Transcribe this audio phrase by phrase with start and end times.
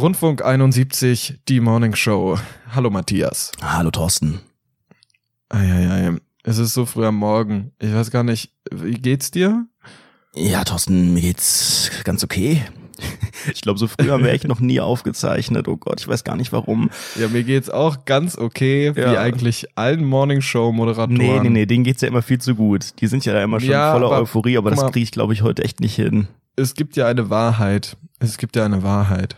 [0.00, 2.38] Rundfunk 71, die Morning Show.
[2.74, 3.52] Hallo Matthias.
[3.60, 4.40] Hallo Thorsten.
[5.50, 6.16] Eieiei.
[6.42, 7.72] Es ist so früh am Morgen.
[7.78, 9.66] Ich weiß gar nicht, wie geht's dir?
[10.34, 12.62] Ja, Thorsten, mir geht's ganz okay.
[13.54, 15.68] Ich glaube, so früh haben wir echt noch nie aufgezeichnet.
[15.68, 16.90] Oh Gott, ich weiß gar nicht warum.
[17.18, 19.20] Ja, mir geht's auch ganz okay, wie Ja.
[19.20, 21.14] eigentlich allen Morning Show Moderatoren.
[21.18, 23.00] Nee, nee, nee, denen geht's ja immer viel zu gut.
[23.00, 25.32] Die sind ja da immer schon Ja, voller aber Euphorie, aber das kriege ich, glaube
[25.34, 26.28] ich, heute echt nicht hin.
[26.56, 27.96] Es gibt ja eine Wahrheit.
[28.18, 29.36] Es gibt ja eine Wahrheit.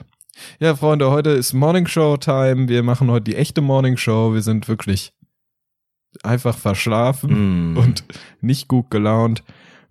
[0.60, 2.68] Ja, Freunde, heute ist Morning Show Time.
[2.68, 4.34] Wir machen heute die echte Morning Show.
[4.34, 5.12] Wir sind wirklich
[6.22, 7.76] einfach verschlafen Mm.
[7.78, 8.04] und
[8.40, 9.42] nicht gut gelaunt.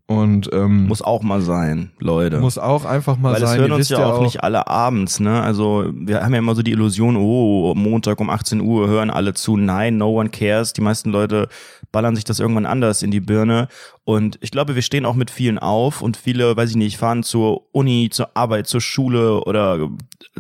[0.08, 2.40] Und ähm, Muss auch mal sein, Leute.
[2.42, 3.60] muss auch einfach mal Weil es sein.
[3.62, 5.42] hören Ihr uns wisst ja auch, nicht alle abends, ne?
[5.42, 9.34] Also wir haben ja immer so die Illusion, oh, Montag um 18 Uhr hören alle
[9.36, 9.56] zu.
[9.56, 10.74] Nein, no one cares.
[10.74, 11.48] Die meisten Leute
[11.94, 13.70] ballern sich das irgendwann anders in die Birne.
[14.04, 17.22] Und ich glaube, wir stehen auch mit vielen auf und viele, weiß ich nicht, fahren
[17.22, 19.90] zur Uni, zur Arbeit, zur Schule oder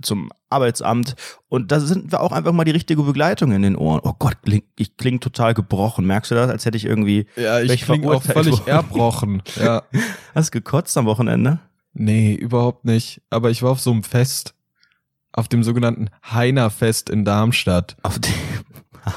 [0.01, 1.15] zum Arbeitsamt.
[1.47, 4.01] Und da sind wir auch einfach mal die richtige Begleitung in den Ohren.
[4.03, 6.05] Oh Gott, kling, ich klinge total gebrochen.
[6.05, 6.49] Merkst du das?
[6.49, 7.27] Als hätte ich irgendwie.
[7.35, 8.67] Ja, ich klinge auch völlig worden.
[8.67, 9.43] erbrochen.
[9.61, 9.83] Ja.
[10.35, 11.59] Hast du gekotzt am Wochenende?
[11.93, 13.21] Nee, überhaupt nicht.
[13.29, 14.55] Aber ich war auf so einem Fest.
[15.33, 17.95] Auf dem sogenannten Heiner-Fest in Darmstadt.
[18.03, 18.33] Auf dem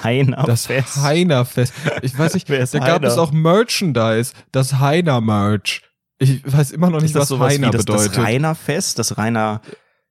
[0.03, 0.97] Heiner Das Fest.
[1.03, 1.73] Heiner-Fest.
[2.03, 3.09] Ich weiß nicht, Wer ist da gab Heiner?
[3.09, 4.33] es auch Merchandise.
[4.53, 5.83] Das Heiner-Merch.
[6.19, 8.17] Ich weiß immer noch nicht, das was Heiner das, bedeutet.
[8.17, 9.61] das Rainer Fest, das Rainer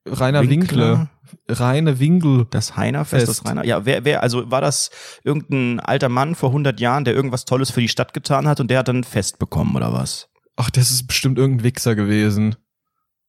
[0.07, 0.89] Rainer Winkler?
[0.91, 1.09] Winkle.
[1.49, 2.45] Reine Winkel.
[2.51, 3.39] das Heiner Fest, Fest.
[3.41, 3.65] das Rainer.
[3.65, 4.91] Ja, wer, wer, also war das
[5.23, 8.69] irgendein alter Mann vor 100 Jahren, der irgendwas Tolles für die Stadt getan hat und
[8.69, 10.29] der hat dann ein Fest bekommen oder was?
[10.55, 12.55] Ach, das ist bestimmt irgendein Wichser gewesen.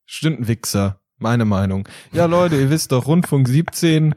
[0.05, 1.01] Stimmt ein Wichser.
[1.19, 1.89] Meine Meinung.
[2.13, 4.15] Ja, Leute, ihr wisst doch, Rundfunk 17,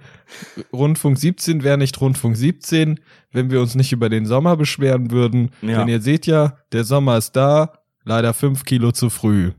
[0.73, 2.99] Rundfunk 17 wäre nicht Rundfunk 17,
[3.31, 5.51] wenn wir uns nicht über den Sommer beschweren würden.
[5.61, 5.79] Ja.
[5.79, 7.73] Denn ihr seht ja, der Sommer ist da,
[8.03, 9.51] leider fünf Kilo zu früh.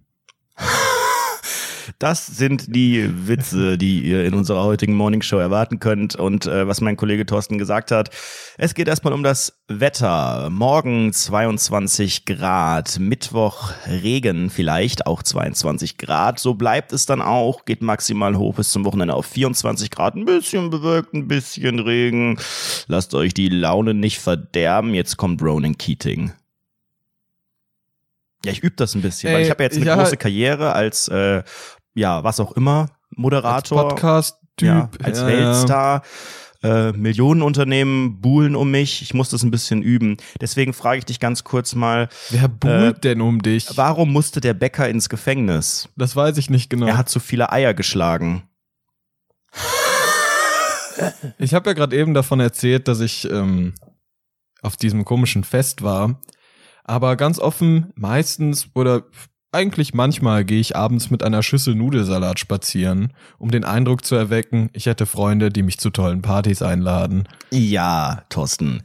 [1.98, 6.68] Das sind die Witze, die ihr in unserer heutigen Morning Show erwarten könnt und äh,
[6.68, 8.10] was mein Kollege Thorsten gesagt hat.
[8.56, 10.48] Es geht erstmal um das Wetter.
[10.48, 16.38] Morgen 22 Grad, Mittwoch Regen vielleicht auch 22 Grad.
[16.38, 20.14] So bleibt es dann auch, geht maximal hoch bis zum Wochenende auf 24 Grad.
[20.14, 22.38] Ein bisschen bewölkt, ein bisschen Regen.
[22.86, 24.94] Lasst euch die Laune nicht verderben.
[24.94, 26.30] Jetzt kommt Ronan Keating.
[28.44, 29.96] Ja, ich übe das ein bisschen, weil Ey, ich habe jetzt eine ja.
[29.96, 31.42] große Karriere als äh,
[31.98, 34.66] ja, was auch immer, Moderator, Podcast-Typ.
[34.68, 36.02] ja, als ja, Weltstar.
[36.60, 39.00] Äh, Millionenunternehmen buhlen um mich.
[39.02, 40.16] Ich muss das ein bisschen üben.
[40.40, 43.76] Deswegen frage ich dich ganz kurz mal, Wer buhlt Äh, denn um dich?
[43.76, 45.88] warum musste der Bäcker ins Gefängnis?
[45.96, 46.86] Das weiß ich nicht genau.
[46.88, 48.42] Er hat zu viele Eier geschlagen.
[51.38, 53.74] Ich habe ja gerade eben davon erzählt, dass ich ähm,
[54.62, 56.20] auf diesem komischen Fest war.
[56.82, 59.04] Aber ganz offen, meistens oder
[59.52, 64.70] eigentlich manchmal gehe ich abends mit einer Schüssel Nudelsalat spazieren, um den Eindruck zu erwecken,
[64.72, 67.28] ich hätte Freunde, die mich zu tollen Partys einladen.
[67.50, 68.82] Ja, Thorsten.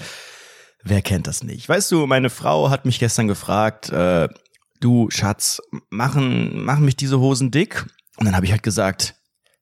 [0.84, 1.68] Wer kennt das nicht?
[1.68, 4.30] Weißt du, meine Frau hat mich gestern gefragt, äh,
[4.80, 7.86] du Schatz, machen, machen mich diese Hosen dick?
[8.18, 9.16] Und dann habe ich halt gesagt,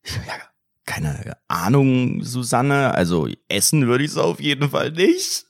[0.05, 0.33] ja,
[0.85, 5.45] keine Ahnung, Susanne, also essen würde ich es auf jeden Fall nicht.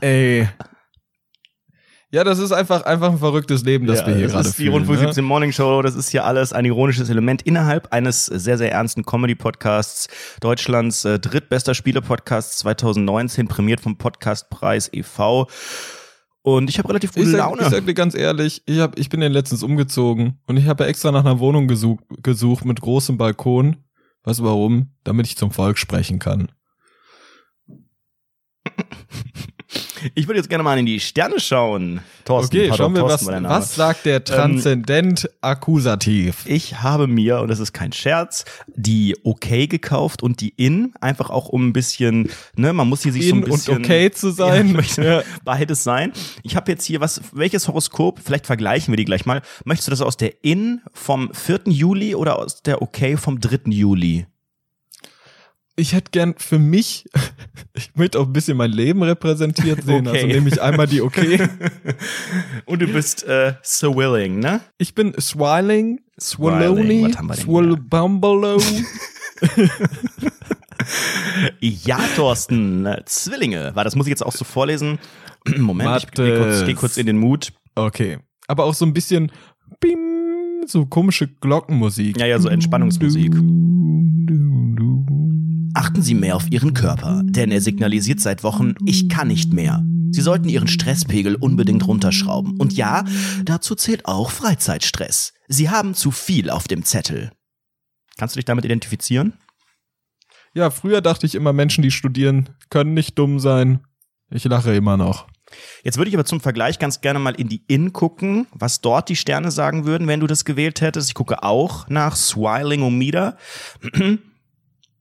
[0.00, 0.48] Ey.
[2.10, 4.58] Ja, das ist einfach, einfach ein verrücktes Leben, das Ja, wir hier das gerade ist
[4.58, 4.68] die.
[4.68, 5.06] Rundfunk ne?
[5.06, 5.82] 17 Morning Show.
[5.82, 10.08] Das ist hier alles ein ironisches Element innerhalb eines sehr, sehr ernsten Comedy-Podcasts.
[10.40, 15.48] Deutschlands äh, drittbester Spiele-Podcast 2019, prämiert vom Podcastpreis e.V.
[16.42, 17.62] Und ich habe relativ gute Ich sag, Laune.
[17.62, 20.84] ich sag dir ganz ehrlich, ich, hab, ich bin ja letztens umgezogen und ich habe
[20.84, 23.78] ja extra nach einer Wohnung gesucht, gesucht mit großem Balkon.
[24.22, 24.94] Weißt du warum?
[25.02, 26.52] Damit ich zum Volk sprechen kann.
[30.14, 32.00] Ich würde jetzt gerne mal in die Sterne schauen.
[32.24, 33.44] Thorsten, Okay, schauen wir, was, Thorsten.
[33.44, 36.44] Ähm, was sagt der Transzendent Akkusativ?
[36.46, 41.30] Ich habe mir, und das ist kein Scherz, die Okay gekauft und die In, einfach
[41.30, 43.78] auch um ein bisschen, ne, man muss hier sich so In ein und bisschen...
[43.78, 44.66] okay zu Ja, sein.
[44.68, 45.22] ich möchte Ja.
[45.44, 46.12] beides sein.
[46.42, 49.42] Ich habe jetzt hier was, welches Horoskop, vielleicht vergleichen wir die gleich mal.
[49.64, 51.60] Möchtest du das aus der In vom 4.
[51.66, 53.70] Juli oder aus der Okay vom 3.
[53.70, 54.26] Juli?
[55.78, 57.04] Ich hätte gern für mich,
[57.74, 60.16] ich möchte auch ein bisschen mein Leben repräsentiert sehen, Okay.
[60.16, 61.46] also nehme ich einmal die Okay.
[62.64, 64.60] Und du bist äh, so willing, ne?
[64.78, 68.60] Ich bin Swiling, Swallowny, was haben wir denn Swallowbumbalo.
[71.60, 73.74] Ja, Thorsten, Zwillinge.
[73.74, 74.98] War das muss ich jetzt auch so vorlesen?
[75.58, 77.52] Moment, ich geh kurz, geh kurz in den Mut.
[77.74, 78.18] Okay.
[78.46, 79.32] Aber auch so ein bisschen
[79.80, 80.15] bim,
[80.68, 82.18] so komische Glockenmusik.
[82.18, 83.34] Ja, ja, so Entspannungsmusik.
[85.74, 89.84] Achten Sie mehr auf Ihren Körper, denn er signalisiert seit Wochen, ich kann nicht mehr.
[90.10, 92.58] Sie sollten Ihren Stresspegel unbedingt runterschrauben.
[92.58, 93.04] Und ja,
[93.44, 95.34] dazu zählt auch Freizeitstress.
[95.48, 97.30] Sie haben zu viel auf dem Zettel.
[98.16, 99.34] Kannst du dich damit identifizieren?
[100.54, 103.80] Ja, früher dachte ich immer, Menschen, die studieren, können nicht dumm sein.
[104.30, 105.26] Ich lache immer noch.
[105.84, 109.08] Jetzt würde ich aber zum Vergleich ganz gerne mal in die In gucken, was dort
[109.08, 111.08] die Sterne sagen würden, wenn du das gewählt hättest.
[111.08, 113.36] Ich gucke auch nach Swilingometer.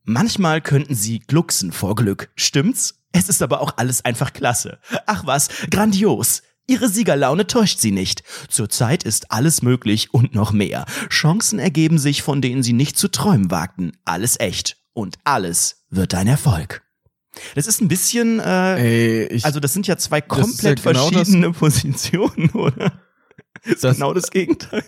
[0.04, 2.30] Manchmal könnten sie glucksen vor Glück.
[2.36, 3.02] Stimmt's?
[3.12, 4.80] Es ist aber auch alles einfach klasse.
[5.06, 6.44] Ach was, grandios.
[6.68, 8.24] Ihre Siegerlaune täuscht sie nicht.
[8.50, 10.86] Zurzeit ist alles möglich und noch mehr.
[11.10, 13.94] Chancen ergeben sich, von denen sie nicht zu träumen wagten.
[14.04, 14.78] Alles echt.
[14.94, 16.85] Und alles wird ein Erfolg.
[17.56, 21.10] Das ist ein bisschen, äh, Ey, ich, also das sind ja zwei komplett ja genau
[21.10, 23.00] verschiedene Positionen, oder?
[23.64, 24.84] Das ist Das- genau das Gegenteil.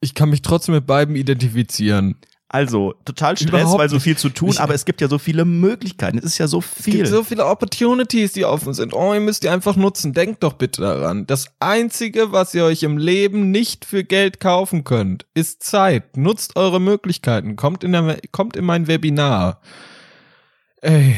[0.00, 2.16] ich kann mich trotzdem mit beiden identifizieren.
[2.52, 5.44] Also, total Stress, Überhaupt weil so viel zu tun, aber es gibt ja so viele
[5.44, 6.18] Möglichkeiten.
[6.18, 6.94] Es ist ja so Es viel.
[6.94, 8.92] gibt so viele Opportunities, die offen sind.
[8.92, 10.14] Oh, ihr müsst die einfach nutzen.
[10.14, 11.28] Denkt doch bitte daran.
[11.28, 16.16] Das einzige, was ihr euch im Leben nicht für Geld kaufen könnt, ist Zeit.
[16.16, 17.54] Nutzt eure Möglichkeiten.
[17.54, 19.60] Kommt in, der, kommt in mein Webinar.
[20.82, 21.14] Ey,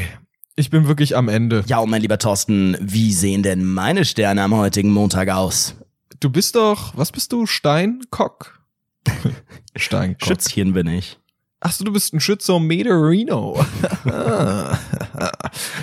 [0.56, 1.62] ich bin wirklich am Ende.
[1.66, 5.76] ja, und mein lieber Thorsten, wie sehen denn meine Sterne am heutigen Montag aus?
[6.20, 7.46] Du bist doch, was bist du?
[7.46, 8.60] Steinkock?
[9.76, 10.26] Steinkock.
[10.26, 11.18] Schützchen bin ich.
[11.60, 13.64] Ach so, du bist ein Schützometerino.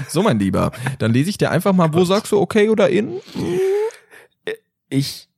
[0.09, 0.71] so, mein Lieber.
[0.97, 3.21] Dann lese ich dir einfach mal, wo sagst du okay oder in?
[4.89, 5.29] Ich,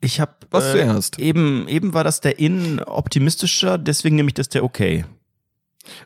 [0.00, 1.18] ich habe Was zuerst?
[1.18, 5.04] eben, eben war das der In optimistischer, deswegen nehme ich das der Okay.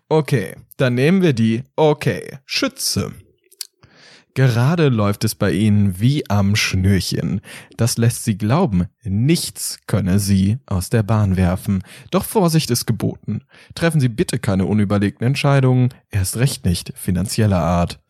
[0.09, 2.39] Okay, dann nehmen wir die Okay.
[2.45, 3.13] Schütze.
[4.35, 7.41] Gerade läuft es bei Ihnen wie am Schnürchen.
[7.77, 11.85] Das lässt Sie glauben, nichts könne Sie aus der Bahn werfen.
[12.11, 13.43] Doch Vorsicht ist geboten.
[13.77, 18.01] Treffen Sie bitte keine unüberlegten Entscheidungen, erst recht nicht finanzieller Art.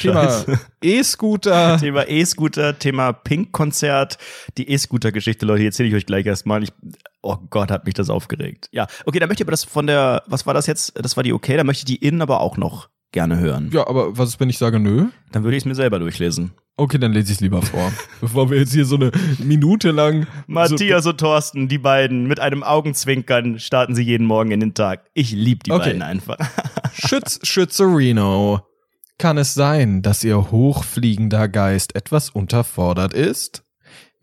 [0.00, 0.44] Thema
[0.82, 1.76] E-Scooter.
[1.80, 4.16] Thema E-Scooter, Thema Pink-Konzert,
[4.56, 6.62] die E-Scooter-Geschichte, Leute, erzähle ich euch gleich erstmal.
[6.62, 6.72] Ich,
[7.20, 8.70] oh Gott, hat mich das aufgeregt.
[8.72, 10.94] Ja, okay, dann möchte ich aber das von der, was war das jetzt?
[10.96, 13.70] Das war die okay, dann möchte ich die innen aber auch noch gerne hören.
[13.72, 15.06] Ja, aber was ist, wenn ich sage nö?
[15.32, 16.52] Dann würde ich es mir selber durchlesen.
[16.76, 17.90] Okay, dann lese ich es lieber vor.
[18.20, 20.26] Bevor wir jetzt hier so eine Minute lang.
[20.46, 25.06] Matthias und Thorsten, die beiden, mit einem Augenzwinkern starten sie jeden Morgen in den Tag.
[25.14, 25.84] Ich liebe die Okay.
[25.90, 26.36] beiden einfach.
[26.38, 28.60] So, Schütz, Schützerino.
[29.18, 33.63] Kann es sein, dass Ihr hochfliegender Geist etwas unterfordert ist?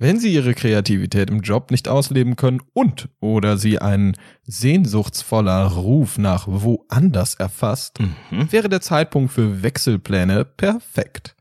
[0.01, 4.18] Wenn Sie Ihre Kreativität im Job nicht ausleben können und oder Sie einen
[4.48, 8.51] sehnsuchtsvoller Ruf nach woanders erfasst, Mhm.
[8.51, 11.36] wäre der Zeitpunkt für Wechselpläne perfekt.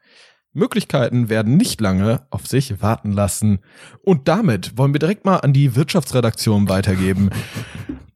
[0.53, 3.61] Möglichkeiten werden nicht lange auf sich warten lassen.
[4.03, 7.31] Und damit wollen wir direkt mal an die Wirtschaftsredaktion weitergeben.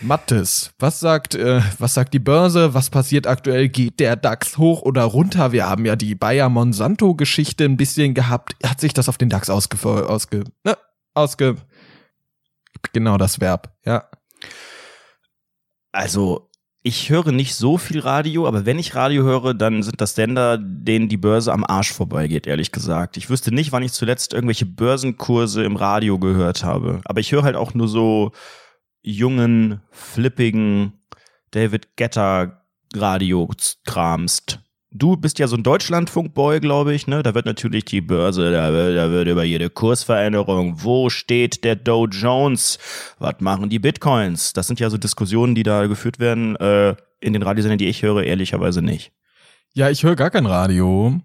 [0.00, 2.72] Mattes, was sagt, äh, was sagt die Börse?
[2.72, 3.68] Was passiert aktuell?
[3.68, 5.52] Geht der DAX hoch oder runter?
[5.52, 8.56] Wir haben ja die Bayer Monsanto Geschichte ein bisschen gehabt.
[8.64, 9.76] Hat sich das auf den DAX ausge,
[10.08, 10.76] ausge, ne,
[11.14, 11.56] ausge,
[12.92, 14.08] genau das Verb, ja.
[15.92, 16.48] Also,
[16.82, 20.58] ich höre nicht so viel Radio, aber wenn ich Radio höre, dann sind das Sender,
[20.58, 23.16] denen die Börse am Arsch vorbeigeht, ehrlich gesagt.
[23.16, 27.00] Ich wüsste nicht, wann ich zuletzt irgendwelche Börsenkurse im Radio gehört habe.
[27.04, 28.32] Aber ich höre halt auch nur so
[29.08, 30.92] jungen, flippigen
[31.50, 32.64] David Getter
[32.94, 34.60] Radio-Kramst.
[34.90, 37.22] Du bist ja so ein Deutschlandfunkboy, glaube ich, ne?
[37.22, 41.76] Da wird natürlich die Börse, da wird, da wird über jede Kursveränderung, wo steht der
[41.76, 42.78] Dow Jones,
[43.18, 44.52] was machen die Bitcoins?
[44.52, 48.02] Das sind ja so Diskussionen, die da geführt werden, äh, in den Radiosendern, die ich
[48.02, 49.12] höre, ehrlicherweise nicht.
[49.74, 51.20] Ja, ich höre gar kein Radio.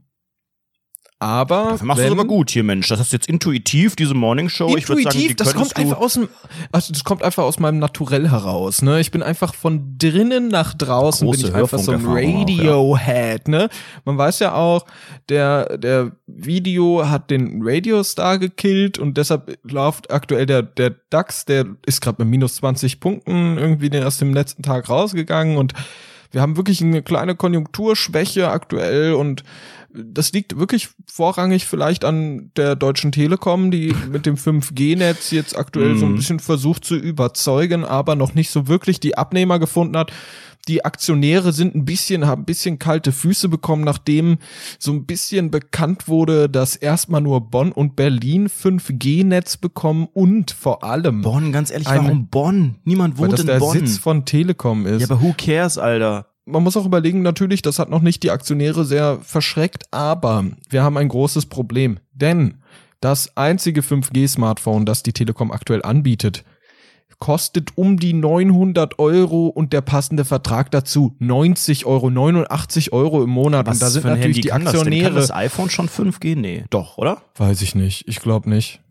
[1.24, 1.70] Aber.
[1.72, 2.90] Dafür machst du aber gut hier, Mensch.
[2.90, 4.76] Das ist jetzt intuitiv, diese Morning Show.
[4.76, 6.28] ich würde sagen, die das kommt du einfach aus dem,
[6.74, 9.00] also das kommt einfach aus meinem Naturell heraus, ne?
[9.00, 13.70] Ich bin einfach von drinnen nach draußen Große bin ich einfach so ein Radiohead, ne?
[14.04, 14.86] Man weiß ja auch,
[15.30, 21.68] der, der Video hat den Radiostar gekillt und deshalb läuft aktuell der, der DAX, der
[21.86, 25.74] ist gerade mit minus 20 Punkten irgendwie erst im letzten Tag rausgegangen und
[26.32, 29.44] wir haben wirklich eine kleine Konjunkturschwäche aktuell und
[29.94, 35.96] das liegt wirklich vorrangig vielleicht an der Deutschen Telekom, die mit dem 5G-Netz jetzt aktuell
[35.96, 36.16] so ein Mhm.
[36.16, 40.12] bisschen versucht zu überzeugen, aber noch nicht so wirklich die Abnehmer gefunden hat.
[40.70, 44.38] Die Aktionäre sind ein bisschen, haben ein bisschen kalte Füße bekommen, nachdem
[44.80, 50.84] so ein bisschen bekannt wurde, dass erstmal nur Bonn und Berlin 5G-Netz bekommen und vor
[50.86, 52.76] allem, Bonn, ganz ehrlich, warum Bonn?
[52.86, 53.74] Niemand weil wohnt das in der Bonn.
[53.78, 56.28] Sitz von Telekom ist ja, aber who cares, Alter?
[56.46, 60.84] Man muss auch überlegen, natürlich, das hat noch nicht die Aktionäre sehr verschreckt, aber wir
[60.84, 62.00] haben ein großes Problem.
[62.14, 62.56] Denn
[63.00, 66.44] das einzige 5G-Smartphone, das die Telekom aktuell anbietet,
[67.20, 73.30] kostet um die 900 Euro und der passende Vertrag dazu 90 Euro, 89 Euro im
[73.30, 73.66] Monat.
[73.66, 74.74] Was und da sind natürlich Handy die kann das?
[74.74, 75.16] Kann Aktionäre.
[75.16, 76.36] das iPhone schon 5G?
[76.36, 77.22] Nee, doch, oder?
[77.36, 78.08] Weiß ich nicht.
[78.08, 78.82] Ich glaube nicht.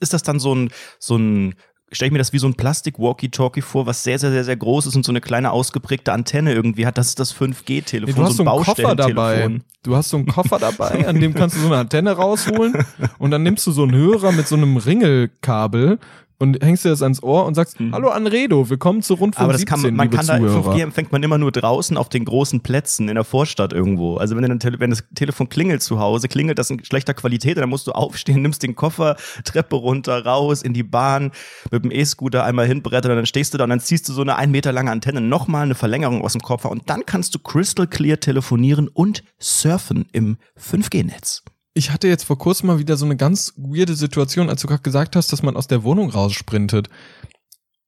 [0.00, 1.54] Ist das dann so ein, so ein,
[1.92, 4.86] stell ich mir das wie so ein Plastik-Walkie-Talkie vor, was sehr, sehr, sehr, sehr groß
[4.86, 6.98] ist und so eine kleine ausgeprägte Antenne irgendwie hat?
[6.98, 9.60] Das ist das 5G-Telefon, Nee, du hast so so ein einen Koffer dabei.
[9.82, 12.84] Du hast so einen Koffer dabei, an dem kannst du so eine Antenne rausholen
[13.18, 15.98] und dann nimmst du so einen Hörer mit so einem Ringelkabel
[16.38, 19.44] und hängst dir das ans Ohr und sagst, hallo Anredo, willkommen zu Rundfunk Mhm.
[19.44, 20.74] Aber das 17, kann man, man kann da Zuhörer.
[20.74, 24.16] 5G empfängt man immer nur draußen auf den großen Plätzen in der Vorstadt irgendwo.
[24.16, 27.68] Also wenn, dann wenn das Telefon klingelt zu Hause, klingelt das in schlechter Qualität, dann
[27.68, 31.32] musst du aufstehen, nimmst den Koffer, Treppe runter, raus, in die Bahn,
[31.70, 34.22] mit dem E-Scooter einmal hinbrettern und dann stehst du da und dann ziehst du so
[34.22, 37.38] eine ein Meter lange Antenne, nochmal eine Verlängerung aus dem Koffer und dann kannst du
[37.38, 41.42] crystal clear telefonieren und surfen im 5G-Netz.
[41.78, 44.80] Ich hatte jetzt vor kurzem mal wieder so eine ganz weirde Situation, als du gerade
[44.80, 46.88] gesagt hast, dass man aus der Wohnung raussprintet.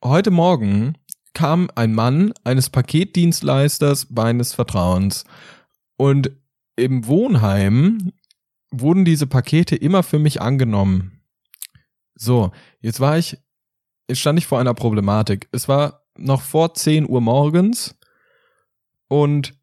[0.05, 0.99] Heute Morgen
[1.33, 5.25] kam ein Mann eines Paketdienstleisters meines Vertrauens
[5.97, 6.31] und
[6.77, 8.13] im Wohnheim
[8.71, 11.23] wurden diese Pakete immer für mich angenommen.
[12.15, 13.39] So, jetzt war ich,
[14.07, 15.49] jetzt stand ich vor einer Problematik.
[15.51, 17.97] Es war noch vor 10 Uhr morgens
[19.09, 19.58] und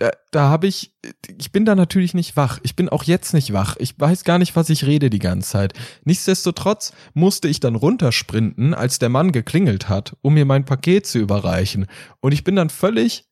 [0.00, 0.94] da, da habe ich,
[1.38, 2.58] ich bin da natürlich nicht wach.
[2.62, 3.76] Ich bin auch jetzt nicht wach.
[3.78, 5.74] Ich weiß gar nicht, was ich rede die ganze Zeit.
[6.04, 11.18] Nichtsdestotrotz musste ich dann runtersprinten, als der Mann geklingelt hat, um mir mein Paket zu
[11.18, 11.86] überreichen.
[12.20, 13.28] Und ich bin dann völlig,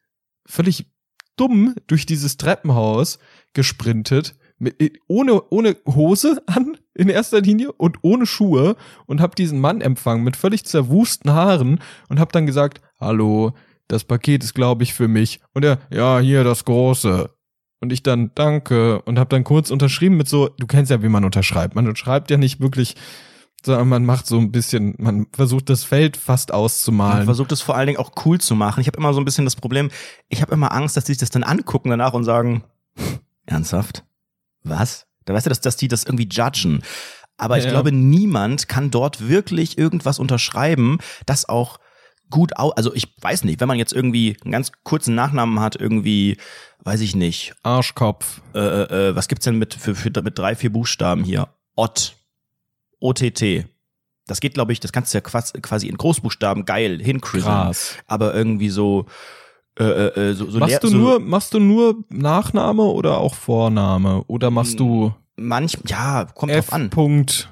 [0.47, 0.93] völlig
[1.37, 3.19] dumm durch dieses Treppenhaus
[3.55, 9.59] gesprintet, mit, ohne, ohne Hose an in erster Linie und ohne Schuhe und habe diesen
[9.59, 13.55] Mann empfangen mit völlig zerwusten Haaren und habe dann gesagt, hallo,
[13.89, 15.41] das Paket ist, glaube ich, für mich.
[15.55, 17.31] Und er, ja, hier das große.
[17.81, 19.01] Und ich dann, danke.
[19.03, 21.75] Und habe dann kurz unterschrieben mit so, du kennst ja, wie man unterschreibt.
[21.75, 22.97] Man unterschreibt ja nicht wirklich,
[23.65, 27.25] sondern man macht so ein bisschen, man versucht das Feld fast Man auszumalen.
[27.25, 28.81] versucht es vor allen Dingen auch cool zu machen.
[28.81, 29.91] Ich habe immer so ein bisschen das Problem,
[30.29, 32.65] ich habe immer Angst, dass die sich das dann angucken danach und sagen,
[33.47, 34.05] ernsthaft?
[34.65, 35.07] Was?
[35.25, 36.83] Da weißt du, dass, dass die das irgendwie judgen.
[37.37, 37.71] Aber ich Ja.
[37.71, 41.79] glaube, niemand kann dort wirklich irgendwas unterschreiben, das auch
[42.31, 45.77] gut au also ich weiß nicht, wenn man jetzt irgendwie einen ganz kurzen Nachnamen hat,
[45.77, 46.37] irgendwie,
[46.85, 48.41] weiß ich nicht, Arschkopf.
[48.55, 48.59] äh,
[49.09, 51.49] äh, was gibt's denn mit, für, für, mit drei, vier Buchstaben hier?
[51.77, 52.17] Ott.
[53.01, 53.67] OTT.
[54.27, 57.47] Das geht, glaube ich, das kannst du ja quasi, in Großbuchstaben geil hinkriegen.
[58.07, 59.07] Aber irgendwie so,
[59.79, 63.35] äh, äh, so, so leer- Machst du so nur, machst du nur Nachname oder auch
[63.35, 64.25] Vorname?
[64.27, 66.67] Oder machst du manch, ja, kommt F.
[66.67, 66.91] drauf an.
[66.91, 67.49] Punkt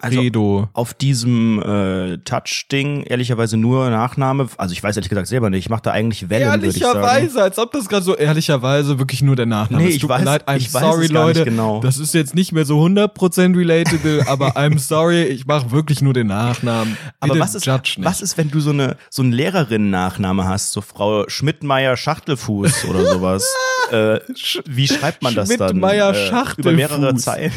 [0.00, 4.48] Also auf diesem äh, Touch-Ding ehrlicherweise nur Nachname.
[4.58, 5.60] Also ich weiß ehrlich gesagt selber nicht.
[5.60, 6.98] Ich mache da eigentlich Wellen, würde ich sagen.
[6.98, 9.96] Ehrlicherweise, als ob das gerade so ehrlicherweise wirklich nur der Nachname Nee, ist.
[9.96, 11.44] ich weiß- leid, I'm ich weiß sorry, nicht Leute.
[11.44, 11.80] genau.
[11.80, 16.12] Das ist jetzt nicht mehr so 100% relatable, aber I'm sorry, ich mache wirklich nur
[16.12, 16.96] den Nachnamen.
[17.20, 17.66] Aber Bitte was ist,
[17.98, 23.06] was ist, wenn du so eine so einen Lehrerinnen-Nachname hast, so Frau Schmidtmeier Schachtelfuß oder
[23.06, 23.44] sowas?
[23.92, 24.18] äh,
[24.66, 25.68] wie schreibt man das dann?
[25.70, 26.64] Schmidtmeier Äh, Schachtelfuß.
[26.64, 27.52] Über mehrere Zeilen.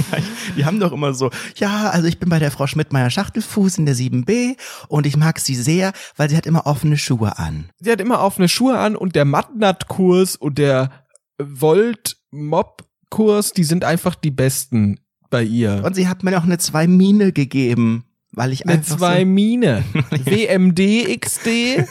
[0.56, 3.86] Die haben doch immer so, ja, also ich bin bei der Frau Schmidtmeier Schachtelfuß in
[3.86, 4.56] der 7b
[4.88, 7.70] und ich mag sie sehr, weil sie hat immer offene Schuhe an.
[7.80, 10.90] Sie hat immer offene Schuhe an und der Matnat-Kurs und der
[11.38, 15.82] Volt-Mob-Kurs, die sind einfach die besten bei ihr.
[15.84, 19.26] Und sie hat mir noch eine 2 Mine gegeben, weil ich Eine einfach zwei so
[19.26, 19.84] Mine.
[20.10, 21.86] WMD, XD.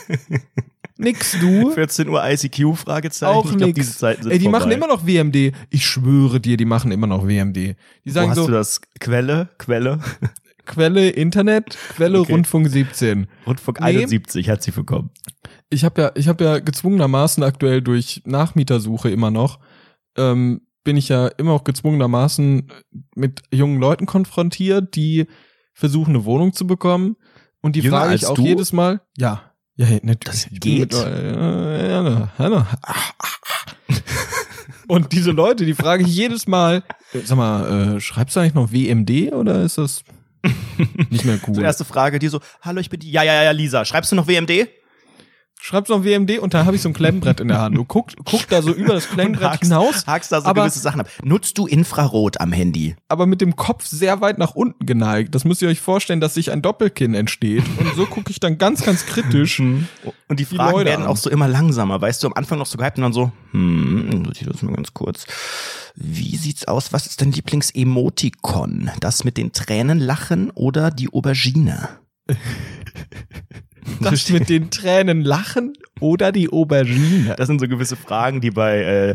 [1.00, 1.70] Nix du.
[1.74, 3.34] 14 Uhr ICQ Fragezeichen.
[3.34, 3.76] Auch ich glaube, nix.
[3.86, 4.58] diese Zeiten sind Ey, die vorbei.
[4.58, 5.52] machen immer noch WMD.
[5.70, 7.56] Ich schwöre dir, die machen immer noch WMD.
[7.56, 8.80] Die Wo sagen hast so, du das?
[9.00, 9.48] Quelle?
[9.58, 10.00] Quelle?
[10.66, 12.32] Quelle Internet, Quelle Okay.
[12.32, 13.26] Rundfunk 17.
[13.46, 13.86] Rundfunk Nee.
[13.86, 15.10] 71, herzlich willkommen.
[15.68, 19.58] Ich habe ja, ich habe ja gezwungenermaßen aktuell durch Nachmietersuche immer noch,
[20.16, 22.70] ähm, bin ich ja immer auch gezwungenermaßen
[23.16, 25.26] mit jungen Leuten konfrontiert, die
[25.74, 27.16] versuchen, eine Wohnung zu bekommen.
[27.62, 28.42] Und die Jünger frage ich auch du?
[28.44, 29.49] jedes Mal, ja.
[29.80, 30.18] Ja, natürlich.
[30.24, 30.92] Das Ich bin geht?
[30.92, 32.66] Äh, ja, ja.
[34.88, 36.82] Und diese Leute, die frage ich jedes Mal,
[37.24, 40.04] sag mal, äh, schreibst du eigentlich noch WMD oder ist das
[41.10, 41.54] nicht mehr cool?
[41.54, 44.16] So erste Frage, die so, hallo, ich bin die, ja, ja, ja, Lisa, schreibst du
[44.16, 44.68] noch WMD?
[45.62, 47.76] Schreibst noch WMD und da habe ich so ein Klemmbrett in der Hand.
[47.76, 50.80] Du guckst guck da so über das Klemmbrett hakst, hinaus, hakst da so aber- gewisse
[50.80, 51.08] Sachen ab.
[51.22, 52.96] Nutzt du Infrarot am Handy?
[53.08, 55.34] aber mit dem Kopf sehr weit nach unten geneigt.
[55.34, 57.64] Das müsst ihr euch vorstellen, dass sich ein Doppelkinn entsteht.
[57.78, 59.58] Und so gucke ich dann ganz, ganz kritisch.
[59.60, 59.86] Und
[60.30, 61.08] die Die Fragen Leute werden an.
[61.08, 62.00] auch so immer langsamer.
[62.00, 64.94] Weißt du, am Anfang noch so gehypt und dann so, hm, notiere das mal ganz
[64.94, 65.26] kurz.
[65.96, 66.92] Wie sieht's aus?
[66.92, 68.90] Was ist dein Lieblings-Emoticon?
[69.00, 71.88] Das mit den Tränen lachen oder die Aubergine?
[74.00, 77.34] Das mit den Tränen lachen oder die Aubergine?
[77.36, 79.14] Das sind so gewisse Fragen, die bei, äh,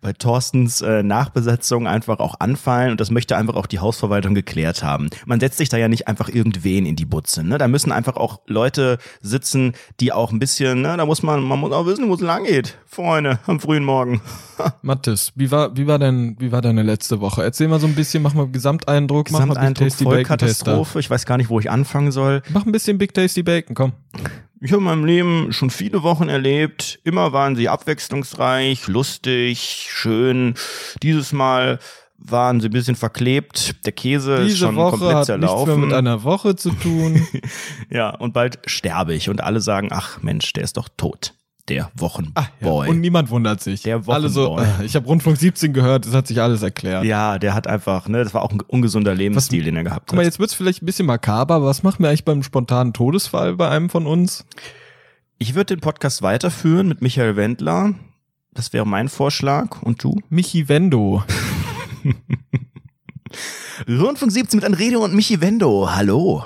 [0.00, 4.82] bei Thorstens äh, Nachbesetzung einfach auch anfallen und das möchte einfach auch die Hausverwaltung geklärt
[4.82, 5.10] haben.
[5.26, 7.44] Man setzt sich da ja nicht einfach irgendwen in die Butze.
[7.44, 7.58] Ne?
[7.58, 11.58] Da müssen einfach auch Leute sitzen, die auch ein bisschen, ne, da muss man, man
[11.58, 12.78] muss auch wissen, wo es lang geht.
[12.86, 14.20] Freunde, am frühen Morgen.
[14.82, 17.42] Mathis, wie war, wie war denn, wie war deine letzte Woche?
[17.42, 20.64] Erzähl mal so ein bisschen, mach mal Gesamteindruck, mach mal Big Gesamteindruck, Tasty Bacon Tester.
[20.64, 21.00] Vollkatastrophe.
[21.00, 22.42] Ich weiß gar nicht, wo ich anfangen soll.
[22.52, 23.92] Mach ein bisschen Big Tasty Bacon, komm.
[24.60, 27.00] Ich habe in meinem Leben schon viele Wochen erlebt.
[27.02, 30.54] Immer waren sie abwechslungsreich, lustig, schön.
[31.02, 31.80] Dieses Mal
[32.16, 33.84] waren sie ein bisschen verklebt.
[33.84, 35.80] Der Käse ist Diese schon Woche komplett hat nichts mehr zerlaufen.
[35.80, 37.26] mit einer Woche zu tun.
[37.90, 39.28] ja, und bald sterbe ich.
[39.28, 41.34] Und alle sagen, ach Mensch, der ist doch tot.
[41.68, 42.32] Der Wochenboy.
[42.34, 42.68] Ah, ja.
[42.70, 43.82] Und niemand wundert sich.
[43.82, 44.82] Der Alle so, Wochenboy.
[44.82, 47.04] äh, ich habe Rundfunk 17 gehört, das hat sich alles erklärt.
[47.04, 50.16] Ja, der hat einfach, ne, das war auch ein ungesunder Lebensstil, den er gehabt Guck
[50.16, 50.26] mal, hat.
[50.26, 53.68] jetzt wird's vielleicht ein bisschen makaber, aber was machen wir eigentlich beim spontanen Todesfall bei
[53.68, 54.44] einem von uns?
[55.38, 57.94] Ich würde den Podcast weiterführen mit Michael Wendler.
[58.54, 59.82] Das wäre mein Vorschlag.
[59.82, 60.20] Und du?
[60.28, 61.22] Michi Wendo.
[63.88, 65.88] Rundfunk 17 mit Anrede und Michi Wendo.
[65.90, 66.44] Hallo.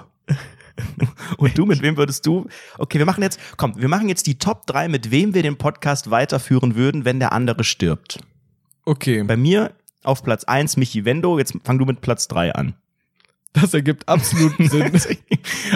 [1.38, 2.46] Und du, mit wem würdest du?
[2.78, 5.56] Okay, wir machen jetzt, komm, wir machen jetzt die Top 3, mit wem wir den
[5.56, 8.20] Podcast weiterführen würden, wenn der andere stirbt.
[8.84, 9.72] Okay, Bei mir
[10.04, 12.74] auf Platz 1 Michi Wendo, jetzt fang du mit Platz 3 an.
[13.52, 14.92] das ergibt absoluten Sinn.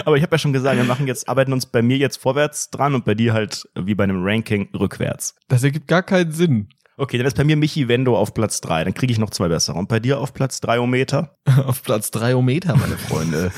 [0.05, 2.69] Aber ich habe ja schon gesagt, wir machen jetzt, arbeiten uns bei mir jetzt vorwärts
[2.69, 5.35] dran und bei dir halt wie bei einem Ranking rückwärts.
[5.49, 6.69] Das ergibt gar keinen Sinn.
[6.97, 9.47] Okay, dann ist bei mir Michi Wendo auf Platz 3, dann kriege ich noch zwei
[9.47, 9.77] bessere.
[9.77, 11.35] Und bei dir auf Platz 3 Meter?
[11.65, 13.51] Auf Platz 3 Meter, meine Freunde.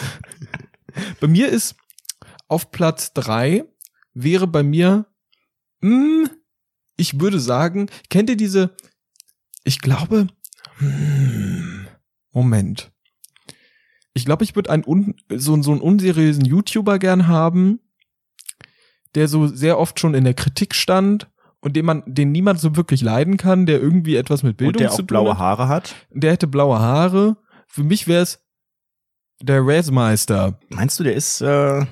[1.19, 1.75] Bei mir ist
[2.47, 3.65] auf Platz 3
[4.13, 5.07] wäre bei mir,
[5.81, 6.29] hm,
[6.97, 8.75] ich würde sagen, kennt ihr diese,
[9.63, 10.27] ich glaube,
[10.77, 11.88] hm,
[12.31, 12.91] Moment.
[14.13, 17.79] Ich glaube, ich würde einen un, so, so einen unseriösen YouTuber gern haben,
[19.15, 21.29] der so sehr oft schon in der Kritik stand
[21.62, 24.79] und den man, den niemand so wirklich leiden kann, der irgendwie etwas mit Bildung und
[24.81, 25.39] der zu auch tun blaue hat.
[25.39, 25.95] Haare hat.
[26.12, 27.38] Der hätte blaue Haare.
[27.67, 28.42] Für mich wäre es
[29.43, 30.57] der Razzmeister.
[30.69, 31.85] Meinst du, der ist, äh,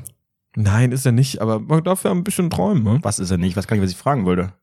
[0.56, 2.84] Nein, ist er nicht, aber man darf ja ein bisschen träumen.
[2.84, 3.00] Ne?
[3.04, 3.52] was ist er nicht?
[3.52, 4.54] Ich weiß gar nicht, was ich fragen wollte.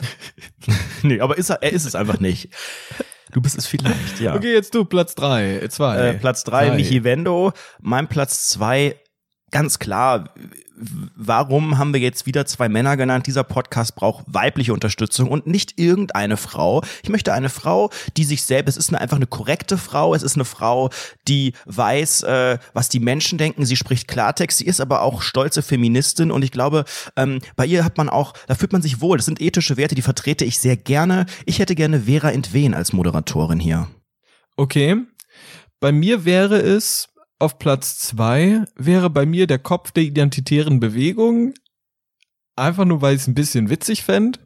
[1.02, 2.48] nee, aber ist er, er ist es einfach nicht.
[3.32, 4.34] Du bist es vielleicht, ja.
[4.34, 5.96] Okay, jetzt du, Platz drei, zwei.
[5.96, 6.76] Äh, Platz drei Drei.
[6.76, 7.52] Michi Wendo.
[7.80, 8.96] Mein Platz zwei
[9.50, 10.34] ganz klar.
[11.14, 13.26] Warum haben wir jetzt wieder zwei Männer genannt?
[13.26, 16.82] Dieser Podcast braucht weibliche Unterstützung und nicht irgendeine Frau.
[17.02, 20.22] Ich möchte eine Frau, die sich selbst, es ist eine, einfach eine korrekte Frau, es
[20.22, 20.90] ist eine Frau,
[21.28, 23.66] die weiß, äh, was die Menschen denken.
[23.66, 26.84] Sie spricht Klartext, sie ist aber auch stolze Feministin und ich glaube,
[27.16, 29.18] ähm, bei ihr hat man auch, da fühlt man sich wohl.
[29.18, 31.26] Das sind ethische Werte, die vertrete ich sehr gerne.
[31.44, 33.88] Ich hätte gerne Vera Entwen als Moderatorin hier.
[34.56, 34.96] Okay.
[35.78, 37.08] Bei mir wäre es
[37.40, 41.54] auf Platz zwei wäre bei mir der Kopf der identitären Bewegung.
[42.54, 44.40] Einfach nur, weil ich es ein bisschen witzig fänd.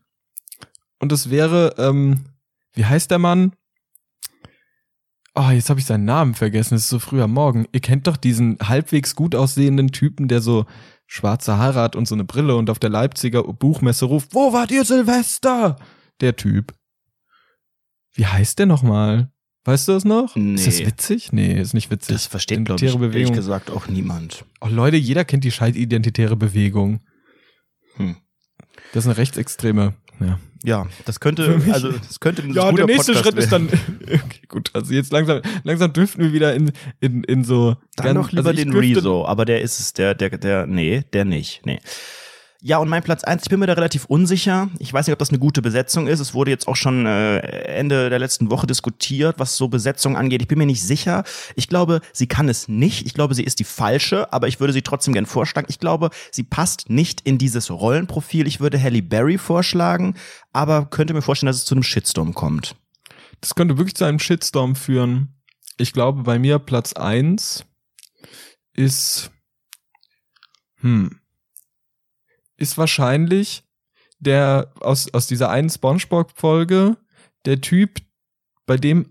[1.01, 2.25] Und es wäre, ähm,
[2.73, 3.53] wie heißt der Mann?
[5.35, 6.77] Oh, jetzt habe ich seinen Namen vergessen.
[6.77, 7.67] Es ist so früh am Morgen.
[7.73, 10.65] Ihr kennt doch diesen halbwegs gut aussehenden Typen, der so
[11.07, 14.71] schwarze Haare hat und so eine Brille und auf der Leipziger Buchmesse ruft, wo wart
[14.71, 15.77] ihr Silvester?
[16.21, 16.73] Der Typ.
[18.13, 19.34] Wie heißt der nochmal?
[19.65, 20.37] Weißt du das noch?
[20.37, 20.55] Nee.
[20.57, 21.33] Ist das witzig?
[21.33, 22.15] Nee, ist nicht witzig.
[22.15, 23.37] Das versteht, glaube ich, Identitäre ehrlich Bewegung.
[23.37, 24.45] gesagt auch niemand.
[24.61, 27.01] Oh, Leute, jeder kennt die scheiß-identitäre Bewegung.
[27.97, 28.17] Hm.
[28.93, 29.95] Das ist eine rechtsextreme.
[30.21, 33.69] Ja, Ja, das könnte, also das könnte ein ja der nächste Podcast Schritt ist werden.
[33.69, 34.21] dann.
[34.25, 37.77] Okay, gut, also jetzt langsam, langsam dürften wir wieder in, in, in so.
[37.97, 40.67] Dann ganz- doch lieber also den dürfte- Rezo, aber der ist es, der, der, der,
[40.67, 41.81] nee, der nicht, nee.
[42.67, 44.71] Ja, und mein Platz eins, ich bin mir da relativ unsicher.
[44.79, 46.19] Ich weiß nicht, ob das eine gute Besetzung ist.
[46.19, 50.41] Es wurde jetzt auch schon äh, Ende der letzten Woche diskutiert, was so Besetzung angeht.
[50.41, 51.25] Ich bin mir nicht sicher.
[51.57, 53.05] Ich glaube, sie kann es nicht.
[53.05, 55.67] Ich glaube, sie ist die falsche, aber ich würde sie trotzdem gern vorschlagen.
[55.69, 58.47] Ich glaube, sie passt nicht in dieses Rollenprofil.
[58.47, 60.15] Ich würde Halle Berry vorschlagen,
[60.55, 62.77] aber könnte mir vorstellen, dass es zu einem Shitstorm kommt.
[63.43, 65.35] Das könnte wirklich zu einem Shitstorm führen.
[65.77, 67.67] Ich glaube, bei mir Platz eins
[68.73, 69.31] ist,
[70.81, 71.21] hm,
[72.57, 73.65] ist wahrscheinlich
[74.19, 76.97] der aus, aus dieser einen Spongebob-Folge,
[77.45, 77.99] der Typ,
[78.67, 79.07] bei dem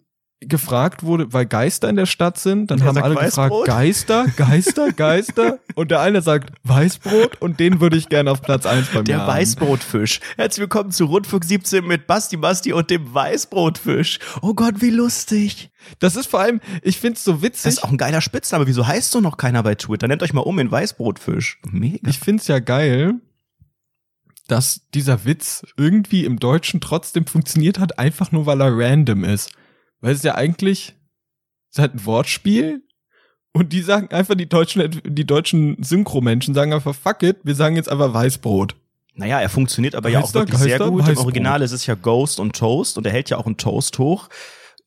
[0.48, 3.66] gefragt wurde, weil Geister in der Stadt sind, dann haben sagt alle Weißbrot?
[3.66, 8.42] gefragt, Geister, Geister, Geister, und der eine sagt Weißbrot und den würde ich gerne auf
[8.42, 9.28] Platz eins bei mir Der haben.
[9.28, 10.20] Weißbrotfisch.
[10.36, 14.20] Herzlich willkommen zu Rundfunk 17 mit Basti Basti und dem Weißbrotfisch.
[14.42, 15.72] Oh Gott, wie lustig.
[16.00, 17.64] Das ist vor allem, ich find's so witzig.
[17.64, 18.68] Das ist auch ein geiler Spitzname.
[18.68, 20.08] Wieso heißt so noch keiner bei Twitter?
[20.08, 21.60] Nennt euch mal um in Weißbrotfisch.
[21.72, 22.10] Mega.
[22.10, 23.22] Ich find's ja geil,
[24.48, 29.52] dass dieser Witz irgendwie im Deutschen trotzdem funktioniert hat, einfach nur weil er random ist.
[30.02, 30.96] Weil es ja eigentlich,
[31.70, 32.84] es ist halt ein Wortspiel
[33.54, 37.76] Und die sagen einfach, die deutschen, die deutschen Synchro-Menschen sagen einfach, fuck it, wir sagen
[37.76, 38.76] jetzt einfach Weißbrot.
[39.14, 41.02] Naja, er funktioniert aber ja auch Geister, wirklich sehr Geister, gut.
[41.02, 41.26] Im Weißbrot.
[41.26, 44.28] Original ist es ja Ghost und Toast und er hält ja auch einen Toast hoch.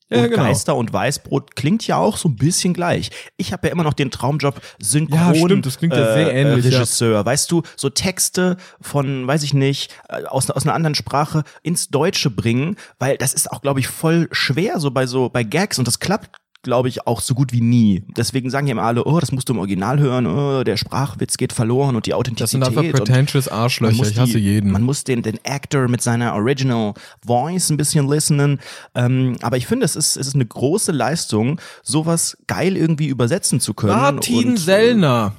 [0.08, 0.44] Ja, und genau.
[0.44, 3.10] Geister und Weißbrot klingt ja auch so ein bisschen gleich.
[3.36, 6.42] Ich habe ja immer noch den Traumjob Synchron Ja, stimmt, das klingt ja sehr äh,
[6.42, 6.78] ähnlich, ja.
[6.78, 7.24] Regisseur.
[7.24, 11.88] Weißt du, so Texte von, weiß ich nicht, äh, aus, aus einer anderen Sprache ins
[11.88, 15.78] Deutsche bringen, weil das ist auch, glaube ich, voll schwer so bei so bei Gags
[15.78, 16.36] und das klappt
[16.66, 18.02] glaube ich, auch so gut wie nie.
[18.16, 21.36] Deswegen sagen ja immer alle, oh, das musst du im Original hören, oh, der Sprachwitz
[21.36, 22.64] geht verloren und die Das Authentizität.
[22.64, 24.72] sind einfach pretentious Arschlöcher, ich hasse die, jeden.
[24.72, 26.92] Man muss den, den Actor mit seiner Original
[27.24, 28.58] Voice ein bisschen listenen.
[28.94, 33.60] Ähm, aber ich finde, es ist, es ist eine große Leistung, sowas geil irgendwie übersetzen
[33.60, 33.92] zu können.
[33.94, 35.32] Martin Und, äh, Sellner.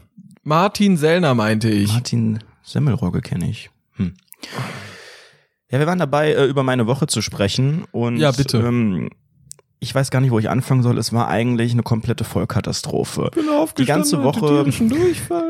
[0.43, 1.91] Martin Sellner meinte ich.
[1.91, 3.69] Martin Semmelrogge kenne ich.
[3.97, 4.13] Hm.
[5.69, 7.83] Ja, wir waren dabei, äh, über meine Woche zu sprechen.
[7.91, 8.59] Und Ja, bitte.
[8.59, 9.09] Ähm,
[9.79, 10.97] ich weiß gar nicht, wo ich anfangen soll.
[10.97, 13.29] Es war eigentlich eine komplette Vollkatastrophe.
[13.33, 13.45] bin
[13.77, 14.65] Die ganze Woche-.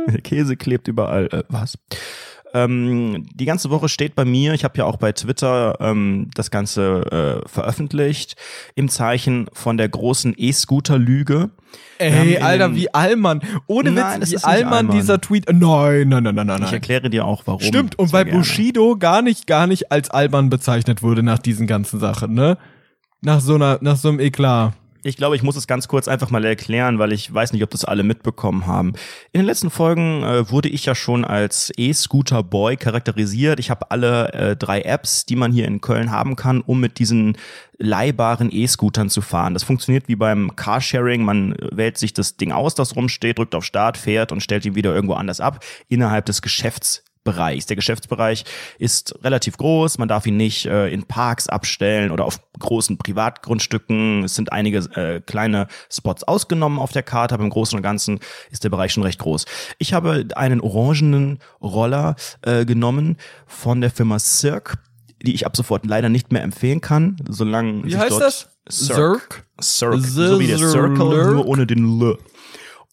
[0.08, 1.28] Der Käse klebt überall.
[1.32, 1.78] Äh, was?
[2.54, 6.50] Ähm, die ganze Woche steht bei mir, ich habe ja auch bei Twitter ähm, das
[6.50, 8.36] Ganze äh, veröffentlicht,
[8.76, 11.50] im Zeichen von der großen E-Scooter-Lüge.
[11.98, 13.42] Ey, in Alter, wie Allmann.
[13.68, 14.96] Ohne Nein, Witz, wie Allmann Allmann.
[14.96, 15.46] dieser Tweet.
[15.52, 16.64] Nein, nein, nein, nein, nein.
[16.64, 17.62] Ich erkläre dir auch, warum.
[17.62, 18.40] Stimmt, und weil gerne.
[18.40, 22.58] Bushido gar nicht, gar nicht als Allmann bezeichnet wurde nach diesen ganzen Sachen, ne?
[23.22, 24.74] Nach so einer, nach so einem Eklat.
[25.04, 27.70] Ich glaube, ich muss es ganz kurz einfach mal erklären, weil ich weiß nicht, ob
[27.70, 28.90] das alle mitbekommen haben.
[29.32, 33.60] In den letzten Folgen äh, wurde ich ja schon als E-Scooter-Boy charakterisiert.
[33.60, 37.00] Ich habe alle äh, drei Apps, die man hier in Köln haben kann, um mit
[37.00, 37.38] diesen
[37.78, 39.54] leihbaren E-Scootern zu fahren.
[39.54, 41.24] Das funktioniert wie beim Carsharing.
[41.24, 44.76] Man wählt sich das Ding aus, das rumsteht, drückt auf Start, fährt und stellt ihn
[44.76, 47.04] wieder irgendwo anders ab, innerhalb des Geschäfts.
[47.28, 47.66] Bereichs.
[47.66, 48.46] Der Geschäftsbereich
[48.80, 54.24] ist relativ groß, man darf ihn nicht äh, in Parks abstellen oder auf großen Privatgrundstücken.
[54.24, 58.20] Es sind einige äh, kleine Spots ausgenommen auf der Karte, aber im Großen und Ganzen
[58.50, 59.46] ist der Bereich schon recht groß.
[59.78, 64.78] Ich habe einen orangenen Roller äh, genommen von der Firma Cirque,
[65.22, 68.50] die ich ab sofort leider nicht mehr empfehlen kann, solange Wie heißt das?
[68.72, 69.44] Cirque.
[69.62, 70.02] Cirque.
[70.02, 71.32] The So wie der Circle, Cirque.
[71.34, 72.18] nur ohne den L.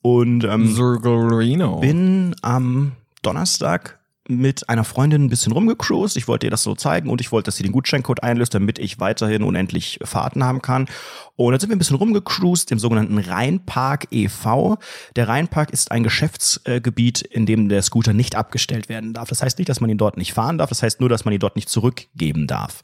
[0.03, 2.93] Und ähm, bin am
[3.23, 6.17] Donnerstag mit einer Freundin ein bisschen rumgecruised.
[6.17, 8.79] Ich wollte ihr das so zeigen und ich wollte, dass sie den Gutscheincode einlöst, damit
[8.79, 10.89] ich weiterhin unendlich Fahrten haben kann.
[11.37, 14.79] Und dann sind wir ein bisschen rumgecruised im sogenannten Rheinpark e.V.
[15.17, 19.29] Der Rheinpark ist ein Geschäftsgebiet, in dem der Scooter nicht abgestellt werden darf.
[19.29, 20.69] Das heißt nicht, dass man ihn dort nicht fahren darf.
[20.69, 22.83] Das heißt nur, dass man ihn dort nicht zurückgeben darf.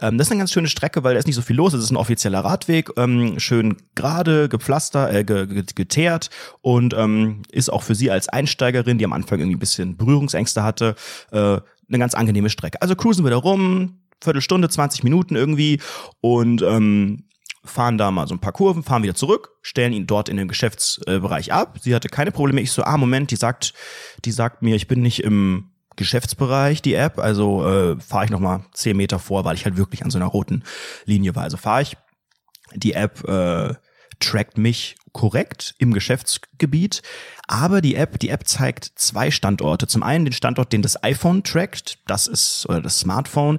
[0.00, 1.72] Ähm, das ist eine ganz schöne Strecke, weil da ist nicht so viel los.
[1.74, 7.42] Es ist ein offizieller Radweg, ähm, schön gerade, gepflastert, äh, ge- ge- geteert und ähm,
[7.52, 10.96] ist auch für sie als Einsteigerin, die am Anfang irgendwie ein bisschen Berührungsängste hatte,
[11.30, 12.80] äh, eine ganz angenehme Strecke.
[12.82, 15.80] Also cruisen wir da rum, Viertelstunde, 20 Minuten irgendwie
[16.20, 17.24] und ähm,
[17.64, 20.48] fahren da mal so ein paar Kurven, fahren wieder zurück, stellen ihn dort in den
[20.48, 21.78] Geschäftsbereich ab.
[21.80, 22.60] Sie hatte keine Probleme.
[22.60, 23.72] Ich so, ah, Moment, die sagt,
[24.24, 28.40] die sagt mir, ich bin nicht im Geschäftsbereich, die App, also äh, fahre ich noch
[28.40, 30.64] mal 10 Meter vor, weil ich halt wirklich an so einer roten
[31.04, 31.44] Linie war.
[31.44, 31.96] Also fahre ich,
[32.74, 33.74] die App äh,
[34.18, 37.02] trackt mich korrekt im Geschäftsgebiet,
[37.46, 39.86] aber die App, die App zeigt zwei Standorte.
[39.86, 43.58] Zum einen den Standort, den das iPhone trackt, das ist oder das Smartphone.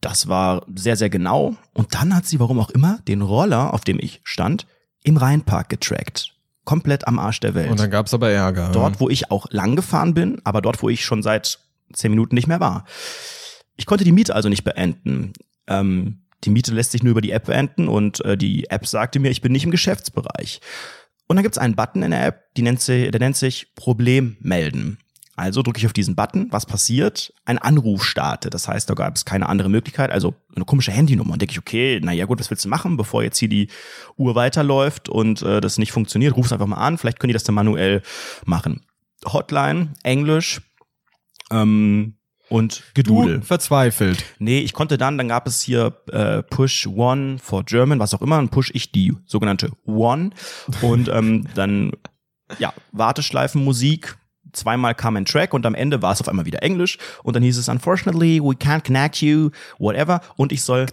[0.00, 1.56] Das war sehr, sehr genau.
[1.74, 4.66] Und dann hat sie, warum auch immer, den Roller, auf dem ich stand,
[5.02, 6.34] im Rheinpark getrackt.
[6.64, 7.70] Komplett am Arsch der Welt.
[7.70, 8.70] Und dann gab's aber Ärger.
[8.72, 11.60] Dort, wo ich auch lang gefahren bin, aber dort, wo ich schon seit
[11.92, 12.84] zehn Minuten nicht mehr war.
[13.76, 15.32] Ich konnte die Miete also nicht beenden.
[15.66, 19.18] Ähm, die Miete lässt sich nur über die App beenden und äh, die App sagte
[19.18, 20.60] mir, ich bin nicht im Geschäftsbereich.
[21.26, 24.36] Und dann gibt's einen Button in der App, die nennt sich, der nennt sich Problem
[24.40, 24.98] melden.
[25.38, 27.32] Also drücke ich auf diesen Button, was passiert?
[27.44, 28.54] Ein Anruf startet.
[28.54, 30.10] Das heißt, da gab es keine andere Möglichkeit.
[30.10, 31.34] Also eine komische Handynummer.
[31.34, 33.68] Und denke ich, okay, naja gut, was willst du machen, bevor jetzt hier die
[34.16, 36.36] Uhr weiterläuft und äh, das nicht funktioniert?
[36.36, 38.02] Ruf's einfach mal an, vielleicht können die das dann manuell
[38.46, 38.84] machen.
[39.24, 40.60] Hotline, Englisch
[41.52, 42.16] ähm,
[42.48, 43.38] und Gedudel.
[43.38, 44.24] du verzweifelt.
[44.40, 48.22] Nee, ich konnte dann, dann gab es hier äh, Push One for German, was auch
[48.22, 50.30] immer, dann push ich die sogenannte One
[50.82, 51.92] und ähm, dann
[52.58, 54.17] ja, Warteschleifenmusik,
[54.52, 57.42] zweimal kam ein Track und am Ende war es auf einmal wieder Englisch und dann
[57.42, 60.86] hieß es unfortunately we can't connect you whatever und ich soll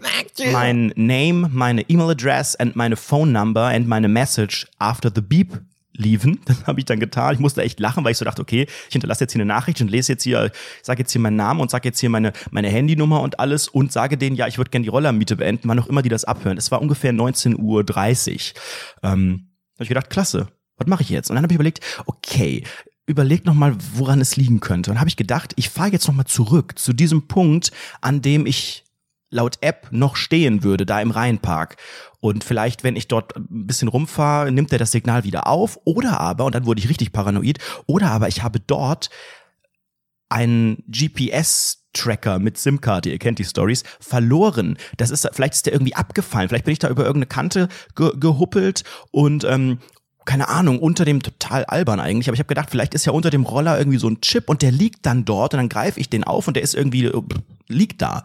[0.52, 5.60] mein Name, meine E-Mail Address and meine Phone Number and meine Message after the beep
[5.98, 6.40] leaven.
[6.46, 7.34] Das habe ich dann getan.
[7.34, 9.82] Ich musste echt lachen, weil ich so dachte, okay, ich hinterlasse jetzt hier eine Nachricht
[9.82, 12.70] und lese jetzt hier, sage jetzt hier meinen Namen und sage jetzt hier meine, meine
[12.70, 15.88] Handynummer und alles und sage denen, ja, ich würde gerne die Rollermiete beenden, wann auch
[15.88, 16.58] immer die das abhören.
[16.58, 18.62] Es war ungefähr 19.30 Uhr.
[19.04, 21.30] Ähm, habe ich gedacht, klasse, was mache ich jetzt?
[21.30, 22.64] Und dann habe ich überlegt, okay,
[23.06, 24.92] überleg noch mal, woran es liegen könnte.
[24.92, 28.46] Und habe ich gedacht, ich fahre jetzt noch mal zurück zu diesem Punkt, an dem
[28.46, 28.84] ich
[29.30, 31.78] laut App noch stehen würde, da im Rheinpark.
[32.20, 35.78] Und vielleicht, wenn ich dort ein bisschen rumfahre, nimmt er das Signal wieder auf.
[35.84, 39.10] Oder aber, und dann wurde ich richtig paranoid, oder aber ich habe dort
[40.30, 44.78] einen GPS-Tracker mit SIM-Karte, ihr kennt die Stories, verloren.
[44.98, 48.12] Das ist, vielleicht ist der irgendwie abgefallen, vielleicht bin ich da über irgendeine Kante ge
[48.18, 49.80] gehuppelt und ähm,
[50.26, 53.30] keine Ahnung, unter dem total albern eigentlich, aber ich habe gedacht, vielleicht ist ja unter
[53.30, 56.10] dem Roller irgendwie so ein Chip und der liegt dann dort und dann greife ich
[56.10, 57.22] den auf und der ist irgendwie äh,
[57.68, 58.24] liegt da.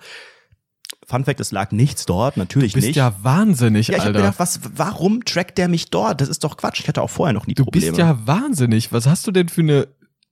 [1.07, 2.97] Fun Fact, es lag nichts dort, natürlich Du bist nicht.
[2.97, 4.19] ja wahnsinnig, ja, ich Alter.
[4.21, 6.21] gedacht, was, warum trackt der mich dort?
[6.21, 6.81] Das ist doch Quatsch.
[6.81, 7.89] Ich hatte auch vorher noch nie du Probleme.
[7.89, 8.93] bist ja wahnsinnig.
[8.93, 9.89] Was hast du denn für eine,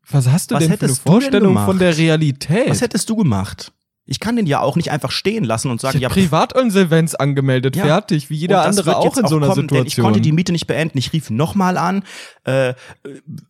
[0.08, 1.66] was hast du Was denn für eine du denn Vorstellung gemacht?
[1.66, 2.70] von der Realität?
[2.70, 3.72] was hättest du gemacht?
[4.08, 7.14] Ich kann den ja auch nicht einfach stehen lassen und sagen, ich ja, hab Privatinsolvenz
[7.14, 7.84] angemeldet, Ja.
[7.84, 10.04] fertig, wie jeder andere auch in so einer kommen, Denn ich Situation.
[10.04, 10.98] konnte die Miete nicht beenden.
[10.98, 12.02] Ich rief nochmal an,
[12.44, 12.74] äh,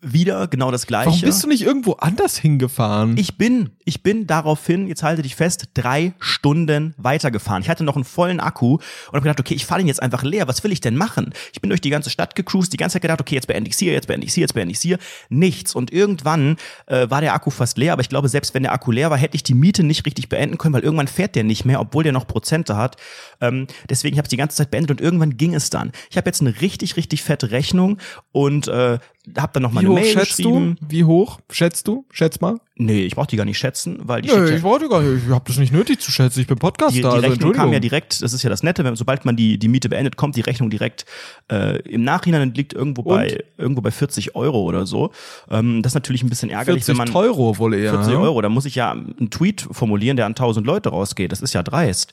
[0.00, 1.10] wieder genau das gleiche.
[1.10, 3.16] Warum bist du nicht irgendwo anders hingefahren?
[3.16, 7.62] Ich bin, ich bin daraufhin, jetzt halte dich fest, drei Stunden weitergefahren.
[7.62, 10.22] Ich hatte noch einen vollen Akku und habe gedacht, okay, ich fahre ihn jetzt einfach
[10.24, 10.48] leer.
[10.48, 11.32] Was will ich denn machen?
[11.52, 13.78] Ich bin durch die ganze Stadt gecruised, die ganze Zeit gedacht, okay, jetzt beende ich's
[13.78, 14.98] hier, jetzt beende ich's hier, jetzt beende ich's hier.
[15.28, 15.74] Nichts.
[15.74, 18.90] Und irgendwann äh, war der Akku fast leer, aber ich glaube, selbst wenn der Akku
[18.90, 21.64] leer war, hätte ich die Miete nicht richtig beenden können, weil irgendwann fährt der nicht
[21.64, 22.96] mehr, obwohl der noch Prozente hat.
[23.40, 25.92] Ähm, deswegen habe ich die ganze Zeit beendet und irgendwann ging es dann.
[26.10, 27.98] Ich habe jetzt eine richtig, richtig fette Rechnung
[28.32, 28.98] und äh,
[29.36, 30.74] habe dann noch mal Wie eine hoch Mail schätzt du?
[30.88, 32.04] Wie hoch schätzt du?
[32.10, 32.60] Schätz mal.
[32.80, 35.02] Nee, ich brauche die gar nicht schätzen, weil die Nö, steht ja- ich wollte gar
[35.02, 35.24] nicht.
[35.26, 36.38] Ich hab das nicht nötig zu schätzen.
[36.40, 36.94] Ich bin Podcaster.
[36.94, 39.34] die, die also Rechnung kam ja direkt, das ist ja das Nette, wenn, sobald man
[39.34, 41.04] die, die Miete beendet, kommt die Rechnung direkt
[41.50, 45.10] äh, im Nachhinein und liegt irgendwo bei irgendwo bei 40 Euro oder so.
[45.50, 47.90] Ähm, das ist natürlich ein bisschen ärgerlich, 40 wenn man Euro wohl eher.
[47.94, 48.20] 40 ne?
[48.20, 51.32] Euro, da muss ich ja einen Tweet formulieren, der an 1000 Leute rausgeht.
[51.32, 52.12] Das ist ja dreist.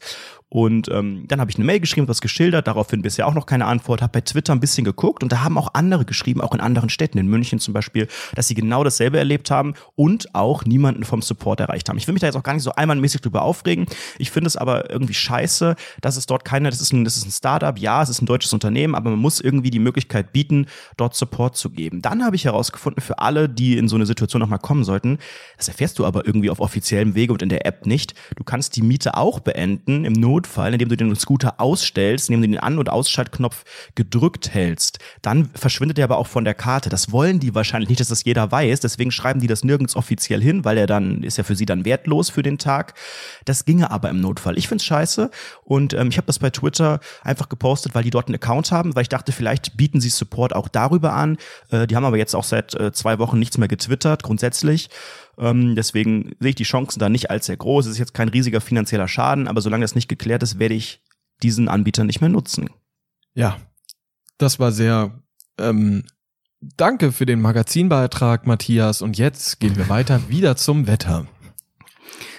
[0.56, 3.66] Und ähm, dann habe ich eine Mail geschrieben, was geschildert, daraufhin bisher auch noch keine
[3.66, 6.62] Antwort, habe bei Twitter ein bisschen geguckt und da haben auch andere geschrieben, auch in
[6.62, 11.04] anderen Städten, in München zum Beispiel, dass sie genau dasselbe erlebt haben und auch niemanden
[11.04, 11.98] vom Support erreicht haben.
[11.98, 13.86] Ich will mich da jetzt auch gar nicht so einmalmäßig drüber aufregen.
[14.18, 17.26] Ich finde es aber irgendwie scheiße, dass es dort keine, das ist ein, das ist
[17.26, 20.68] ein Startup, ja, es ist ein deutsches Unternehmen, aber man muss irgendwie die Möglichkeit bieten,
[20.96, 22.02] dort Support zu geben.
[22.02, 25.18] Dann habe ich herausgefunden, für alle, die in so eine Situation nochmal kommen sollten,
[25.58, 28.14] das erfährst du aber irgendwie auf offiziellem Wege und in der App nicht.
[28.38, 30.14] Du kannst die Miete auch beenden im
[30.46, 33.64] Notfall, indem du den Scooter ausstellst, indem du den An- und Ausschaltknopf
[33.96, 35.00] gedrückt hältst.
[35.22, 36.90] Dann verschwindet er aber auch von der Karte.
[36.90, 38.80] Das wollen die wahrscheinlich nicht, dass das jeder weiß.
[38.80, 41.84] Deswegen schreiben die das nirgends offiziell hin, weil er dann ist ja für sie dann
[41.84, 42.94] wertlos für den Tag.
[43.46, 44.58] Das ginge aber im Notfall.
[44.58, 45.32] Ich find's scheiße
[45.64, 48.96] und ähm, ich habe das bei Twitter einfach gepostet, weil die dort einen Account haben,
[48.96, 51.38] weil ich dachte, vielleicht bieten sie Support auch darüber an.
[51.72, 54.90] Äh, die haben aber jetzt auch seit äh, zwei Wochen nichts mehr getwittert, grundsätzlich.
[55.38, 57.86] Ähm, deswegen sehe ich die Chancen da nicht als sehr groß.
[57.86, 61.02] Es ist jetzt kein riesiger finanzieller Schaden, aber solange das nicht geklärt ist, werde ich
[61.44, 62.70] diesen Anbieter nicht mehr nutzen.
[63.34, 63.58] Ja,
[64.38, 65.12] das war sehr.
[65.58, 66.04] Ähm,
[66.62, 69.02] danke für den Magazinbeitrag, Matthias.
[69.02, 71.28] Und jetzt gehen wir weiter wieder zum Wetter.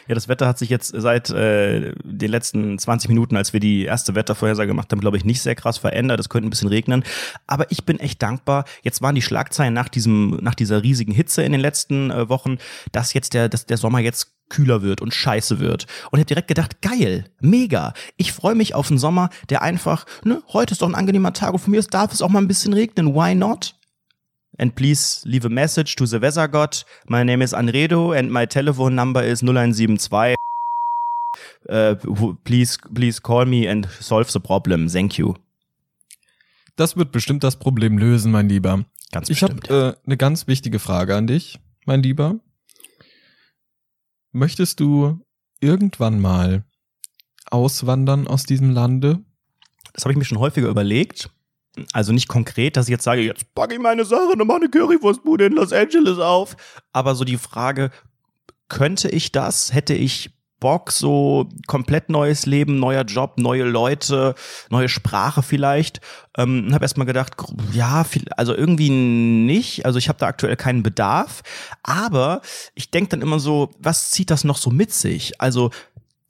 [0.09, 3.85] Ja, das Wetter hat sich jetzt seit äh, den letzten 20 Minuten, als wir die
[3.85, 6.21] erste Wettervorhersage gemacht haben, glaube ich, nicht sehr krass verändert.
[6.21, 7.03] Es könnte ein bisschen regnen.
[7.47, 8.64] Aber ich bin echt dankbar.
[8.83, 12.59] Jetzt waren die Schlagzeilen nach diesem, nach dieser riesigen Hitze in den letzten äh, Wochen,
[12.92, 15.87] dass jetzt der, dass der Sommer jetzt kühler wird und scheiße wird.
[16.11, 17.92] Und ich habe direkt gedacht, geil, mega.
[18.16, 21.53] Ich freue mich auf einen Sommer, der einfach, ne, heute ist doch ein angenehmer Tag
[21.53, 23.14] und von mir aus darf es auch mal ein bisschen regnen.
[23.14, 23.76] Why not?
[24.59, 26.83] And please leave a message to the weather god.
[27.09, 30.35] My name is Anredo and my telephone number is 0172.
[31.69, 31.95] Uh,
[32.45, 34.88] please, please call me and solve the problem.
[34.88, 35.35] Thank you.
[36.77, 38.85] Das wird bestimmt das Problem lösen, mein Lieber.
[39.12, 39.95] Ganz Ich habe bestimmt.
[39.95, 42.38] äh, eine ganz wichtige Frage an dich, mein Lieber.
[44.33, 45.19] Möchtest du
[45.61, 46.64] irgendwann mal
[47.51, 49.21] auswandern aus diesem Lande?
[49.95, 51.31] das habe ich mir schon häufiger überlegt.
[51.93, 54.69] Also nicht konkret, dass ich jetzt sage, jetzt packe ich meine Sache und mache eine
[54.69, 56.57] Currywurstbude in Los Angeles auf.
[56.93, 57.91] Aber so die Frage,
[58.69, 59.73] könnte ich das?
[59.73, 64.35] Hätte ich Bock, so komplett neues Leben, neuer Job, neue Leute,
[64.71, 66.01] neue Sprache vielleicht?
[66.37, 67.35] Ähm, habe erstmal gedacht,
[67.73, 69.85] ja, viel, also irgendwie nicht.
[69.85, 71.43] Also ich habe da aktuell keinen Bedarf.
[71.83, 72.41] Aber
[72.75, 75.41] ich denke dann immer so, was zieht das noch so mit sich?
[75.41, 75.71] Also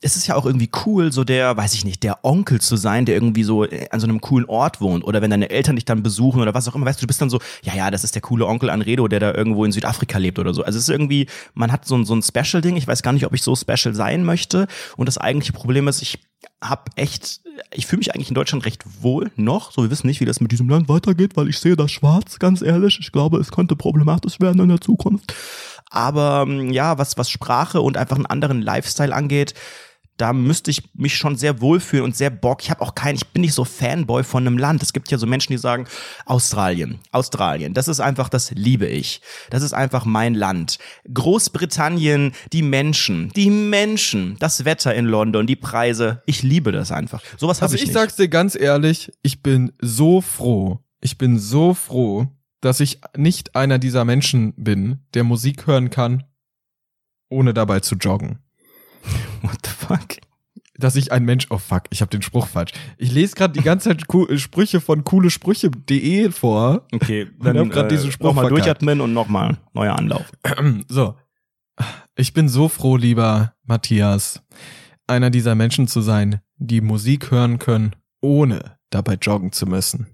[0.02, 3.06] es ist ja auch irgendwie cool, so der, weiß ich nicht, der Onkel zu sein,
[3.06, 5.02] der irgendwie so äh, an so einem coolen Ort wohnt.
[5.04, 7.20] Oder wenn deine Eltern dich dann besuchen oder was auch immer, weißt du, du bist
[7.22, 10.18] dann so, ja, ja, das ist der coole Onkel Anredo, der da irgendwo in Südafrika
[10.18, 10.62] lebt oder so.
[10.62, 12.76] Also es ist irgendwie, man hat so ein, so ein Special-Ding.
[12.76, 14.66] Ich weiß gar nicht, ob ich so special sein möchte.
[14.96, 16.18] Und das eigentliche Problem ist, ich
[16.60, 17.40] hab echt,
[17.72, 19.72] ich fühle mich eigentlich in Deutschland recht wohl noch.
[19.72, 22.38] So, wir wissen nicht, wie das mit diesem Land weitergeht, weil ich sehe das schwarz,
[22.38, 22.98] ganz ehrlich.
[23.00, 25.34] Ich glaube, es könnte problematisch werden in der Zukunft.
[25.88, 29.54] Aber ja, was, was Sprache und einfach einen anderen Lifestyle angeht,
[30.16, 32.62] da müsste ich mich schon sehr wohlfühlen und sehr Bock.
[32.62, 34.82] Ich habe auch keinen, ich bin nicht so Fanboy von einem Land.
[34.82, 35.86] Es gibt ja so Menschen, die sagen,
[36.24, 39.20] Australien, Australien, das ist einfach, das liebe ich.
[39.50, 40.78] Das ist einfach mein Land.
[41.12, 47.22] Großbritannien, die Menschen, die Menschen, das Wetter in London, die Preise, ich liebe das einfach.
[47.36, 47.94] Sowas habe Also ich, ich nicht.
[47.94, 52.28] sag's dir ganz ehrlich, ich bin so froh, ich bin so froh,
[52.60, 56.24] dass ich nicht einer dieser Menschen bin, der Musik hören kann,
[57.28, 58.38] ohne dabei zu joggen.
[59.42, 60.16] What the fuck?
[60.78, 62.72] Dass ich ein Mensch, oh fuck, ich habe den Spruch falsch.
[62.98, 66.86] Ich lese gerade die ganze Zeit äh, Sprüche von coolesprüche.de vor.
[66.92, 70.30] Okay, dann grad äh, diesen Spruch nochmal durchatmen und nochmal neuer Anlauf.
[70.88, 71.16] So.
[72.14, 74.42] Ich bin so froh, lieber Matthias,
[75.06, 80.06] einer dieser Menschen zu sein, die Musik hören können, ohne dabei joggen zu müssen.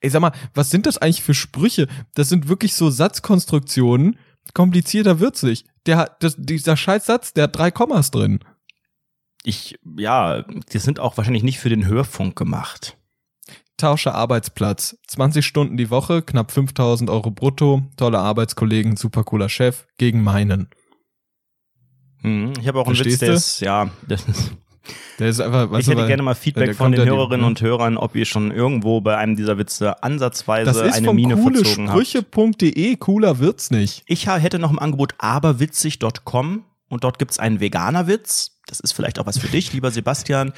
[0.00, 1.88] Ey, sag mal, was sind das eigentlich für Sprüche?
[2.14, 4.18] Das sind wirklich so Satzkonstruktionen.
[4.54, 5.66] Komplizierter wird's nicht.
[5.86, 8.40] Der hat, das, dieser Scheißsatz, der hat drei Kommas drin.
[9.42, 12.98] Ich, ja, die sind auch wahrscheinlich nicht für den Hörfunk gemacht.
[13.78, 14.98] Tausche Arbeitsplatz.
[15.08, 20.68] 20 Stunden die Woche, knapp 5000 Euro brutto, tolle Arbeitskollegen, super cooler Chef, gegen meinen.
[22.20, 24.52] Hm, ich habe auch einen Witz, Verstehst der ist, ja, das ist
[25.40, 27.46] einfach, ich du, hätte weil- gerne mal Feedback von den ja die- Hörerinnen ne?
[27.46, 32.06] und Hörern, ob ihr schon irgendwo bei einem dieser Witze ansatzweise eine Mine verzogen habt.
[32.06, 34.02] Sprüche.de, cooler wird's nicht.
[34.06, 38.58] Ich hätte noch im Angebot aberwitzig.com und dort gibt's einen Veganerwitz.
[38.66, 40.52] Das ist vielleicht auch was für dich, lieber Sebastian.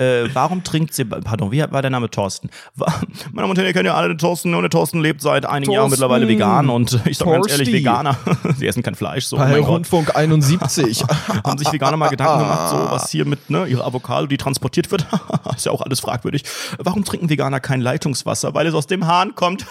[0.00, 2.48] Äh, warum trinkt Seb Pardon, wie war der Name Thorsten?
[2.74, 2.94] Meine
[3.34, 5.72] Damen und Herren, ihr kennt ja alle den Thorsten und der Thorsten lebt seit einigen
[5.72, 6.00] Jahren Thorsten.
[6.00, 7.70] mittlerweile vegan und ich sage ganz ehrlich.
[7.70, 8.16] Veganer,
[8.56, 9.68] sie essen kein Fleisch, so, oh Bei Gott.
[9.68, 11.04] Rundfunk 71.
[11.44, 14.90] Haben sich Veganer mal Gedanken gemacht, so was hier mit ne, ihrer Avocado, die transportiert
[14.90, 15.06] wird,
[15.54, 16.44] ist ja auch alles fragwürdig.
[16.78, 18.54] Warum trinken Veganer kein Leitungswasser?
[18.54, 19.66] Weil es aus dem Hahn kommt.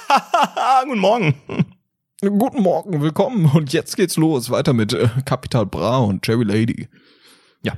[0.85, 1.33] Guten Morgen.
[2.21, 3.49] Guten Morgen, willkommen.
[3.51, 4.51] Und jetzt geht's los.
[4.51, 6.87] Weiter mit äh, Capital Bra und Cherry Lady.
[7.63, 7.73] Ja.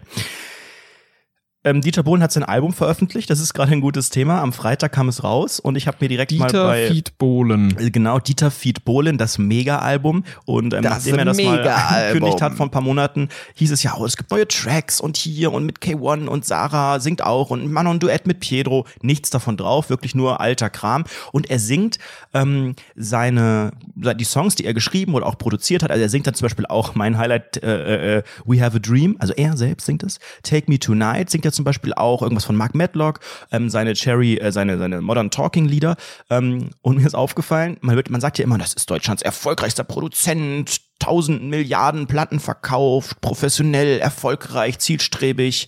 [1.63, 3.29] Ähm, Dieter Bohlen hat sein Album veröffentlicht.
[3.29, 4.41] Das ist gerade ein gutes Thema.
[4.41, 7.77] Am Freitag kam es raus und ich habe mir direkt mal Dieter bei Fied Bohlen.
[7.77, 10.23] Äh, Genau, Dieter Fied Bohlen, das Mega-Album.
[10.45, 13.83] Und ähm, Das nachdem er das mal angekündigt hat vor ein paar Monaten, hieß es
[13.83, 17.51] ja, oh, es gibt neue Tracks und hier und mit K1 und Sarah singt auch
[17.51, 18.87] und Manon Duett mit Pietro.
[19.03, 21.03] Nichts davon drauf, wirklich nur alter Kram.
[21.31, 21.99] Und er singt
[22.33, 25.91] ähm, seine, die Songs, die er geschrieben oder auch produziert hat.
[25.91, 29.15] Also er singt dann zum Beispiel auch mein Highlight, äh, äh, We Have a Dream.
[29.19, 30.17] Also er selbst singt es.
[30.41, 33.19] Take Me Tonight singt er zum Beispiel auch irgendwas von Mark Medlock,
[33.51, 35.95] ähm, seine Cherry, äh, seine, seine Modern Talking Lieder.
[36.29, 39.83] Ähm, und mir ist aufgefallen, man, wird, man sagt ja immer, das ist Deutschlands erfolgreichster
[39.83, 45.67] Produzent, tausend Milliarden Platten verkauft, professionell, erfolgreich, zielstrebig.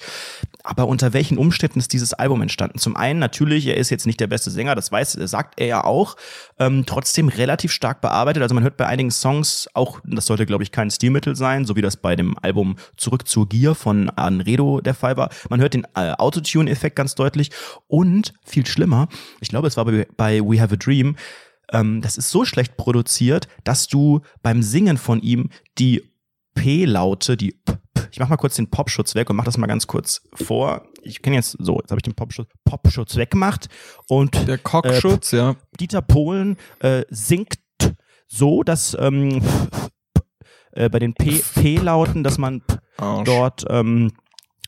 [0.63, 2.79] Aber unter welchen Umständen ist dieses Album entstanden?
[2.79, 5.83] Zum einen natürlich, er ist jetzt nicht der beste Sänger, das weiß, sagt er ja
[5.83, 6.15] auch.
[6.57, 8.41] Ähm, trotzdem relativ stark bearbeitet.
[8.41, 11.75] Also man hört bei einigen Songs auch, das sollte glaube ich kein Stilmittel sein, so
[11.75, 15.29] wie das bei dem Album Zurück zur Gier von Anredo der Fall war.
[15.49, 17.51] Man hört den äh, Autotune-Effekt ganz deutlich
[17.87, 19.09] und viel schlimmer,
[19.41, 21.17] ich glaube es war bei, bei We Have a Dream,
[21.71, 26.03] ähm, das ist so schlecht produziert, dass du beim Singen von ihm die
[26.55, 27.73] P-Laute, die P,
[28.13, 30.83] ich mach mal kurz den Popschutz weg und mach das mal ganz kurz vor.
[31.01, 33.69] Ich kenne jetzt so, jetzt habe ich den Popschutz, Popschutz weggemacht
[34.07, 35.55] und Der Cockschutz, ja.
[35.79, 37.55] Dieter Polen äh, singt
[38.27, 39.41] so, dass ähm,
[40.73, 42.61] äh, bei den P-Lauten, dass man
[42.97, 43.25] Arsch.
[43.25, 44.11] dort ähm,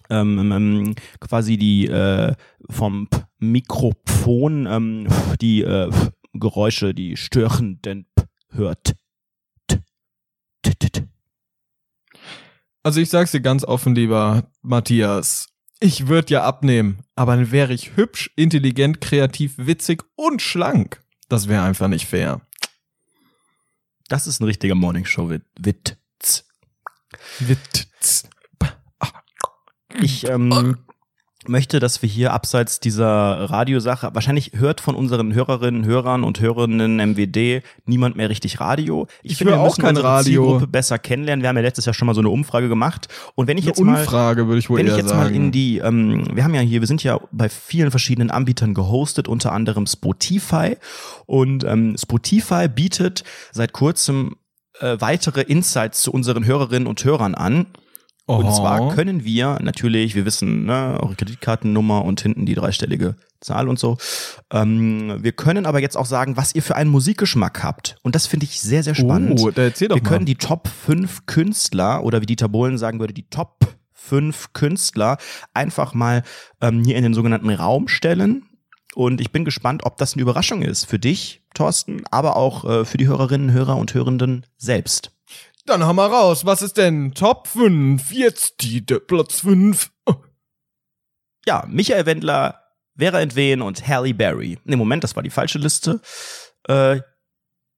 [0.10, 2.34] ähm, ähm, quasi die äh,
[2.72, 5.08] vom Mikrofon ähm,
[5.40, 5.92] die äh,
[6.34, 8.08] Geräusche, die störenden
[8.50, 8.96] hört.
[12.86, 15.48] Also ich sag's dir ganz offen, lieber Matthias.
[15.80, 21.02] Ich würde ja abnehmen, aber dann wäre ich hübsch, intelligent, kreativ, witzig und schlank.
[21.28, 22.42] Das wäre einfach nicht fair.
[24.08, 25.98] Das ist ein richtiger Morningshow-Witz.
[27.40, 28.30] Witz.
[30.00, 30.78] Ich ähm,
[31.50, 36.98] möchte, dass wir hier abseits dieser Radiosache, wahrscheinlich hört von unseren Hörerinnen, Hörern und Hörerinnen
[36.98, 39.08] MWD niemand mehr richtig Radio.
[39.24, 40.44] Ich finde, höre wir auch müssen unsere Radio.
[40.44, 41.44] Zielgruppe besser kennenlernen.
[41.44, 43.08] Wir haben ja letztes Jahr schon mal so eine Umfrage gemacht.
[43.36, 45.20] Und wenn ich Eine jetzt mal Umfrage würde ich wohl wenn ich jetzt sagen.
[45.20, 48.74] mal in die, ähm, wir haben ja hier, wir sind ja bei vielen verschiedenen Anbietern
[48.74, 50.78] gehostet, unter anderem Spotify.
[51.26, 54.36] Und ähm, Spotify bietet seit kurzem
[54.80, 57.68] äh, weitere Insights zu unseren Hörerinnen und Hörern an.
[58.28, 58.56] Und Oho.
[58.56, 63.78] zwar können wir natürlich, wir wissen, ne, eure Kreditkartennummer und hinten die dreistellige Zahl und
[63.78, 63.98] so.
[64.52, 67.98] Ähm, wir können aber jetzt auch sagen, was ihr für einen Musikgeschmack habt.
[68.02, 69.40] Und das finde ich sehr, sehr spannend.
[69.42, 70.10] Oh, da erzähl doch wir mal.
[70.10, 75.18] können die Top 5 Künstler oder wie Dieter Bohlen sagen würde, die Top 5 Künstler
[75.54, 76.24] einfach mal
[76.62, 78.46] ähm, hier in den sogenannten Raum stellen.
[78.96, 82.86] Und ich bin gespannt, ob das eine Überraschung ist für dich, Thorsten, aber auch äh,
[82.86, 85.12] für die Hörerinnen, Hörer und Hörenden selbst.
[85.66, 86.46] Dann haben wir raus.
[86.46, 88.12] Was ist denn Top 5?
[88.12, 89.92] Jetzt die der Platz 5.
[91.48, 92.62] Ja, Michael Wendler,
[92.98, 94.58] Vera Entwehen und Halle Berry.
[94.64, 96.02] Ne, Moment, das war die falsche Liste.
[96.68, 97.02] Äh,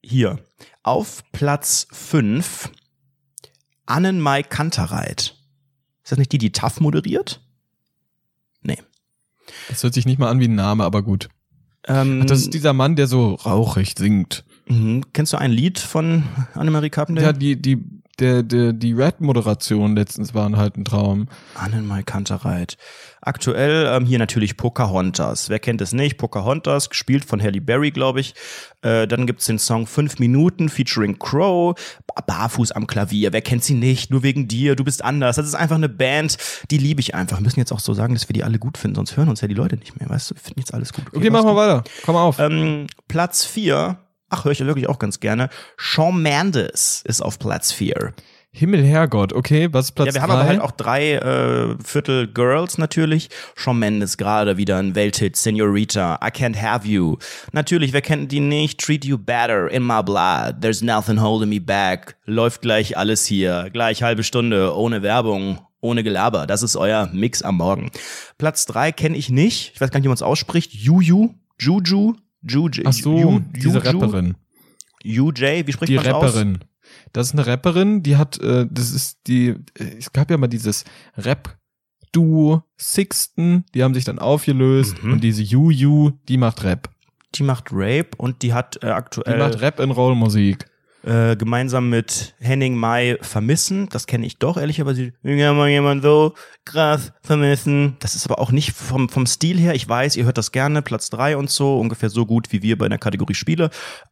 [0.01, 0.39] hier.
[0.83, 2.71] Auf Platz 5
[3.85, 5.35] Annenmai Kantereit.
[6.03, 7.41] Ist das nicht die, die TAF moderiert?
[8.61, 8.81] Nee.
[9.69, 11.29] Das hört sich nicht mal an wie ein Name, aber gut.
[11.85, 14.45] Ähm, Ach, das ist dieser Mann, der so rauchig singt.
[14.67, 15.03] Mhm.
[15.13, 17.21] Kennst du ein Lied von Annemarie Carpenter?
[17.21, 17.83] Ja, die, die,
[18.19, 21.27] der, der, die Red-Moderation letztens waren halt ein Traum.
[21.53, 22.77] Annenmai Kantereit.
[23.21, 25.49] Aktuell ähm, hier natürlich Pocahontas.
[25.49, 26.17] Wer kennt es nicht?
[26.17, 28.33] Pocahontas, gespielt von Halle Berry, glaube ich.
[28.81, 31.75] Äh, dann gibt's den Song Fünf Minuten featuring Crow.
[32.25, 33.33] Barfuß am Klavier.
[33.33, 34.09] Wer kennt sie nicht?
[34.09, 34.75] Nur wegen dir.
[34.75, 35.35] Du bist anders.
[35.35, 36.37] Das ist einfach eine Band,
[36.71, 37.37] die liebe ich einfach.
[37.37, 39.41] Wir müssen jetzt auch so sagen, dass wir die alle gut finden, sonst hören uns
[39.41, 40.09] ja die Leute nicht mehr.
[40.09, 41.05] Weißt du, wir finden jetzt alles gut.
[41.13, 41.83] Okay, mach mal weiter.
[42.03, 42.39] Komm auf.
[42.39, 43.99] Ähm, Platz vier.
[44.29, 45.49] Ach, höre ich ja wirklich auch ganz gerne.
[45.77, 48.13] Shawn Mendes ist auf Platz vier.
[48.51, 49.33] Himmel, Herrgott.
[49.33, 50.23] Okay, was ist Platz Ja, wir drei?
[50.23, 53.29] haben aber halt auch drei äh, Viertel Girls natürlich.
[53.55, 57.17] Shawn Mendes gerade wieder ein Welthit, Senorita, I Can't Have You.
[57.51, 58.79] Natürlich, wer kennt die nicht?
[58.79, 62.15] Treat You Better, In My Blood, There's Nothing Holding Me Back.
[62.25, 66.47] Läuft gleich alles hier, gleich halbe Stunde, ohne Werbung, ohne Gelaber.
[66.47, 67.91] Das ist euer Mix am Morgen.
[68.39, 69.73] Platz drei kenne ich nicht.
[69.75, 70.73] Ich weiß gar nicht, wie man es ausspricht.
[70.73, 72.13] Juju, Juju,
[72.47, 72.83] Juju.
[72.85, 74.35] Ach so, Ju- diese Rapperin.
[75.05, 76.23] UJ, wie spricht Die man aus?
[76.23, 76.59] Rapperin.
[77.13, 80.47] Das ist eine Rapperin, die hat, äh, das ist die, äh, es gab ja mal
[80.47, 80.83] dieses
[81.17, 85.13] Rap-Duo Sixten, die haben sich dann aufgelöst Mhm.
[85.13, 86.89] und diese Yu-Yu, die macht Rap.
[87.35, 90.65] Die macht Rape und die hat äh, Die aktuell macht Rap-and-Roll-Musik.
[91.07, 93.87] Äh, gemeinsam mit Henning Mai vermissen.
[93.89, 95.13] Das kenne ich doch, ehrlicherweise.
[95.23, 96.33] Ich kann mal jemand so
[96.65, 97.95] krass vermissen.
[97.99, 99.73] Das ist aber auch nicht vom, vom Stil her.
[99.73, 102.77] Ich weiß, ihr hört das gerne, Platz drei und so, ungefähr so gut wie wir
[102.77, 103.69] bei der Kategorie Spiele.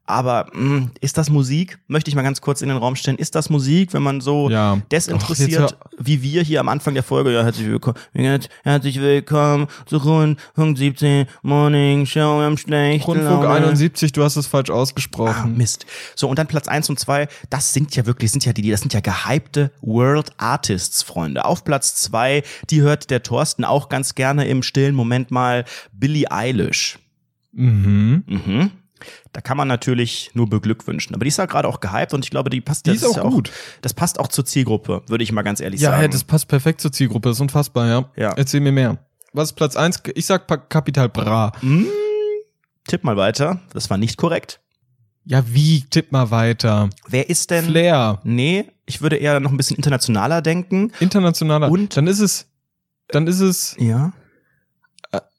[0.07, 1.79] Aber mh, ist das Musik?
[1.87, 3.17] Möchte ich mal ganz kurz in den Raum stellen.
[3.17, 4.77] Ist das Musik, wenn man so Ja.
[4.91, 7.97] desinteressiert, Ach, wie wir hier am Anfang der Folge, ja, herzlich willkommen,
[8.63, 13.55] herzlich willkommen zu Rundfunk 17 Morning Show am schlechten Rundfunk Laune.
[13.67, 15.57] 71, du hast es falsch Ah, ausgesprochen.
[15.57, 15.85] Mist.
[16.15, 18.81] So, und dann Platz eins und zwei das sind ja wirklich, sind ja die, das
[18.81, 21.45] sind ja gehypte World Artists, Freunde.
[21.45, 26.29] Auf Platz zwei die hört der Thorsten auch ganz gerne im stillen Moment mal Billie
[26.31, 26.99] Eilish.
[27.51, 28.23] mhm.
[28.27, 28.71] Mhm.
[29.33, 31.13] Da kann man natürlich nur beglückwünschen.
[31.13, 33.05] Aber die ist ja gerade auch gehypt und ich glaube, die passt Die das ist
[33.09, 33.51] auch ja gut.
[33.81, 35.99] das passt auch zur Zielgruppe, würde ich mal ganz ehrlich Ja, sagen.
[36.01, 38.09] hey, das passt perfekt zur Zielgruppe, das ist unfassbar, ja.
[38.15, 38.33] Ja.
[38.37, 38.97] Erzähl mir mehr.
[39.33, 40.01] Was ist Platz eins?
[40.15, 41.51] Ich sag Capital Bra.
[41.59, 41.85] Hm,
[42.87, 43.59] tipp mal weiter.
[43.73, 44.61] Das war nicht korrekt.
[45.25, 45.81] Ja, wie?
[45.89, 46.89] Tipp mal weiter.
[47.07, 47.65] Wer ist denn?
[47.65, 48.19] Flair.
[48.23, 50.91] Nee, ich würde eher noch ein bisschen internationaler denken.
[50.99, 51.69] Internationaler.
[51.71, 52.45] Und- dann ist es,
[53.07, 54.13] dann ist es, Ja.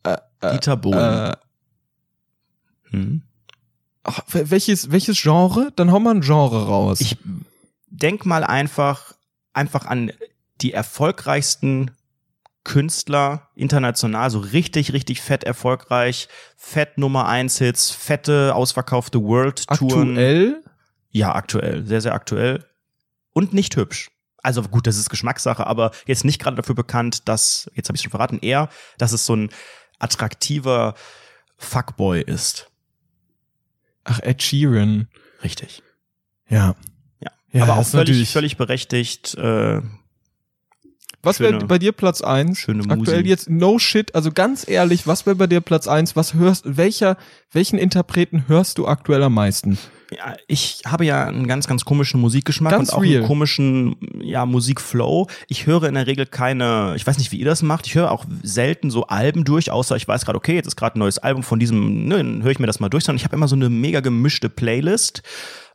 [0.02, 0.16] äh,
[0.52, 0.98] Dieter Bohlen.
[1.32, 1.36] äh,
[2.90, 3.22] Hm.
[4.04, 5.72] ach, wel- welches, welches Genre?
[5.76, 7.00] Dann hau mal ein Genre raus.
[7.00, 7.16] Ich
[7.88, 9.12] denk mal einfach,
[9.52, 10.12] einfach an
[10.60, 11.90] die erfolgreichsten
[12.66, 20.08] Künstler international, so richtig, richtig fett erfolgreich, fett Nummer eins Hits, fette, ausverkaufte World-Touren.
[20.10, 20.64] Aktuell?
[21.12, 22.64] Ja, aktuell, sehr, sehr aktuell.
[23.32, 24.10] Und nicht hübsch.
[24.42, 28.02] Also gut, das ist Geschmackssache, aber jetzt nicht gerade dafür bekannt, dass, jetzt habe ich
[28.02, 29.50] schon verraten, eher, dass es so ein
[30.00, 30.94] attraktiver
[31.58, 32.68] Fuckboy ist.
[34.02, 35.06] Ach, Ed Sheeran.
[35.44, 35.84] Richtig.
[36.48, 36.74] Ja.
[37.52, 37.62] Ja.
[37.62, 39.82] Aber auch völlig, natürlich- völlig berechtigt, äh,
[41.26, 42.58] Was wäre bei dir Platz eins?
[42.58, 43.28] schöne Aktuell Musi.
[43.28, 46.16] jetzt no shit, also ganz ehrlich, was wäre bei dir Platz eins?
[46.16, 47.16] Was hörst, welcher,
[47.52, 49.78] welchen Interpreten hörst du aktuell am meisten?
[50.10, 53.18] Ja, ich habe ja einen ganz, ganz komischen Musikgeschmack Ganz und auch real.
[53.18, 55.26] einen komischen ja, Musikflow.
[55.48, 58.12] Ich höre in der Regel keine, ich weiß nicht, wie ihr das macht, ich höre
[58.12, 61.18] auch selten so Alben durch, außer ich weiß gerade, okay, jetzt ist gerade ein neues
[61.18, 63.48] Album von diesem, ne, dann höre ich mir das mal durch, sondern ich habe immer
[63.48, 65.22] so eine mega gemischte Playlist.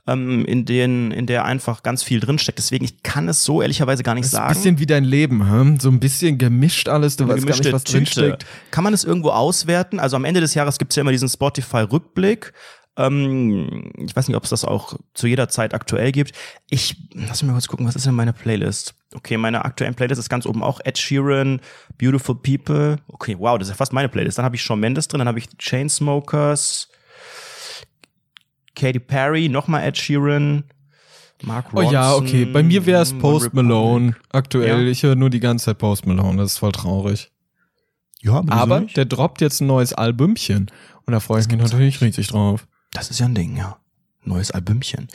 [0.08, 2.58] Ähm, in, den, in der einfach ganz viel drinsteckt.
[2.58, 4.54] Deswegen, ich kann es so ehrlicherweise gar nicht Das ist ein sagen.
[4.56, 5.80] bisschen wie dein Leben, hm?
[5.80, 7.98] so ein bisschen gemischt alles, du weißt gar nicht, was Tüte.
[8.00, 8.46] drinsteckt.
[8.72, 10.00] Kann man es irgendwo auswerten?
[10.00, 12.52] Also am Ende des Jahres gibt es ja immer diesen Spotify-Rückblick.
[12.98, 16.34] Ähm, ich weiß nicht, ob es das auch zu jeder Zeit aktuell gibt.
[16.70, 18.96] Ich, lass mich mal kurz gucken, was ist denn meine Playlist?
[19.14, 21.62] Okay, meine aktuellen Playlist ist ganz oben auch Ed Sheeran,
[21.98, 22.98] Beautiful People.
[23.08, 24.38] Okay, wow, das ist ja fast meine Playlist.
[24.38, 26.90] Dann habe ich Shawn Mendes drin, dann habe ich Chainsmokers,
[28.76, 30.64] Katy Perry, nochmal Ed Sheeran,
[31.44, 31.94] Mark Oh Ronson.
[31.94, 32.46] ja, okay.
[32.46, 33.54] Bei mir wäre es Post.
[33.54, 34.84] Malone aktuell.
[34.86, 34.92] Ja.
[34.92, 37.32] Ich höre nur die ganze Zeit Post Malone, das ist voll traurig.
[38.22, 40.70] Ja, Aber der droppt jetzt ein neues Albümchen.
[41.06, 42.68] Und da freue ich mich natürlich riesig drauf.
[42.94, 43.78] Das ist ja ein Ding, ja.
[44.24, 45.08] Neues Albümchen.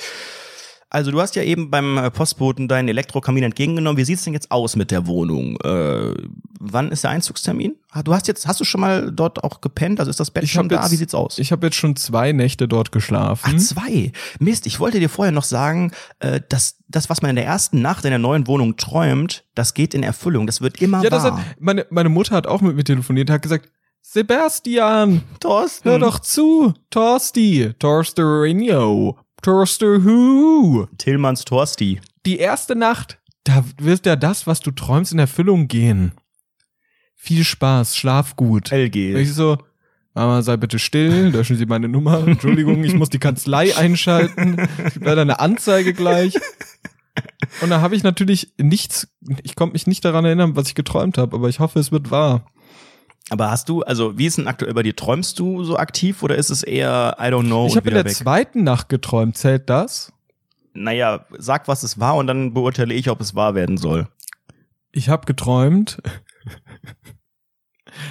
[0.88, 3.96] Also du hast ja eben beim äh, Postboten deinen Elektrokamin entgegengenommen.
[3.98, 5.56] Wie sieht's denn jetzt aus mit der Wohnung?
[5.62, 6.14] Äh,
[6.60, 7.74] wann ist der Einzugstermin?
[8.04, 9.98] Du hast jetzt, hast du schon mal dort auch gepennt?
[9.98, 10.82] Also ist das Bett Ich schon da?
[10.82, 11.38] jetzt- Wie sieht's aus?
[11.38, 13.54] Ich habe jetzt schon zwei Nächte dort geschlafen.
[13.56, 14.12] Ach, zwei.
[14.38, 17.82] Mist, ich wollte dir vorher noch sagen, äh, dass das, was man in der ersten
[17.82, 20.46] Nacht in der neuen Wohnung träumt, das geht in Erfüllung.
[20.46, 21.38] Das wird immer ja, das wahr.
[21.38, 23.68] hat, meine, meine Mutter hat auch mit mir telefoniert, hat gesagt,
[24.02, 25.90] Sebastian, Thorsten.
[25.90, 29.16] hör doch zu, Torsti, Torsterino,
[29.46, 30.88] Torster Who.
[30.98, 32.00] Tillmanns Torsti.
[32.26, 36.10] Die erste Nacht, da wird ja das, was du träumst, in Erfüllung gehen.
[37.14, 38.72] Viel Spaß, schlaf gut.
[38.72, 39.14] LG.
[39.14, 39.58] Ich so,
[40.14, 42.18] Mama, sei bitte still, löschen Sie meine Nummer.
[42.26, 44.68] Entschuldigung, ich muss die Kanzlei einschalten.
[44.84, 46.34] Es gibt leider eine Anzeige gleich.
[47.60, 49.06] Und da habe ich natürlich nichts,
[49.44, 52.10] ich konnte mich nicht daran erinnern, was ich geträumt habe, aber ich hoffe, es wird
[52.10, 52.50] wahr.
[53.28, 54.94] Aber hast du, also wie ist denn aktuell bei dir?
[54.94, 58.04] Träumst du so aktiv oder ist es eher, I don't know, ich habe in der
[58.04, 58.14] weg?
[58.14, 60.12] zweiten Nacht geträumt, zählt das?
[60.74, 64.08] Naja, sag, was es war und dann beurteile ich, ob es wahr werden soll.
[64.92, 66.00] Ich habe geträumt.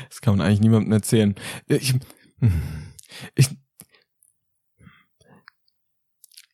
[0.09, 1.35] Das kann man eigentlich niemandem erzählen.
[1.67, 1.93] Ich,
[3.35, 3.49] ich,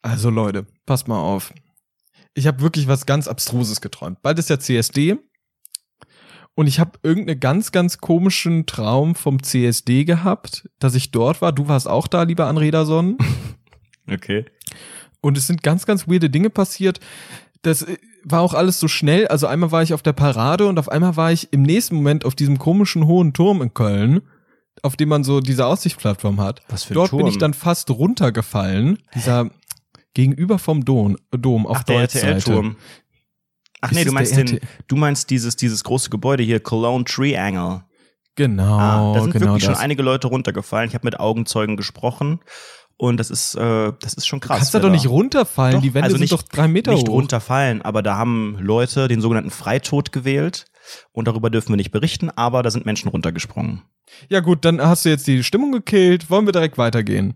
[0.02, 1.54] also Leute, passt mal auf.
[2.34, 4.22] Ich habe wirklich was ganz Abstruses geträumt.
[4.22, 5.18] Bald ist ja CSD.
[6.56, 11.52] Und ich habe irgendeinen ganz, ganz komischen Traum vom CSD gehabt, dass ich dort war.
[11.52, 13.18] Du warst auch da, lieber Anrederson.
[14.10, 14.46] Okay.
[15.22, 17.00] Und es sind ganz, ganz weirde Dinge passiert.
[17.62, 19.28] Das äh, war auch alles so schnell.
[19.28, 22.26] Also einmal war ich auf der Parade und auf einmal war ich im nächsten Moment
[22.26, 24.22] auf diesem komischen hohen Turm in Köln,
[24.82, 26.62] auf dem man so diese Aussichtsplattform hat.
[26.68, 27.20] Was für ein Dort Turm?
[27.20, 28.98] bin ich dann fast runtergefallen.
[29.16, 29.50] Dieser
[30.14, 32.28] gegenüber vom Dom, Dom auf Ach, der Deutschseite.
[32.28, 32.76] RTL-Turm.
[33.82, 37.84] Ach nee, du meinst den, du meinst dieses, dieses große Gebäude hier, Cologne Triangle.
[38.36, 39.74] Genau, Ah, da sind genau wirklich das.
[39.76, 40.88] schon einige Leute runtergefallen.
[40.88, 42.40] Ich habe mit Augenzeugen gesprochen
[42.96, 44.58] und das ist, äh, das ist schon du krass.
[44.60, 45.76] kannst da doch nicht runterfallen.
[45.76, 47.14] Doch, Die Wände also sind nicht- doch drei Meter nicht hoch.
[47.16, 50.66] runterfallen, aber da haben Leute den sogenannten Freitod gewählt
[51.12, 53.82] und darüber dürfen wir nicht berichten, aber da sind Menschen runtergesprungen.
[54.30, 56.30] Ja gut, dann hast du jetzt die Stimmung gekillt.
[56.30, 57.34] Wollen wir direkt weitergehen?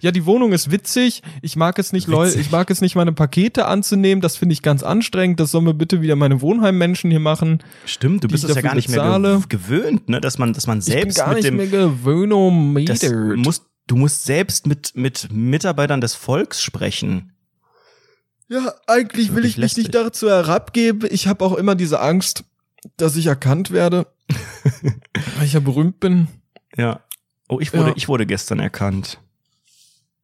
[0.00, 1.22] Ja, die Wohnung ist witzig.
[1.42, 4.20] Ich mag es nicht, Leute, ich mag es nicht, meine Pakete anzunehmen.
[4.20, 5.40] Das finde ich ganz anstrengend.
[5.40, 7.62] Das sollen wir bitte wieder meine Wohnheimmenschen hier machen.
[7.84, 9.34] Stimmt, du bist es ja gar nicht mehr bezahle.
[9.36, 11.66] gew- gewöhnt, ne, dass man, dass man ich bin selbst gar mit nicht dem, mehr
[11.66, 13.36] gewöhnometert.
[13.36, 17.32] musst, du musst selbst mit, mit Mitarbeitern des Volks sprechen.
[18.48, 19.90] Ja, eigentlich will ich mich nicht lästig.
[19.90, 21.08] dazu herabgeben.
[21.12, 22.44] Ich habe auch immer diese Angst,
[22.96, 24.06] dass ich erkannt werde,
[25.36, 26.28] weil ich ja berühmt bin.
[26.76, 27.00] Ja.
[27.48, 27.92] Oh, ich wurde, Ja.
[27.96, 29.18] ich wurde gestern erkannt.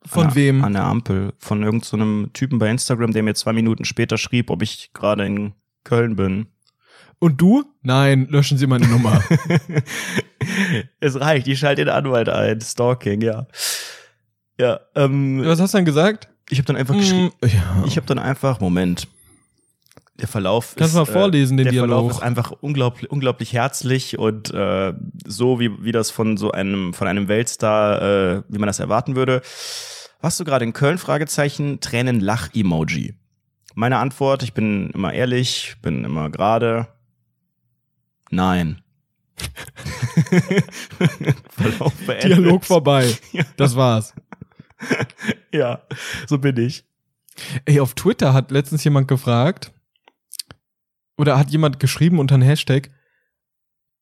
[0.06, 0.64] Von an der, wem?
[0.64, 1.32] An der Ampel.
[1.38, 5.54] Von irgendeinem Typen bei Instagram, der mir zwei Minuten später schrieb, ob ich gerade in
[5.84, 6.46] Köln bin.
[7.18, 7.64] Und du?
[7.82, 9.22] Nein, löschen Sie meine Nummer.
[11.00, 12.60] es reicht, ich schalte den Anwalt ein.
[12.60, 13.46] Stalking, ja.
[14.58, 16.28] Ja, ähm, Was hast du denn gesagt?
[16.50, 17.32] ich habe dann einfach geschrieben.
[17.40, 17.84] Mm, ja.
[17.86, 19.08] Ich habe dann einfach, Moment.
[20.20, 21.88] Der Verlauf Kannst ist, mal vorlesen, den der Dialog.
[21.88, 24.92] Verlauf ist einfach unglaublich, unglaublich herzlich und äh,
[25.26, 29.16] so wie, wie das von so einem von einem Weltstar, äh, wie man das erwarten
[29.16, 29.42] würde.
[30.20, 30.98] Warst du gerade in Köln?
[30.98, 31.80] Fragezeichen.
[31.80, 33.14] Tränen Lach Emoji.
[33.74, 36.86] Meine Antwort: Ich bin immer ehrlich, bin immer gerade.
[38.30, 38.80] Nein.
[41.50, 42.38] Verlauf beendet.
[42.38, 43.12] Dialog vorbei.
[43.56, 44.14] Das war's.
[45.52, 45.82] Ja,
[46.28, 46.84] so bin ich.
[47.64, 49.73] Ey, auf Twitter hat letztens jemand gefragt,
[51.16, 52.90] oder hat jemand geschrieben unter einem Hashtag,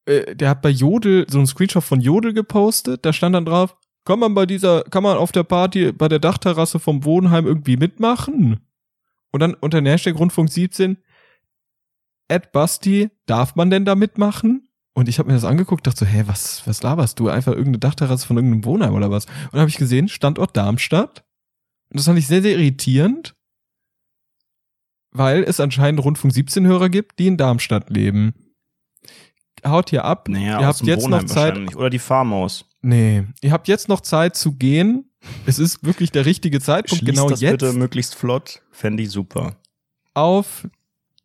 [0.07, 3.77] äh, der hat bei Jodel so einen Screenshot von Jodel gepostet, da stand dann drauf,
[4.05, 7.77] kann man bei dieser, kann man auf der Party bei der Dachterrasse vom Wohnheim irgendwie
[7.77, 8.61] mitmachen?
[9.31, 10.99] Und dann unter dem Hashtag Rundfunk 17,
[12.29, 14.69] Ed Basti, darf man denn da mitmachen?
[14.95, 17.29] Und ich habe mir das angeguckt, dachte so, hä, was, was laberst du?
[17.29, 19.25] Einfach irgendeine Dachterrasse von irgendeinem Wohnheim oder was?
[19.25, 21.25] Und dann habe ich gesehen, Standort Darmstadt.
[21.89, 23.35] Und das fand ich sehr, sehr irritierend,
[25.13, 28.35] weil es anscheinend Rundfunk 17 Hörer gibt, die in Darmstadt leben.
[29.65, 30.29] Haut hier ab.
[30.29, 31.77] Naja, ihr habt jetzt Wohnheim noch Zeit.
[31.77, 32.65] Oder die Farmaus.
[32.81, 35.09] Nee, ihr habt jetzt noch Zeit zu gehen.
[35.47, 37.61] Es ist wirklich der richtige Zeitpunkt, Schließt genau das jetzt.
[37.61, 38.61] bitte möglichst flott.
[38.73, 39.55] Fände ich super.
[40.15, 40.67] Auf,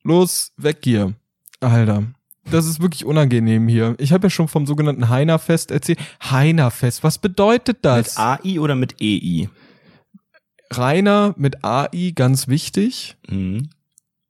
[0.03, 1.13] los, weg hier.
[1.59, 2.03] Alter.
[2.51, 3.95] Das ist wirklich unangenehm hier.
[3.97, 5.99] Ich habe ja schon vom sogenannten Heinerfest erzählt.
[6.23, 8.17] Heinerfest, was bedeutet das?
[8.17, 9.49] Mit AI oder mit EI?
[10.71, 13.17] Rainer mit AI, ganz wichtig.
[13.29, 13.69] Mhm.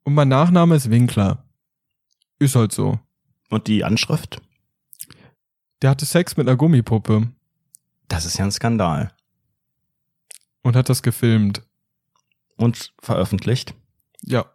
[0.08, 1.44] Und mein Nachname ist Winkler.
[2.40, 2.98] Ist halt so.
[3.50, 4.42] Und die Anschrift?
[5.82, 7.28] Der hatte Sex mit einer Gummipuppe
[8.08, 9.12] Das ist ja ein Skandal.
[10.62, 11.62] und hat das gefilmt.
[12.56, 13.76] Und veröffentlicht
[14.22, 14.46] Ja,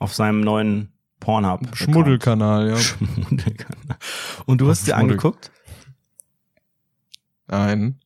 [0.00, 1.76] auf seinem neuen Pornhub.
[1.76, 2.76] Schmuddelkanal, ja.
[2.76, 3.98] Schmuddelkanal.
[4.46, 5.52] Und du hast dir angeguckt?
[7.46, 8.00] Nein,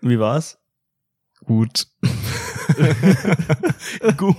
[0.00, 0.58] Wie war's?
[1.44, 1.88] gut.
[4.16, 4.36] gut.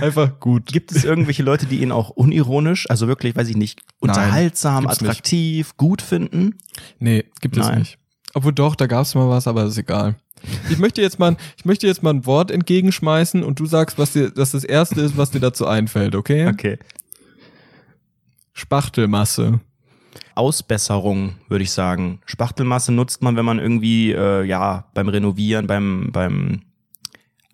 [0.00, 0.66] Einfach gut.
[0.66, 4.92] Gibt es irgendwelche Leute, die ihn auch unironisch, also wirklich, weiß ich nicht, unterhaltsam, nicht.
[4.92, 6.56] attraktiv, gut finden?
[6.98, 7.80] Nee, gibt es Nein.
[7.80, 7.98] nicht.
[8.34, 10.16] Obwohl doch, da gab's mal was, aber ist egal.
[10.68, 14.12] Ich möchte jetzt mal, ich möchte jetzt mal ein Wort entgegenschmeißen und du sagst, was
[14.12, 16.48] dir, das das erste ist, was dir dazu einfällt, okay?
[16.48, 16.78] Okay.
[18.52, 19.60] Spachtelmasse.
[20.34, 22.20] Ausbesserung, würde ich sagen.
[22.26, 26.62] Spachtelmasse nutzt man, wenn man irgendwie, äh, ja, beim Renovieren, beim, beim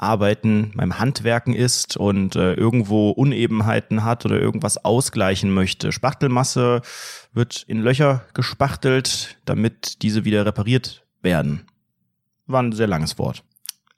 [0.02, 5.92] Arbeiten, beim Handwerken ist und äh, irgendwo Unebenheiten hat oder irgendwas ausgleichen möchte.
[5.92, 6.82] Spachtelmasse
[7.32, 11.66] wird in Löcher gespachtelt, damit diese wieder repariert werden.
[12.46, 13.44] War ein sehr langes Wort.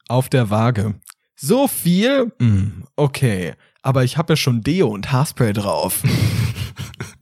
[0.08, 0.94] Auf der Waage.
[1.36, 2.32] So viel?
[2.38, 3.54] Hm, okay.
[3.82, 6.02] Aber ich habe ja schon Deo und Haarspray drauf.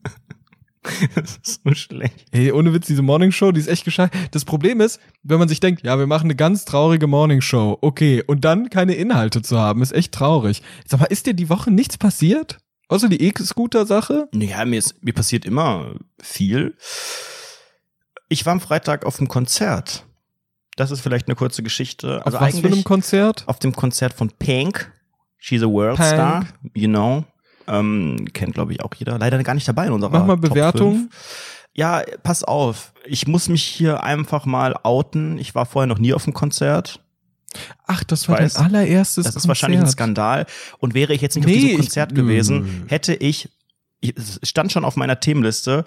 [1.15, 2.27] das ist so schlecht.
[2.33, 4.11] Ey, ohne Witz, diese Morningshow, die ist echt gescheit.
[4.33, 8.23] Das Problem ist, wenn man sich denkt, ja, wir machen eine ganz traurige Morningshow, okay,
[8.27, 10.63] und dann keine Inhalte zu haben, ist echt traurig.
[10.87, 12.59] Sag mal, ist dir die Woche nichts passiert?
[12.89, 14.29] Außer die E-Scooter-Sache?
[14.35, 16.77] Ja, mir, ist, mir passiert immer viel.
[18.29, 20.05] Ich war am Freitag auf einem Konzert.
[20.77, 22.25] Das ist vielleicht eine kurze Geschichte.
[22.27, 23.45] Also Auf was für einem Konzert?
[23.47, 24.91] auf dem Konzert von Pink.
[25.39, 26.73] She's a World Star, Pink.
[26.77, 27.25] you know.
[27.69, 29.19] Ähm, kennt, glaube ich, auch jeder.
[29.19, 31.09] Leider gar nicht dabei in unserer Mach mal Bewertung.
[31.11, 31.59] 5.
[31.75, 32.93] Ja, pass auf.
[33.07, 35.39] Ich muss mich hier einfach mal outen.
[35.39, 37.01] Ich war vorher noch nie auf einem Konzert.
[37.87, 39.49] Ach, das war weiß, dein allererstes Das ist Konzert.
[39.49, 40.47] wahrscheinlich ein Skandal.
[40.79, 43.49] Und wäre ich jetzt nicht Nee, auf diesem ich- Konzert gewesen, hätte ich,
[44.01, 45.85] ich- es stand schon auf meiner Themenliste,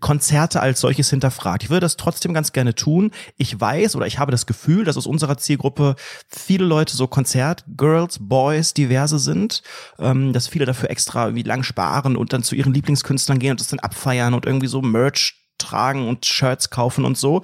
[0.00, 1.64] Konzerte als solches hinterfragt.
[1.64, 3.10] Ich würde das trotzdem ganz gerne tun.
[3.36, 5.96] Ich weiß oder ich habe das Gefühl, dass aus unserer Zielgruppe
[6.28, 9.62] viele Leute so Konzertgirls, Boys, diverse sind,
[9.98, 13.60] ähm, dass viele dafür extra wie lang sparen und dann zu ihren Lieblingskünstlern gehen und
[13.60, 17.42] das dann abfeiern und irgendwie so Merch tragen und Shirts kaufen und so.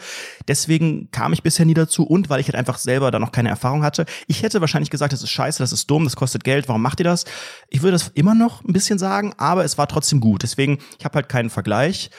[0.49, 3.49] Deswegen kam ich bisher nie dazu und weil ich halt einfach selber da noch keine
[3.49, 4.07] Erfahrung hatte.
[4.27, 7.01] Ich hätte wahrscheinlich gesagt, das ist scheiße, das ist dumm, das kostet Geld, warum macht
[7.01, 7.25] ihr das?
[7.69, 10.43] Ich würde das immer noch ein bisschen sagen, aber es war trotzdem gut.
[10.43, 12.11] Deswegen, ich habe halt keinen Vergleich.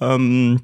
[0.00, 0.62] Ähm,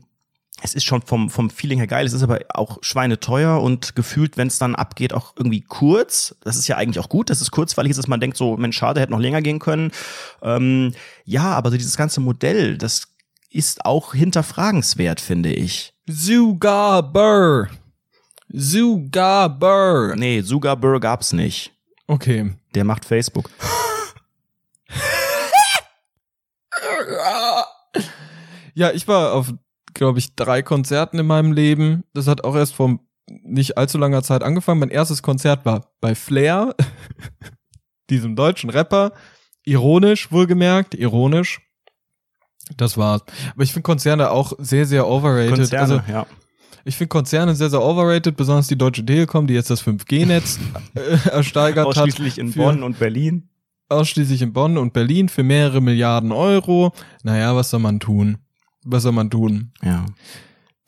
[0.63, 4.39] es ist schon vom, vom Feeling her geil, es ist aber auch schweineteuer und gefühlt,
[4.39, 6.35] wenn es dann abgeht, auch irgendwie kurz.
[6.43, 8.79] Das ist ja eigentlich auch gut, dass es kurzweilig ist, dass man denkt, so, Mensch,
[8.79, 9.91] schade, hätte noch länger gehen können.
[10.43, 13.09] Ähm, ja, aber so dieses ganze Modell, das
[13.57, 15.95] ist auch hinterfragenswert, finde ich.
[16.09, 17.69] Zugaber.
[18.55, 20.15] Zugaber.
[20.17, 21.73] Nee, Zugaber gab's nicht.
[22.07, 22.53] Okay.
[22.75, 23.51] Der macht Facebook.
[28.75, 29.55] Ja, ich war auf,
[29.95, 32.05] glaube ich, drei Konzerten in meinem Leben.
[32.13, 34.81] Das hat auch erst vor nicht allzu langer Zeit angefangen.
[34.81, 36.75] Mein erstes Konzert war bei Flair,
[38.11, 39.13] diesem deutschen Rapper.
[39.65, 41.66] Ironisch, wohlgemerkt, ironisch.
[42.77, 43.23] Das war's.
[43.55, 45.55] Aber ich finde Konzerne auch sehr, sehr overrated.
[45.57, 46.27] Konzerne, Also ja.
[46.85, 50.59] ich finde Konzerne sehr, sehr overrated, besonders die Deutsche Telekom, die jetzt das 5G-Netz
[50.95, 51.01] äh,
[51.31, 51.97] ersteigert hat.
[51.97, 53.49] Ausschließlich in Bonn und Berlin.
[53.89, 56.93] ausschließlich in Bonn und Berlin für mehrere Milliarden Euro.
[57.23, 58.39] Naja, was soll man tun?
[58.85, 59.73] Was soll man tun?
[59.83, 60.07] Ja.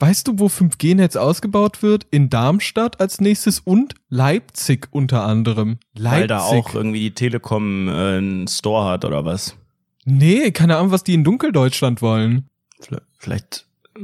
[0.01, 2.07] Weißt du, wo 5G-Netz ausgebaut wird?
[2.09, 5.77] In Darmstadt als nächstes und Leipzig unter anderem.
[5.93, 6.19] Leipzig.
[6.21, 9.57] Weil da auch irgendwie die Telekom äh, einen Store hat oder was.
[10.09, 12.47] Nee, keine Ahnung, was die in Dunkeldeutschland wollen.
[13.17, 14.01] Vielleicht- äh,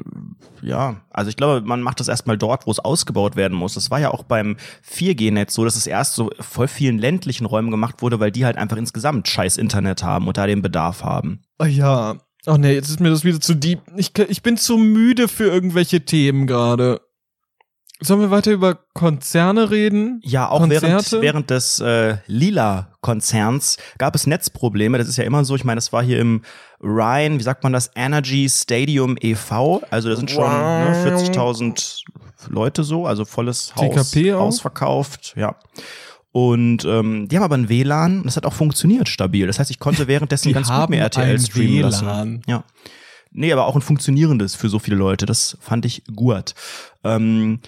[0.67, 1.01] ja.
[1.11, 3.75] Also ich glaube, man macht das erstmal dort, wo es ausgebaut werden muss.
[3.75, 7.71] Das war ja auch beim 4G-Netz so, dass es erst so voll vielen ländlichen Räumen
[7.71, 11.41] gemacht wurde, weil die halt einfach insgesamt scheiß Internet haben und da den Bedarf haben.
[11.59, 12.17] Oh ja.
[12.47, 13.79] Oh nee, jetzt ist mir das wieder zu deep.
[13.95, 17.01] Ich, ich bin zu müde für irgendwelche Themen gerade.
[18.01, 20.19] Sollen wir weiter über Konzerne reden?
[20.23, 24.97] Ja, auch während, während des äh, Lila-Konzerns gab es Netzprobleme.
[24.97, 25.55] Das ist ja immer so.
[25.55, 26.41] Ich meine, das war hier im
[26.81, 29.81] Rhein, wie sagt man das, Energy Stadium e.V.
[29.91, 32.03] Also da sind schon ne, 40.000
[32.49, 34.41] Leute so, also volles Haus TKP auch?
[34.41, 35.33] ausverkauft.
[35.37, 35.55] Ja.
[36.33, 39.47] Und ähm, die haben aber ein WLAN und das hat auch funktioniert stabil.
[39.47, 41.81] Das heißt, ich konnte währenddessen Die ganz gut mir RTL streamen WLAN.
[41.91, 42.41] lassen.
[42.45, 42.65] Ja.
[43.31, 45.25] Nee, aber auch ein funktionierendes für so viele Leute.
[45.25, 46.55] Das fand ich gut.
[47.03, 47.59] Ähm,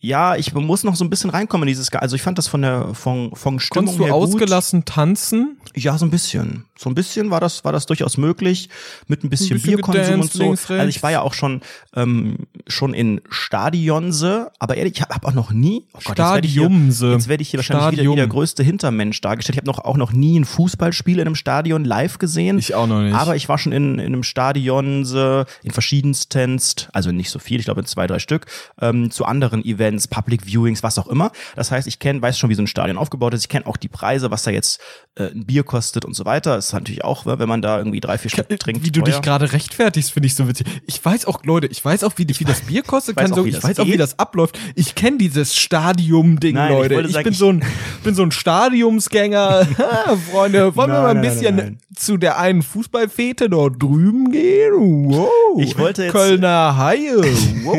[0.00, 2.48] ja, ich muss noch so ein bisschen reinkommen in dieses, Ge- also ich fand das
[2.48, 5.58] von der, von, von Stimmung Konntest du her ausgelassen tanzen?
[5.74, 5.82] gut.
[5.82, 6.64] Ja, so ein bisschen.
[6.80, 8.70] So ein bisschen war das, war das durchaus möglich.
[9.06, 10.42] Mit ein bisschen, bisschen Bierkonsum und so.
[10.42, 10.70] links.
[10.70, 11.60] Also ich war ja auch schon,
[11.94, 16.32] ähm, schon in Stadionse, aber ehrlich, ich habe hab auch noch nie, oh Gott, jetzt
[16.32, 17.28] werde ich hier, Stadiumse.
[17.28, 18.12] Werde ich hier wahrscheinlich wieder, Stadium.
[18.14, 19.56] wieder der größte Hintermensch dargestellt.
[19.56, 22.58] Ich habe noch auch noch nie ein Fußballspiel in einem Stadion live gesehen.
[22.58, 23.14] Ich auch noch nicht.
[23.14, 27.60] Aber ich war schon in, in einem Stadion, so, in verschiedenstenst, also nicht so viel,
[27.60, 28.46] ich glaube in zwei, drei Stück,
[28.80, 31.30] ähm, zu anderen Events, Public Viewings, was auch immer.
[31.56, 33.42] Das heißt, ich kenn, weiß schon, wie so ein Stadion aufgebaut ist.
[33.42, 34.80] Ich kenne auch die Preise, was da jetzt
[35.16, 36.56] äh, ein Bier kostet und so weiter.
[36.56, 38.84] Es ist natürlich auch, wenn man da irgendwie drei, vier Stück trinkt.
[38.84, 39.12] Wie du teuer.
[39.14, 40.66] dich gerade rechtfertigst, finde ich so witzig.
[40.86, 43.16] Ich weiß auch, Leute, ich weiß auch, wie, wie das Bier kostet.
[43.16, 44.58] weiß kann auch, so, wie ich das weiß auch, wie das abläuft.
[44.74, 46.94] Ich kenne dieses Stadium-Ding, ich Leute.
[46.94, 47.64] wollte Ich, sagen, bin ich- so ein,
[48.04, 49.66] bin so ein Stadiumsgänger.
[50.30, 51.78] Freunde, wollen wir Nein, mal ein bisschen nein, nein.
[51.96, 55.10] zu der einen Fußballfete dort drüben gehen?
[55.10, 55.28] Wow.
[55.58, 57.16] Ich wollte jetzt- Kölner Haie.
[57.64, 57.78] Wow.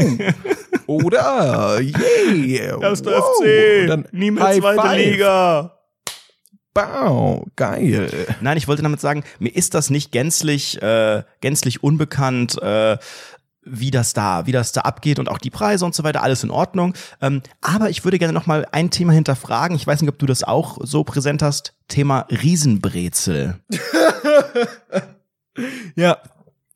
[0.87, 2.81] Oder, yeah.
[2.81, 3.23] Erster wow.
[3.39, 4.97] FC, dann nie mehr High zweite Five.
[4.97, 5.77] Liga.
[6.73, 8.27] Wow, geil.
[8.39, 12.97] Nein, ich wollte damit sagen, mir ist das nicht gänzlich, äh, gänzlich unbekannt, äh,
[13.63, 16.43] wie das da, wie das da abgeht und auch die Preise und so weiter, alles
[16.43, 16.93] in Ordnung.
[17.21, 19.75] Ähm, aber ich würde gerne noch mal ein Thema hinterfragen.
[19.75, 21.73] Ich weiß nicht, ob du das auch so präsent hast.
[21.87, 23.59] Thema Riesenbrezel.
[25.95, 26.17] Ja,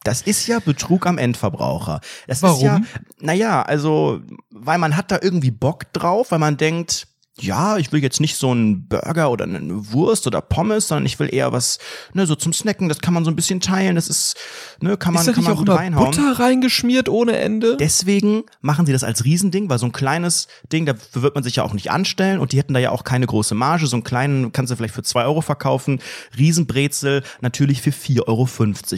[0.04, 2.02] Das ist ja Betrug am Endverbraucher.
[2.28, 2.58] Das Warum?
[2.58, 2.82] ist ja,
[3.20, 4.20] naja, also,
[4.52, 7.08] weil man hat da irgendwie Bock drauf, weil man denkt,
[7.40, 11.20] ja, ich will jetzt nicht so einen Burger oder eine Wurst oder Pommes, sondern ich
[11.20, 11.80] will eher was,
[12.14, 14.38] ne, so zum Snacken, das kann man so ein bisschen teilen, das ist,
[14.80, 16.12] ne, kann man, ist da kann man auch gut reinhauen.
[16.12, 17.76] Butter reingeschmiert ohne Ende?
[17.78, 21.58] Deswegen machen sie das als Riesending, weil so ein kleines Ding, dafür wird man sich
[21.58, 23.88] ja auch nicht anstellen und die hätten da ja auch keine große Marge.
[23.88, 26.00] So einen kleinen kannst du vielleicht für zwei Euro verkaufen.
[26.38, 28.48] Riesenbrezel natürlich für 4,50 Euro.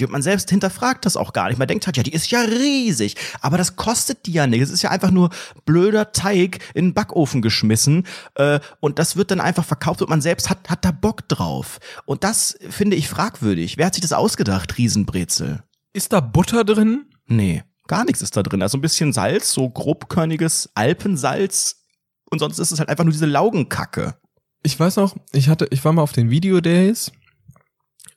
[0.05, 1.57] Und man selbst hinterfragt das auch gar nicht.
[1.57, 3.15] Man denkt halt, ja, die ist ja riesig.
[3.41, 4.61] Aber das kostet die ja nicht.
[4.61, 5.29] Es ist ja einfach nur
[5.65, 8.05] blöder Teig in den Backofen geschmissen.
[8.35, 11.79] Äh, und das wird dann einfach verkauft und man selbst hat, hat da Bock drauf.
[12.05, 13.77] Und das finde ich fragwürdig.
[13.77, 15.63] Wer hat sich das ausgedacht, Riesenbrezel?
[15.93, 17.05] Ist da Butter drin?
[17.25, 18.61] Nee, gar nichts ist da drin.
[18.61, 21.83] Also ein bisschen Salz, so grobkörniges Alpensalz.
[22.29, 24.15] Und sonst ist es halt einfach nur diese Laugenkacke.
[24.63, 27.11] Ich weiß noch, ich hatte, ich war mal auf den Video Days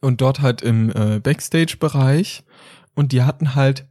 [0.00, 2.44] und dort halt im äh, Backstage-Bereich
[2.94, 3.86] und die hatten halt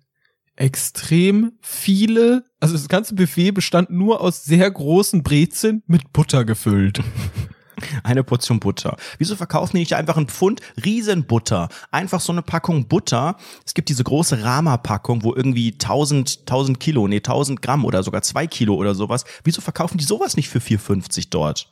[0.59, 7.01] extrem viele, also das ganze Buffet bestand nur aus sehr großen Brezeln mit Butter gefüllt.
[8.03, 8.97] Eine Portion Butter.
[9.19, 11.69] Wieso verkaufen die nicht einfach einen Pfund Riesenbutter?
[11.91, 13.37] Einfach so eine Packung Butter.
[13.65, 18.21] Es gibt diese große Rama-Packung, wo irgendwie 1000, 1000 Kilo, nee, 1000 Gramm oder sogar
[18.21, 19.23] zwei Kilo oder sowas.
[19.45, 21.69] Wieso verkaufen die sowas nicht für 4,50 dort?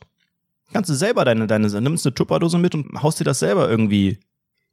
[0.72, 4.18] Kannst du selber deine, deine, nimmst eine Tupperdose mit und haust dir das selber irgendwie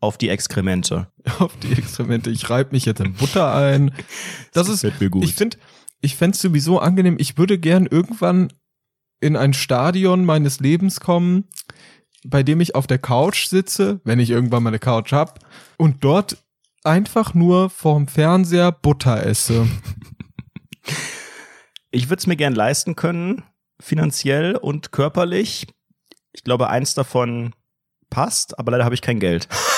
[0.06, 1.12] auf die Exkremente.
[1.40, 2.30] auf die Exkremente.
[2.30, 3.94] Ich reibe mich jetzt in Butter ein.
[4.54, 5.24] Das, ist, gefällt mir gut.
[5.24, 5.58] ich finde,
[6.02, 7.18] ich fände sowieso angenehm.
[7.20, 8.54] Ich würde gern irgendwann
[9.20, 11.46] in ein Stadion meines Lebens kommen,
[12.26, 15.40] bei dem ich auf der Couch sitze, wenn ich irgendwann mal eine Couch hab,
[15.78, 16.38] und dort
[16.84, 19.68] einfach nur vorm Fernseher Butter esse.
[21.92, 23.42] Ich würde es mir gern leisten können,
[23.80, 25.66] finanziell und körperlich.
[26.34, 27.54] Ich glaube, eins davon
[28.10, 29.48] passt, aber leider habe ich kein Geld.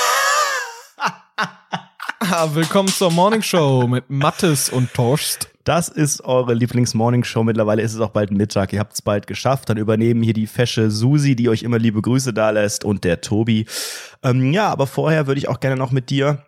[1.38, 5.50] Ah, willkommen zur Morning Show mit Mattes und Torst.
[5.64, 7.44] Das ist eure Lieblings-Morning-Show.
[7.44, 8.74] Mittlerweile ist es auch bald Mittag.
[8.74, 9.70] Ihr habt es bald geschafft.
[9.70, 13.66] Dann übernehmen hier die fesche Susi, die euch immer liebe Grüße dalässt und der Tobi.
[14.24, 16.44] Ähm, ja, aber vorher würde ich auch gerne noch mit dir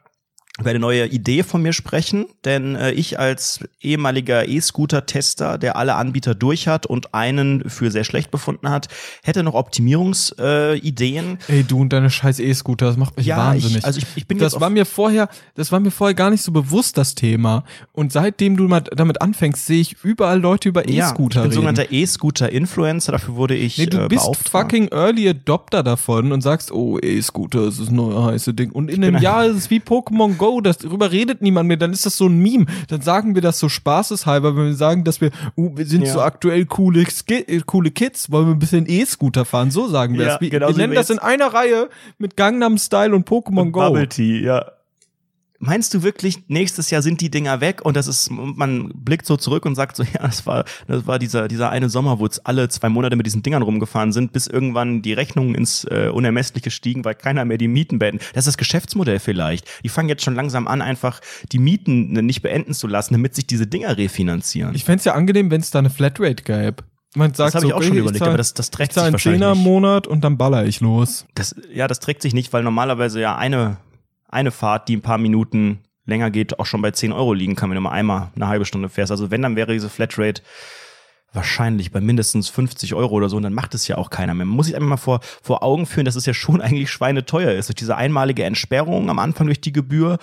[0.59, 5.95] über eine neue Idee von mir sprechen, denn äh, ich als ehemaliger E-Scooter-Tester, der alle
[5.95, 8.87] Anbieter durch hat und einen für sehr schlecht befunden hat,
[9.23, 11.37] hätte noch Optimierungsideen.
[11.47, 11.53] Äh.
[11.59, 13.77] Ey, du und deine scheiß E-Scooter, das macht mich Ja, wahnsinnig.
[13.77, 16.41] ich, also ich, ich bin das war mir vorher, das war mir vorher gar nicht
[16.43, 17.63] so bewusst, das Thema.
[17.91, 21.51] Und seitdem du mal damit anfängst, sehe ich überall Leute über ja, E-Scooter ich bin
[21.53, 24.71] sogenannter E-Scooter-Influencer, dafür wurde ich Nee, du äh, bist beauftragt.
[24.71, 28.71] fucking Early Adopter davon und sagst, oh, E-Scooter, das ist das neue heiße Ding.
[28.71, 31.77] Und in einem ein- Jahr ist es wie Pokémon Go, das, darüber redet niemand mehr,
[31.77, 32.65] dann ist das so ein Meme.
[32.87, 36.13] Dann sagen wir das so spaßeshalber, wenn wir sagen, dass wir, uh, wir sind Ja.
[36.13, 40.25] so aktuell coole, äh, coole Kids, wollen wir ein bisschen E-Scooter fahren, so sagen wir
[40.25, 40.41] Ja, es.
[40.41, 43.79] Wir, genau wir nennen das in einer Reihe mit Gangnam Style und Pokémon Go.
[43.81, 44.65] Bubble Tea, ja.
[45.61, 49.35] Meinst du wirklich, nächstes Jahr sind die Dinger weg und das ist, man blickt so
[49.35, 52.47] zurück und sagt so, ja, das war, das war dieser, dieser eine Sommer, wo jetzt
[52.47, 56.71] alle zwei Monate mit diesen Dingern rumgefahren sind, bis irgendwann die Rechnungen ins äh, Unermessliche
[56.71, 58.19] stiegen, weil keiner mehr die Mieten beenden.
[58.33, 59.67] Das ist das Geschäftsmodell vielleicht.
[59.83, 61.19] Die fangen jetzt schon langsam an, einfach
[61.51, 64.73] die Mieten nicht beenden zu lassen, damit sich diese Dinger refinanzieren.
[64.75, 66.83] Ich fänd's ja angenehm, wenn es da eine Flatrate gäbe.
[67.15, 68.93] Man sagt das habe so, ich auch schon überlegt, zahl- aber das, das ich trägt
[68.93, 69.57] sich zahle einen wahrscheinlich Zehner im.
[69.57, 71.25] Monat und dann baller ich los.
[71.35, 73.77] Das, ja, das trägt sich nicht, weil normalerweise ja eine,
[74.29, 77.69] eine Fahrt, die ein paar Minuten länger geht, auch schon bei 10 Euro liegen kann,
[77.69, 79.11] wenn du mal einmal eine halbe Stunde fährst.
[79.11, 80.41] Also wenn, dann wäre diese Flatrate
[81.33, 84.45] wahrscheinlich bei mindestens 50 Euro oder so und dann macht es ja auch keiner mehr.
[84.45, 87.51] Man muss sich einfach mal vor, vor Augen führen, dass es ja schon eigentlich schweineteuer
[87.53, 87.69] ist.
[87.69, 90.17] Durch diese einmalige Entsperrung am Anfang durch die Gebühr.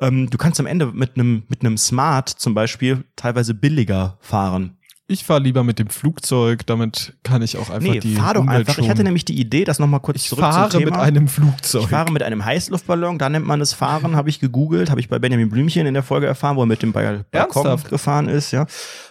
[0.00, 4.78] Ähm, du kannst am Ende mit einem mit einem Smart zum Beispiel teilweise billiger fahren.
[5.06, 8.40] Ich fahre lieber mit dem Flugzeug, damit kann ich auch einfach Nee, die fahr doch
[8.40, 8.78] Umwelt einfach.
[8.82, 10.92] Ich hatte nämlich die Idee, das nochmal kurz ich zurück fahre zum Thema.
[10.92, 11.82] mit einem Flugzeug.
[11.82, 15.10] Ich fahre mit einem Heißluftballon, da nennt man es Fahren, habe ich gegoogelt, habe ich
[15.10, 17.90] bei Benjamin Blümchen in der Folge erfahren, wo er mit dem Bal- Balkon Ernsthaft?
[17.90, 18.66] gefahren ist, ja.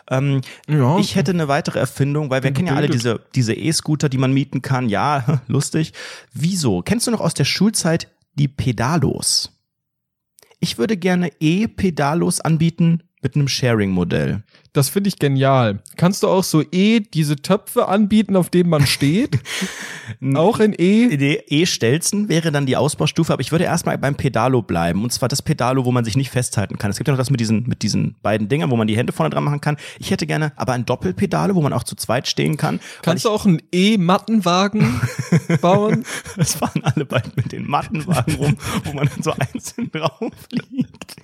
[0.10, 3.22] Ähm, ja, ich hätte eine weitere Erfindung, weil wir Bin kennen ja alle gebildet.
[3.36, 4.90] diese diese E-Scooter, die man mieten kann.
[4.90, 5.94] Ja, lustig.
[6.34, 6.82] Wieso?
[6.82, 9.52] Kennst du noch aus der Schulzeit die Pedalos.
[10.60, 14.44] Ich würde gerne E-Pedalos anbieten mit einem Sharing-Modell.
[14.74, 15.80] Das finde ich genial.
[15.98, 19.40] Kannst du auch so eh diese Töpfe anbieten, auf denen man steht?
[20.36, 21.14] auch in E?
[21.48, 25.04] E-Stelzen wäre dann die Ausbaustufe, aber ich würde erstmal beim Pedalo bleiben.
[25.04, 26.90] Und zwar das Pedalo, wo man sich nicht festhalten kann.
[26.90, 29.14] Es gibt ja noch das mit diesen, mit diesen beiden Dingern, wo man die Hände
[29.14, 29.78] vorne dran machen kann.
[30.00, 32.80] Ich hätte gerne aber ein Doppelpedalo, wo man auch zu zweit stehen kann.
[33.04, 35.02] Kannst du auch einen E-Mattenwagen
[35.62, 36.04] bauen?
[36.36, 41.16] Das fahren alle beiden mit den Mattenwagen rum, wo man dann so einzeln drauf liegt.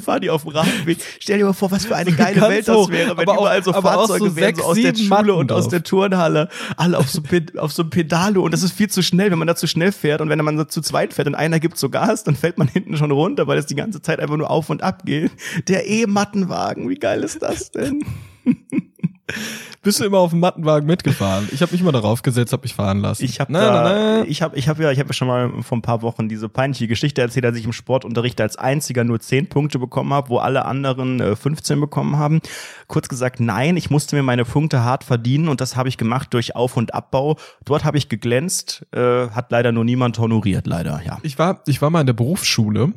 [0.00, 0.98] Fahr die auf dem Radweg.
[1.20, 3.62] Stell dir mal vor, was für eine geile Welt das das wäre, wenn aber überall
[3.62, 7.22] so Fahrzeuge so wären, so aus der Schule und aus der Turnhalle, alle auf so,
[7.58, 10.20] auf so Pedalo und das ist viel zu schnell, wenn man da zu schnell fährt
[10.20, 12.68] und wenn man so zu zweit fährt und einer gibt so Gas, dann fällt man
[12.72, 15.32] hinten schon runter, weil es die ganze Zeit einfach nur auf und ab geht.
[15.66, 18.04] Der E-Mattenwagen, wie geil ist das denn?
[19.82, 21.48] Bist du immer auf dem Mattenwagen mitgefahren?
[21.52, 23.24] Ich habe mich mal darauf gesetzt, habe mich fahren lassen.
[23.24, 25.82] Ich habe da, ich habe ich habe ja, ich habe ja schon mal vor ein
[25.82, 29.78] paar Wochen diese peinliche Geschichte erzählt, als ich im Sportunterricht als einziger nur 10 Punkte
[29.78, 32.40] bekommen habe, wo alle anderen äh, 15 bekommen haben.
[32.86, 36.34] Kurz gesagt, nein, ich musste mir meine Punkte hart verdienen und das habe ich gemacht
[36.34, 37.36] durch Auf- und Abbau.
[37.64, 41.18] Dort habe ich geglänzt, äh, hat leider nur niemand honoriert, leider, ja.
[41.22, 42.92] Ich war ich war mal in der Berufsschule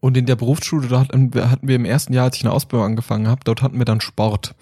[0.00, 3.26] und in der Berufsschule dort hatten wir im ersten Jahr, als ich eine Ausbildung angefangen
[3.26, 4.54] habe, dort hatten wir dann Sport.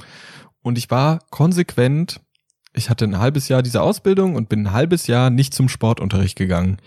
[0.63, 2.21] Und ich war konsequent,
[2.73, 6.37] ich hatte ein halbes Jahr diese Ausbildung und bin ein halbes Jahr nicht zum Sportunterricht
[6.37, 6.79] gegangen.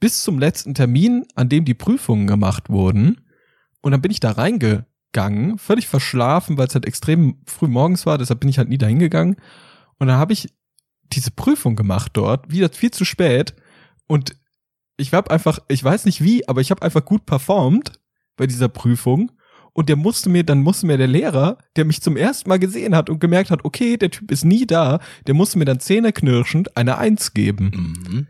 [0.00, 3.20] Bis zum letzten Termin, an dem die Prüfungen gemacht wurden.
[3.82, 8.18] Und dann bin ich da reingegangen, völlig verschlafen, weil es halt extrem früh morgens war,
[8.18, 9.36] deshalb bin ich halt nie dahin gegangen.
[9.98, 10.48] Und dann habe ich
[11.12, 13.54] diese Prüfung gemacht dort, wieder viel zu spät.
[14.06, 14.36] Und
[14.96, 17.92] ich habe einfach, ich weiß nicht wie, aber ich habe einfach gut performt
[18.36, 19.32] bei dieser Prüfung
[19.76, 22.96] und der musste mir, dann musste mir der Lehrer, der mich zum ersten Mal gesehen
[22.96, 26.78] hat und gemerkt hat, okay, der Typ ist nie da, der musste mir dann zähneknirschend
[26.78, 27.98] eine Eins geben.
[28.08, 28.26] Mhm.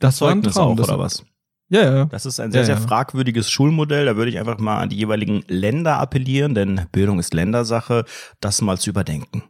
[0.00, 0.72] Das, war ein Traum.
[0.72, 1.24] Auch, das oder was?
[1.70, 2.04] Ja, ja.
[2.04, 4.04] Das ist ein sehr, ja, sehr fragwürdiges Schulmodell.
[4.04, 8.04] Da würde ich einfach mal an die jeweiligen Länder appellieren, denn Bildung ist Ländersache,
[8.40, 9.44] das mal zu überdenken.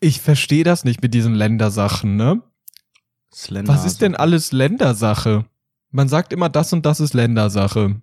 [0.00, 2.42] Ich verstehe das nicht mit diesen Ländersachen, ne?
[3.46, 5.44] Was ist denn alles Ländersache?
[5.92, 8.00] Man sagt immer, das und das ist Ländersache.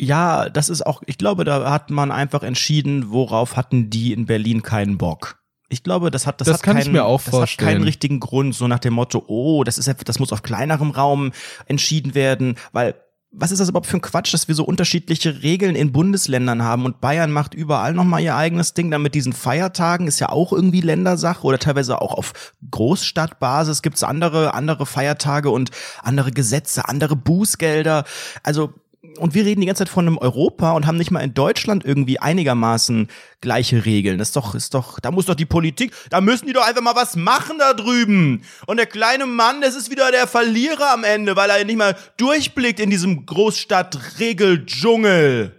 [0.00, 4.24] Ja, das ist auch, ich glaube, da hat man einfach entschieden, worauf hatten die in
[4.24, 5.38] Berlin keinen Bock.
[5.68, 7.68] Ich glaube, das hat das, das hat kann keinen, ich mir auch das vorstellen.
[7.68, 10.90] hat keinen richtigen Grund, so nach dem Motto, oh, das ist das muss auf kleinerem
[10.90, 11.32] Raum
[11.66, 12.94] entschieden werden, weil
[13.32, 16.84] was ist das überhaupt für ein Quatsch, dass wir so unterschiedliche Regeln in Bundesländern haben
[16.84, 18.90] und Bayern macht überall nochmal ihr eigenes Ding.
[18.90, 24.02] Dann mit diesen Feiertagen ist ja auch irgendwie Ländersache oder teilweise auch auf Großstadtbasis gibt's
[24.02, 25.70] andere, andere Feiertage und
[26.02, 28.04] andere Gesetze, andere Bußgelder.
[28.42, 28.74] Also
[29.18, 31.84] und wir reden die ganze Zeit von einem Europa und haben nicht mal in Deutschland
[31.84, 33.08] irgendwie einigermaßen
[33.40, 34.18] gleiche Regeln.
[34.18, 36.82] Das ist doch, ist doch, da muss doch die Politik, da müssen die doch einfach
[36.82, 38.42] mal was machen da drüben.
[38.66, 41.96] Und der kleine Mann, das ist wieder der Verlierer am Ende, weil er nicht mal
[42.16, 45.54] durchblickt in diesem Großstadt-Regeldschungel.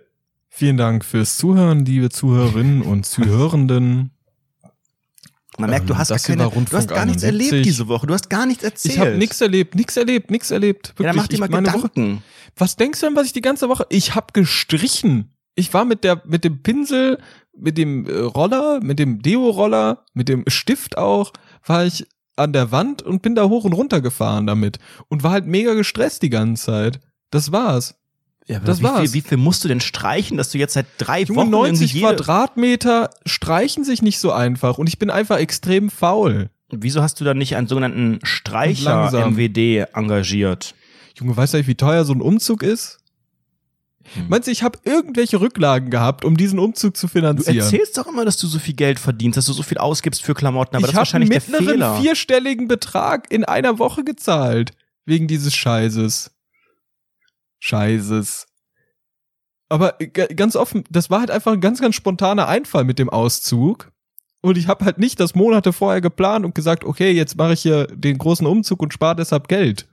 [0.50, 4.12] Vielen Dank fürs Zuhören, liebe Zuhörerinnen und Zuhörenden.
[5.58, 8.08] Man merkt, du ähm, hast, gar, keine, du hast gar nichts erlebt diese Woche.
[8.08, 8.96] Du hast gar nichts erzählt.
[8.96, 10.90] Ich habe nichts erlebt, nichts erlebt, nichts erlebt.
[10.90, 12.16] Wirklich, ja, dann mach dir mal Gedanken.
[12.16, 12.24] Woche,
[12.56, 13.86] was denkst du denn, was ich die ganze Woche?
[13.90, 15.36] Ich habe gestrichen.
[15.56, 17.20] Ich war mit der mit dem Pinsel,
[17.58, 21.34] mit dem äh, Roller, mit dem Deo-Roller, mit dem Stift auch,
[21.66, 24.80] war ich an der Wand und bin da hoch und runter gefahren damit
[25.10, 27.00] und war halt mega gestresst die ganze Zeit.
[27.30, 27.96] Das war's.
[28.52, 29.00] Ja, das wie war's.
[29.00, 32.02] Viel, wie viel musst du denn streichen, dass du jetzt seit drei Junge, Wochen 90
[32.02, 36.50] Quadratmeter streichen sich nicht so einfach und ich bin einfach extrem faul.
[36.70, 40.76] Wieso hast du dann nicht einen sogenannten Streicher-MWD engagiert?
[41.16, 42.98] Junge, weißt du wie teuer so ein Umzug ist?
[44.16, 44.26] Hm.
[44.28, 47.58] Meinst du, ich habe irgendwelche Rücklagen gehabt, um diesen Umzug zu finanzieren?
[47.58, 50.24] Du erzählst doch immer, dass du so viel Geld verdienst, dass du so viel ausgibst
[50.24, 52.02] für Klamotten, aber ich das ist wahrscheinlich einen mittleren der Fehler.
[52.02, 54.72] vierstelligen Betrag in einer Woche gezahlt.
[55.06, 56.32] Wegen dieses Scheißes.
[57.62, 58.48] Scheißes.
[59.70, 59.94] Aber
[60.36, 63.92] ganz offen, das war halt einfach ein ganz, ganz spontaner Einfall mit dem Auszug.
[64.42, 67.62] Und ich habe halt nicht das Monate vorher geplant und gesagt, okay, jetzt mache ich
[67.62, 69.88] hier den großen Umzug und spare deshalb Geld.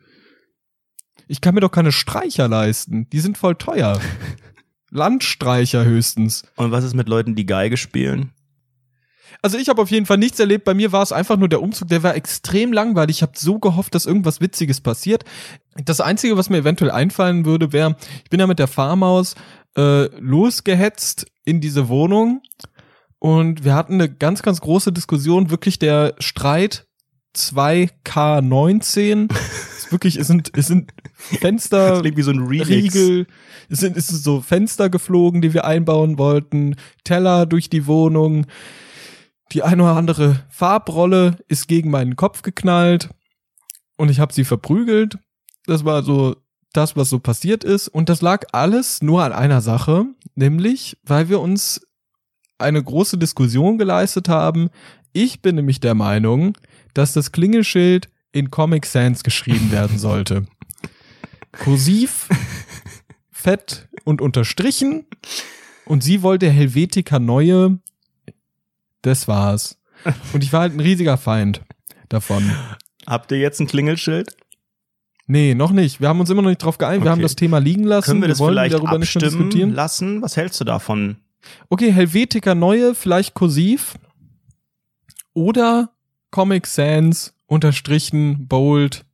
[1.29, 3.09] Ich kann mir doch keine Streicher leisten.
[3.11, 4.01] Die sind voll teuer.
[4.91, 6.45] Landstreicher höchstens.
[6.57, 8.33] Und was ist mit Leuten, die Geige spielen?
[9.43, 10.65] Also ich habe auf jeden Fall nichts erlebt.
[10.65, 13.19] Bei mir war es einfach nur der Umzug, der war extrem langweilig.
[13.19, 15.25] Ich habe so gehofft, dass irgendwas Witziges passiert.
[15.85, 19.35] Das Einzige, was mir eventuell einfallen würde, wäre, ich bin ja mit der Farmaus
[19.77, 22.43] äh, losgehetzt in diese Wohnung
[23.19, 26.87] und wir hatten eine ganz, ganz große Diskussion, wirklich der Streit
[27.37, 29.33] 2K19.
[29.77, 33.27] ist wirklich, es sind, es sind Fenster, das wie so ein Riegel,
[33.69, 38.47] es sind, es sind so Fenster geflogen, die wir einbauen wollten, Teller durch die Wohnung,
[39.53, 43.11] die eine oder andere Farbrolle ist gegen meinen Kopf geknallt
[43.97, 45.19] und ich habe sie verprügelt.
[45.67, 46.37] Das war so
[46.73, 47.89] das, was so passiert ist.
[47.89, 51.81] Und das lag alles nur an einer Sache, nämlich, weil wir uns
[52.59, 54.71] eine große Diskussion geleistet haben.
[55.13, 56.57] Ich bin nämlich der Meinung,
[56.95, 60.47] dass das Klingelschild in Comic Sans geschrieben werden sollte.
[61.53, 62.29] Kursiv,
[63.31, 65.07] fett und unterstrichen.
[65.87, 67.79] Und sie wollte Helvetica Neue.
[69.09, 69.79] Das war's.
[70.35, 71.63] Und ich war halt ein riesiger Feind
[72.11, 72.53] davon.
[73.07, 74.37] Habt ihr jetzt ein Klingelschild?
[75.27, 76.01] Nee, noch nicht.
[76.01, 77.05] Wir haben uns immer noch nicht drauf geeinigt.
[77.05, 77.17] Wir Okay.
[77.17, 78.07] haben das Thema liegen lassen.
[78.11, 79.75] Können wir das wollen vielleicht darüber nicht mehr abstimmen diskutieren.
[79.75, 80.21] lassen?
[80.23, 81.17] Was hältst du davon?
[81.71, 83.95] Okay, Helvetica Neue, vielleicht kursiv.
[85.33, 85.91] Oder
[86.31, 89.05] Comic Sans, unterstrichen, bold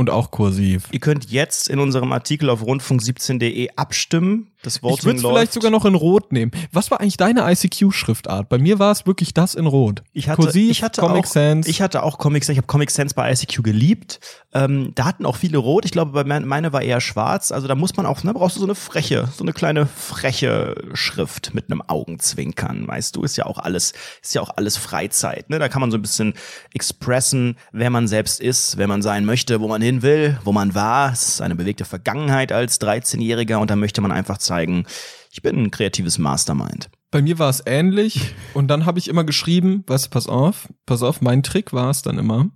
[0.00, 0.84] und auch kursiv.
[0.92, 4.46] Ihr könnt jetzt in unserem Artikel auf rundfunk17.de abstimmen.
[4.62, 6.52] Das Ich Voting würde es vielleicht sogar noch in Rot nehmen.
[6.70, 8.48] Was war eigentlich deine ICQ-Schriftart?
[8.50, 10.02] Bei mir war es wirklich das in Rot.
[10.12, 11.66] Ich hatte, kursiv, ich hatte Comic auch, Sans.
[11.66, 12.52] Ich hatte auch Comic Sans.
[12.52, 14.20] Ich habe Comic Sans bei ICQ geliebt.
[14.52, 15.84] Ähm, da hatten auch viele rot.
[15.86, 17.52] Ich glaube, bei mein- meine war eher schwarz.
[17.52, 20.74] Also da muss man auch, ne, brauchst du so eine freche, so eine kleine freche
[20.92, 22.86] Schrift mit einem Augenzwinkern.
[22.86, 23.92] Weißt du, ist ja auch alles,
[24.22, 25.48] ist ja auch alles Freizeit.
[25.48, 25.58] Ne?
[25.58, 26.34] Da kann man so ein bisschen
[26.74, 30.74] expressen, wer man selbst ist, wer man sein möchte, wo man hin will, wo man
[30.74, 31.12] war.
[31.12, 34.86] Es ist eine bewegte Vergangenheit als 13-Jähriger und da möchte man einfach zeigen,
[35.30, 36.90] ich bin ein kreatives Mastermind.
[37.10, 38.34] Bei mir war es ähnlich.
[38.54, 41.90] Und dann habe ich immer geschrieben, weißt du, pass auf, pass auf, mein Trick war
[41.90, 42.50] es dann immer,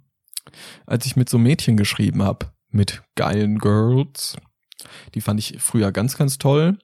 [0.87, 4.37] als ich mit so Mädchen geschrieben habe, mit geilen Girls.
[5.15, 6.79] Die fand ich früher ganz, ganz toll.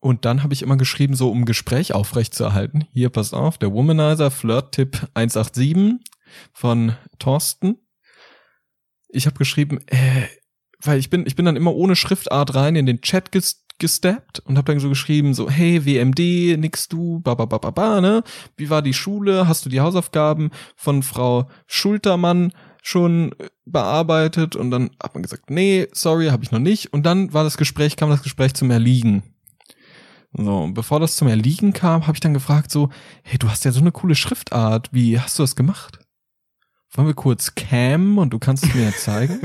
[0.00, 2.86] Und dann habe ich immer geschrieben, so um Gespräch aufrechtzuerhalten.
[2.92, 5.96] Hier, pass auf, der Womanizer Flirt-Tipp 187
[6.52, 7.78] von Thorsten.
[9.08, 10.26] Ich habe geschrieben, äh,
[10.82, 14.40] weil ich bin, ich bin dann immer ohne Schriftart rein in den Chat ges gesteppt
[14.40, 18.00] und habe dann so geschrieben, so, hey, WMD, nix du, ba, ba, ba, ba, ba,
[18.00, 18.24] ne?
[18.56, 19.46] Wie war die Schule?
[19.46, 22.52] Hast du die Hausaufgaben von Frau Schultermann
[22.82, 24.56] schon äh, bearbeitet?
[24.56, 26.92] Und dann hat man gesagt, nee, sorry, habe ich noch nicht.
[26.92, 29.22] Und dann war das Gespräch, kam das Gespräch zum Erliegen.
[30.32, 32.90] So, und bevor das zum Erliegen kam, habe ich dann gefragt so,
[33.22, 35.97] hey, du hast ja so eine coole Schriftart, wie hast du das gemacht?
[36.92, 39.40] Wollen wir kurz cam und du kannst es mir ja zeigen?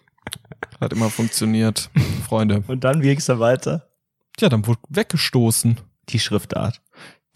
[0.80, 1.90] Hat immer funktioniert,
[2.26, 2.64] Freunde.
[2.66, 3.88] Und dann, wie ging's da weiter?
[4.38, 5.78] Ja, dann wurde weggestoßen.
[6.08, 6.80] Die Schriftart.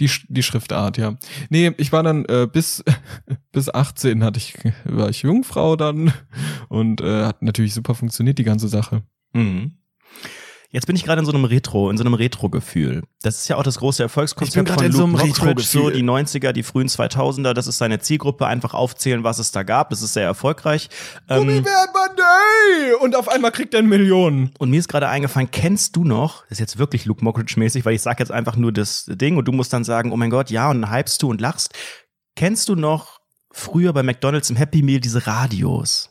[0.01, 1.17] Die, die Schriftart, ja.
[1.49, 2.85] Nee, ich war dann äh, bis
[3.53, 4.55] bis 18 hatte ich
[4.85, 6.13] war ich Jungfrau dann
[6.69, 9.03] und äh, hat natürlich super funktioniert die ganze Sache.
[9.33, 9.79] Mhm.
[10.71, 13.03] Jetzt bin ich gerade in so einem Retro, in so einem Retro-Gefühl.
[13.23, 15.29] Das ist ja auch das große Erfolgskonzept Ich bin gerade von in so Luke einem
[15.29, 19.53] Mockridge, so die 90er, die frühen 2000er, das ist seine Zielgruppe, einfach aufzählen, was es
[19.53, 19.91] da gab.
[19.91, 20.89] Das ist sehr erfolgreich.
[21.29, 21.65] Ähm!
[23.01, 24.51] Und auf einmal kriegt er Millionen.
[24.59, 27.95] und mir ist gerade eingefallen, kennst du noch, das ist jetzt wirklich Luke Mockridge-mäßig, weil
[27.95, 30.51] ich sag jetzt einfach nur das Ding und du musst dann sagen, oh mein Gott,
[30.51, 31.75] ja, und dann hypst du und lachst.
[32.35, 36.11] Kennst du noch früher bei McDonalds im Happy Meal diese Radios?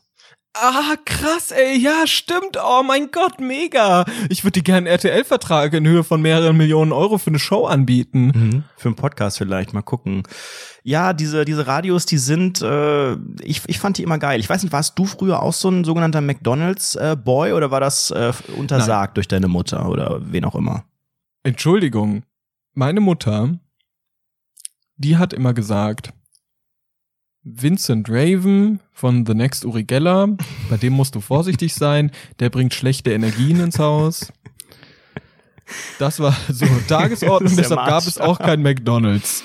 [0.57, 2.57] Ah, krass, ey, ja, stimmt.
[2.63, 4.05] Oh mein Gott, mega.
[4.29, 7.65] Ich würde dir gerne einen RTL-Vertrag in Höhe von mehreren Millionen Euro für eine Show
[7.65, 8.31] anbieten.
[8.33, 8.63] Mhm.
[8.77, 10.23] Für einen Podcast vielleicht, mal gucken.
[10.83, 14.39] Ja, diese, diese Radios, die sind, äh, ich, ich fand die immer geil.
[14.39, 18.31] Ich weiß nicht, warst du früher auch so ein sogenannter McDonalds-Boy oder war das äh,
[18.55, 20.85] untersagt durch deine Mutter oder wen auch immer?
[21.43, 22.23] Entschuldigung,
[22.73, 23.59] meine Mutter,
[24.95, 26.13] die hat immer gesagt,
[27.47, 30.29] Vincent Raven von The Next Uri Geller,
[30.67, 34.33] bei dem musst du vorsichtig sein, der bringt schlechte Energien ins Haus.
[35.99, 39.43] Das war so Tagesordnung, deshalb gab es auch kein McDonalds.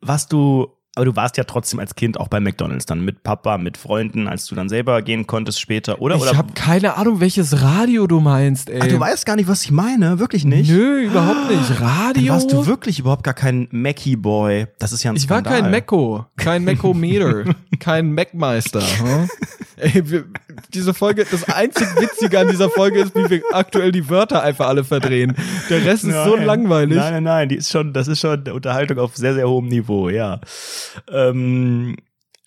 [0.00, 3.56] Warst du, aber du warst ja trotzdem als Kind auch bei McDonalds, dann mit Papa,
[3.56, 6.16] mit Freunden, als du dann selber gehen konntest später, oder?
[6.16, 8.80] Ich habe keine Ahnung, welches Radio du meinst, ey.
[8.82, 10.70] Ach, du weißt gar nicht, was ich meine, wirklich nicht?
[10.70, 11.70] Nö, überhaupt nicht.
[11.70, 12.34] Dann Radio?
[12.34, 14.66] warst du wirklich überhaupt gar kein Mackie-Boy.
[14.78, 15.62] Das ist ja ein Ich war Skandal.
[15.62, 17.44] kein Mecko, kein Meckometer,
[17.78, 18.80] kein Mac-Meister.
[18.82, 19.30] Hm?
[19.76, 20.24] Ey, wir,
[20.74, 24.68] diese Folge, das einzig Witzige an dieser Folge ist, wie wir aktuell die Wörter einfach
[24.68, 25.34] alle verdrehen.
[25.70, 26.44] Der Rest ist so Nein.
[26.44, 26.98] langweilig.
[26.98, 29.66] Nein, nein, nein, die ist schon, das ist schon eine Unterhaltung auf sehr, sehr hohem
[29.68, 30.40] Niveau, ja.
[31.10, 31.96] Ähm,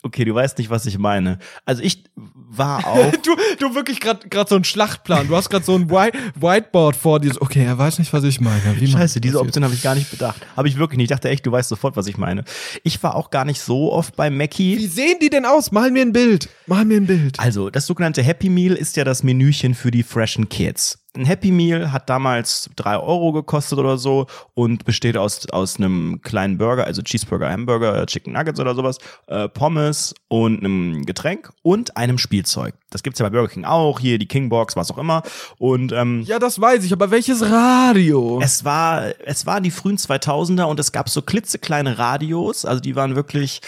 [0.03, 1.39] okay, du weißt nicht, was ich meine.
[1.65, 3.11] Also ich war auch.
[3.17, 5.27] Du, du wirklich gerade gerade so einen Schlachtplan.
[5.27, 7.33] Du hast gerade so ein White, Whiteboard vor dir.
[7.33, 8.79] So, Okay, er weiß nicht, was ich meine.
[8.79, 9.39] Wie Scheiße, diese?
[9.39, 10.41] Option habe ich gar nicht bedacht.
[10.55, 11.11] Habe ich wirklich nicht.
[11.11, 12.43] Ich dachte echt, du weißt sofort, was ich meine.
[12.83, 14.77] Ich war auch gar nicht so oft bei Mackie.
[14.77, 15.71] Wie sehen die denn aus?
[15.71, 16.49] Mal mir ein Bild.
[16.67, 17.39] Mal mir ein Bild.
[17.39, 20.99] Also, das sogenannte Happy Meal ist ja das Menüchen für die freshen Kids.
[21.17, 26.21] Ein Happy Meal hat damals drei Euro gekostet oder so und besteht aus, aus einem
[26.21, 28.97] kleinen Burger, also Cheeseburger, Hamburger, Chicken Nuggets oder sowas,
[29.27, 32.75] äh, Pommes und einem Getränk und einem Spielzeug.
[32.89, 35.23] Das gibt's ja bei Burger King auch, hier die Kingbox, was auch immer.
[35.57, 38.39] Und ähm, Ja, das weiß ich, aber welches Radio?
[38.41, 42.95] es war, es waren die frühen 2000er und es gab so klitzekleine Radios, also die
[42.95, 43.61] waren wirklich,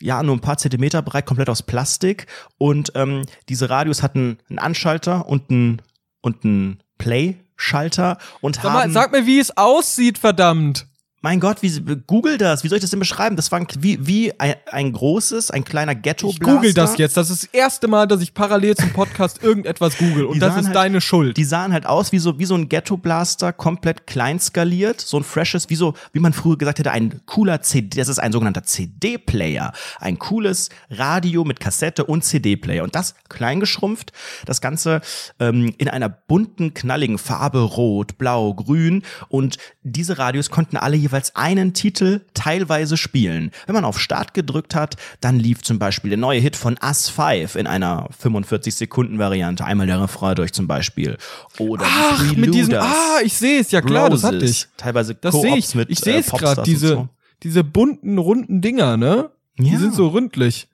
[0.00, 2.26] ja, nur ein paar Zentimeter breit, komplett aus Plastik.
[2.56, 5.82] Und ähm, diese Radios hatten einen Anschalter und einen,
[6.20, 8.92] und einen Play-Schalter und sag, mal, haben.
[8.92, 10.87] sag mir, wie es aussieht, verdammt.
[11.20, 12.62] Mein Gott, wie Google das?
[12.62, 13.34] Wie soll ich das denn beschreiben?
[13.34, 17.16] Das war ein, wie, wie ein, ein großes, ein kleiner ghetto Ich google das jetzt.
[17.16, 20.26] Das ist das erste Mal, dass ich parallel zum Podcast irgendetwas google.
[20.26, 21.36] Und das ist halt- deine Schuld.
[21.36, 25.24] Die sahen halt aus wie so, wie so ein Ghetto-Blaster, komplett klein skaliert, so ein
[25.24, 28.62] freshes, wie so, wie man früher gesagt hätte, ein cooler CD, das ist ein sogenannter
[28.62, 29.72] CD-Player.
[29.98, 32.84] Ein cooles Radio mit Kassette und CD-Player.
[32.84, 34.12] Und das klein geschrumpft,
[34.46, 35.00] das Ganze
[35.40, 39.02] ähm, in einer bunten, knalligen Farbe, rot, blau, grün.
[39.28, 43.50] Und diese Radios konnten alle jeweils einen Titel teilweise spielen.
[43.66, 47.08] Wenn man auf Start gedrückt hat, dann lief zum Beispiel der neue Hit von Us
[47.08, 49.64] 5 in einer 45-Sekunden-Variante.
[49.64, 51.16] Einmal der Refrain durch zum Beispiel.
[51.58, 52.74] Oder Ach, die mit diesem.
[52.74, 53.70] Ah, ich sehe es.
[53.70, 54.66] Ja klar, das hatte ich.
[54.76, 55.74] Teilweise Das sehe ich.
[55.74, 56.70] mit ich sehe äh, es Popstars gerade.
[56.70, 57.08] Diese, so.
[57.42, 59.30] diese bunten, runden Dinger, ne?
[59.58, 59.78] Die Ja.
[59.78, 60.68] sind so ründlich.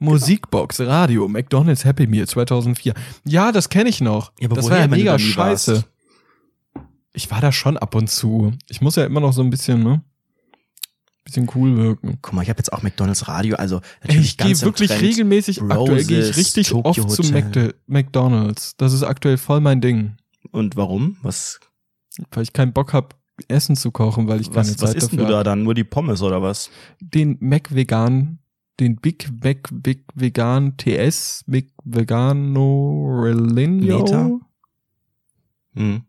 [0.00, 2.94] Musikbox, Radio, McDonald's Happy Meal 2004.
[3.24, 4.30] Ja, das kenne ich noch.
[4.38, 5.72] Ja, aber das woher, war ja mega scheiße.
[5.74, 5.88] warst?
[7.18, 8.52] Ich war da schon ab und zu.
[8.68, 10.02] Ich muss ja immer noch so ein bisschen, ne?
[11.24, 12.18] Bisschen cool wirken.
[12.22, 14.88] Guck mal, ich habe jetzt auch McDonalds Radio, also natürlich ich gehe ganz im wirklich
[14.88, 15.02] Trend.
[15.02, 17.32] regelmäßig, aktuell gehe ich Roses, richtig Tokyo oft Hotel.
[17.32, 18.76] Macde- McDonald's.
[18.76, 20.12] Das ist aktuell voll mein Ding.
[20.52, 21.16] Und warum?
[21.22, 21.58] Was,
[22.30, 23.16] Weil ich keinen Bock hab,
[23.48, 25.64] Essen zu kochen, weil ich keine was, was Zeit isst denn dafür du da dann?
[25.64, 26.70] Nur die Pommes oder was?
[27.00, 28.38] Den Mac Vegan,
[28.80, 33.98] den Big Mac Big Vegan TS Big Vegano Relinio.
[34.04, 34.30] Meta?
[35.74, 36.02] Hm.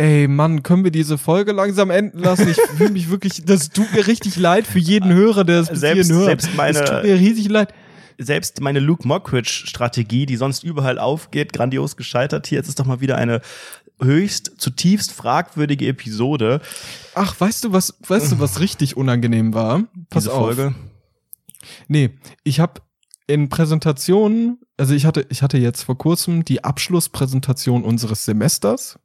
[0.00, 2.48] Ey, Mann, können wir diese Folge langsam enden lassen?
[2.48, 5.80] Ich fühle mich wirklich, das tut mir richtig leid für jeden Hörer, der das bis
[5.80, 6.26] Selbst- hierhin hört.
[6.40, 7.74] selbst meine- Es tut mir riesig leid.
[8.16, 12.46] Selbst meine Luke Mockridge-Strategie, die sonst überall aufgeht, grandios gescheitert.
[12.46, 13.40] Hier, jetzt ist doch mal wieder eine
[14.02, 16.60] höchst, zutiefst fragwürdige Episode.
[17.14, 19.84] Ach, weißt du, was, weißt du, was richtig unangenehm war?
[20.08, 20.54] Pass diese auf.
[20.54, 20.74] Folge.
[21.88, 22.10] Nee,
[22.42, 22.80] ich habe
[23.26, 28.98] in Präsentationen, also ich hatte, ich hatte jetzt vor kurzem die Abschlusspräsentation unseres Semesters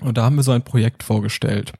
[0.00, 1.72] und da haben wir so ein Projekt vorgestellt.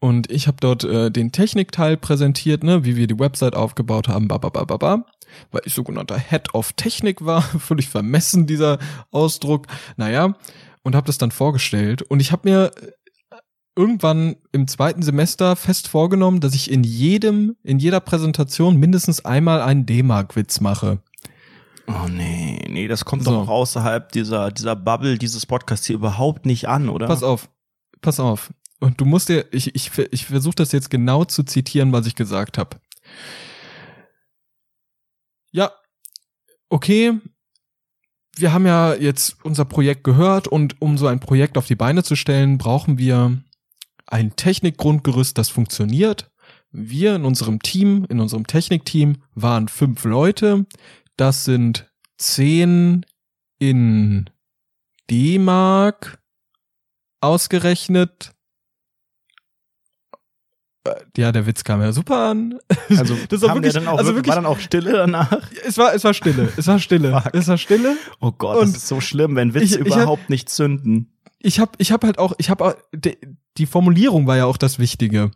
[0.00, 4.28] Und ich habe dort äh, den Technikteil präsentiert, ne, wie wir die Website aufgebaut haben,
[4.28, 5.04] ba, ba, ba, ba, ba,
[5.50, 8.78] weil ich sogenannter Head of Technik war, völlig vermessen dieser
[9.10, 9.66] Ausdruck.
[9.96, 10.34] Naja,
[10.82, 13.36] und habe das dann vorgestellt und ich habe mir äh,
[13.76, 19.60] irgendwann im zweiten Semester fest vorgenommen, dass ich in jedem, in jeder Präsentation mindestens einmal
[19.60, 21.02] einen D-Mark-Witz mache.
[21.86, 23.30] Oh nee, nee, das kommt So.
[23.32, 27.06] doch auch außerhalb dieser, dieser Bubble dieses Podcasts hier überhaupt nicht an, oder?
[27.06, 27.48] Pass auf,
[28.00, 28.52] pass auf.
[28.80, 32.14] Und du musst dir, ich, ich, ich versuche das jetzt genau zu zitieren, was ich
[32.14, 32.78] gesagt habe.
[35.52, 35.72] Ja,
[36.68, 37.18] okay.
[38.36, 42.02] Wir haben ja jetzt unser Projekt gehört und um so ein Projekt auf die Beine
[42.02, 43.42] zu stellen, brauchen wir
[44.06, 46.30] ein Technikgrundgerüst, das funktioniert.
[46.72, 50.66] Wir in unserem Team, in unserem Technikteam waren fünf Leute.
[51.20, 53.04] Das sind zehn
[53.58, 54.30] in
[55.10, 56.18] D-Mark
[57.20, 58.32] ausgerechnet.
[60.84, 62.58] Äh, Ja, der Witz kam ja super an.
[62.88, 65.50] Also, Das war wirklich- wir dann auch, also wirklich, war dann auch Stille danach?
[65.62, 66.50] Es war, es war Stille.
[66.56, 67.12] Es war Stille.
[67.22, 67.34] Fuck.
[67.34, 67.96] es war Stille.
[68.20, 71.18] Oh Gott, Und das ist so schlimm, wenn Witze ich hab- überhaupt nicht zünden.
[71.38, 73.18] Ich hab, ich hab halt auch, ich hab auch, die,
[73.58, 75.30] die Formulierung war ja auch das Wichtige.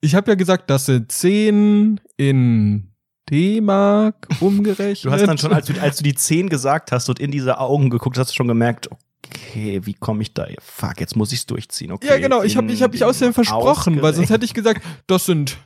[0.00, 2.93] Ich habe ja gesagt, das sind 10 in
[3.30, 5.04] D-Mark umgerechnet.
[5.04, 7.58] Du hast dann schon, als du, als du die 10 gesagt hast und in diese
[7.58, 8.88] Augen geguckt hast, du schon gemerkt,
[9.26, 10.46] okay, wie komme ich da?
[10.60, 11.92] Fuck, jetzt muss ich's durchziehen.
[11.92, 14.82] Okay, Ja, genau, ich habe ich hab mich außerdem versprochen, weil sonst hätte ich gesagt,
[15.06, 15.56] das sind,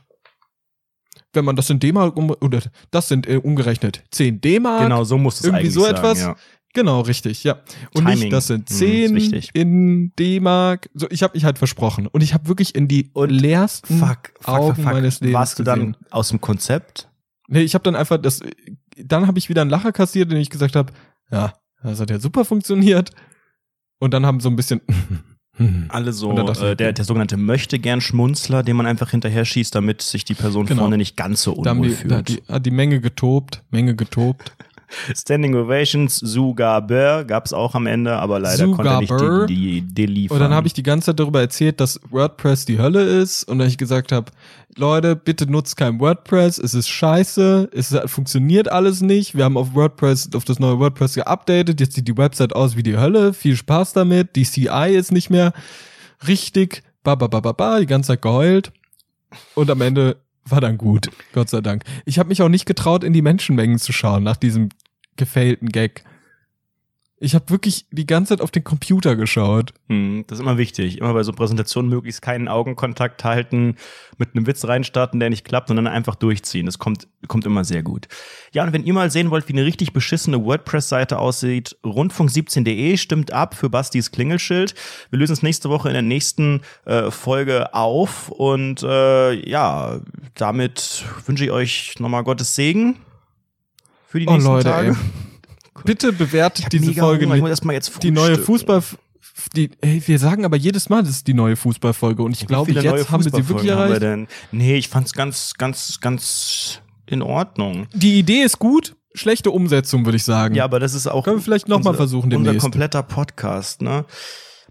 [1.33, 4.83] wenn man das in D-Mark, um, oder das sind äh, umgerechnet 10 D-Mark.
[4.83, 6.19] Genau, so muss es irgendwie so sagen, etwas.
[6.21, 6.35] Ja.
[6.73, 7.55] Genau, richtig, ja.
[7.95, 8.19] Und Timing.
[8.19, 9.49] nicht, das sind Hm, ist 10 wichtig.
[9.53, 10.89] in D-Mark.
[10.93, 12.05] So, ich habe mich halt versprochen.
[12.07, 14.93] Und ich habe wirklich in die Und leersten Fuck, fuck, Augen fuck, fuck.
[14.93, 15.97] meines Lebens Warst du dann gesehen.
[16.11, 17.08] aus dem Konzept?
[17.49, 18.41] Nee, ich habe dann einfach das,
[18.97, 20.93] dann habe ich wieder einen Lacher kassiert, den ich gesagt habe,
[21.31, 23.11] ja, das hat ja super funktioniert.
[23.99, 24.81] Und dann haben so ein bisschen,
[25.89, 30.01] Alle so, äh, der, der sogenannte möchte gern Schmunzler, den man einfach hinterher schießt, damit
[30.01, 30.83] sich die Person Genau.
[30.83, 32.13] vorne nicht ganz so da haben unwohl die, da fühlt.
[32.13, 34.53] hat die, hat die Menge getobt, Menge getobt.
[35.15, 40.05] Standing Ovations, Zugaber gab's auch am Ende, aber leider konnte er nicht die, die, die
[40.05, 40.35] liefern.
[40.35, 43.59] Und dann habe ich die ganze Zeit darüber erzählt, dass WordPress die Hölle ist und
[43.59, 44.31] dann ich gesagt habe,
[44.75, 49.35] Leute, bitte nutzt kein WordPress, es ist scheiße, es funktioniert alles nicht.
[49.35, 52.83] Wir haben auf WordPress, auf das neue WordPress geupdatet, jetzt sieht die Website aus wie
[52.83, 55.53] die Hölle, viel Spaß damit, die CI ist nicht mehr
[56.27, 58.71] richtig, ba ba ba ba ba, die ganze Zeit geheult
[59.55, 61.83] und am Ende war dann gut, Gott sei Dank.
[62.05, 64.69] Ich habe mich auch nicht getraut, in die Menschenmengen zu schauen nach diesem
[65.19, 66.03] gefailten Gag.
[67.21, 69.73] Ich habe wirklich die ganze Zeit auf den Computer geschaut.
[69.89, 70.99] Hm, das ist immer wichtig.
[70.99, 73.75] Immer bei so Präsentationen möglichst keinen Augenkontakt halten,
[74.17, 76.65] mit einem Witz reinstarten, der nicht klappt dann einfach durchziehen.
[76.65, 78.07] Das kommt, kommt immer sehr gut.
[78.53, 83.33] Ja, und wenn ihr mal sehen wollt, wie eine richtig beschissene WordPress-Seite aussieht, rundfunk17.de stimmt
[83.33, 84.73] ab für Bastis Klingelschild.
[85.09, 89.99] Wir lösen es nächste Woche in der nächsten äh, Folge auf und äh, ja,
[90.35, 92.95] damit wünsche ich euch nochmal Gottes Segen
[94.09, 94.89] für die Oh nächsten Leute, Tage.
[94.89, 94.95] ey.
[95.85, 97.35] Bitte bewertet diese Folge Hunger.
[97.35, 97.41] Ich nicht.
[97.41, 98.37] muss erst mal jetzt Die neue.
[98.37, 98.83] Fußball,
[99.55, 102.71] die, ey, wir sagen aber jedes Mal, das ist die neue Fußballfolge und ich glaube,
[102.71, 104.01] jetzt haben wir sie wirklich haben wir erreicht.
[104.01, 104.27] denn?
[104.51, 107.87] Nee, ich fand's ganz, ganz, ganz in Ordnung.
[107.93, 110.55] Die Idee ist gut, schlechte Umsetzung, würde ich sagen.
[110.55, 112.61] Ja, aber das ist auch Können wir vielleicht noch mal unser- versuchen unser demnächst.
[112.61, 114.03] kompletter Podcast, ne?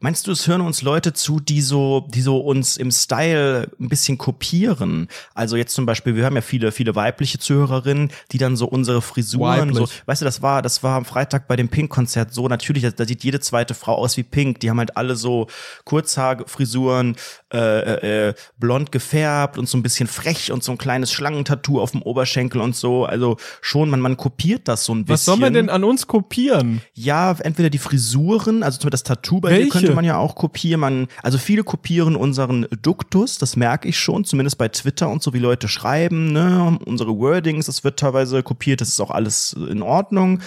[0.00, 3.88] Meinst du, es hören uns Leute zu, die so, die so uns im Style ein
[3.88, 5.08] bisschen kopieren?
[5.34, 9.02] Also jetzt zum Beispiel, wir haben ja viele, viele weibliche Zuhörerinnen, die dann so unsere
[9.02, 12.84] Frisuren, so, weißt du, das war, das war am Freitag bei dem Pink-Konzert so, natürlich,
[12.84, 15.48] da, da sieht jede zweite Frau aus wie Pink, die haben halt alle so
[15.84, 17.16] Kurzhaarfrisuren,
[17.47, 21.80] äh, äh, äh, blond gefärbt und so ein bisschen frech und so ein kleines Schlangentattoo
[21.80, 25.14] auf dem Oberschenkel und so, also schon, man, man kopiert das so ein bisschen.
[25.14, 26.82] Was soll man denn an uns kopieren?
[26.94, 29.70] Ja, entweder die Frisuren, also zum Beispiel das Tattoo bei dir Welche?
[29.70, 30.80] könnte man ja auch kopieren.
[30.80, 35.32] Man, also viele kopieren unseren Duktus, das merke ich schon, zumindest bei Twitter und so,
[35.32, 39.82] wie Leute schreiben, ne, unsere Wordings, das wird teilweise kopiert, das ist auch alles in
[39.82, 40.40] Ordnung.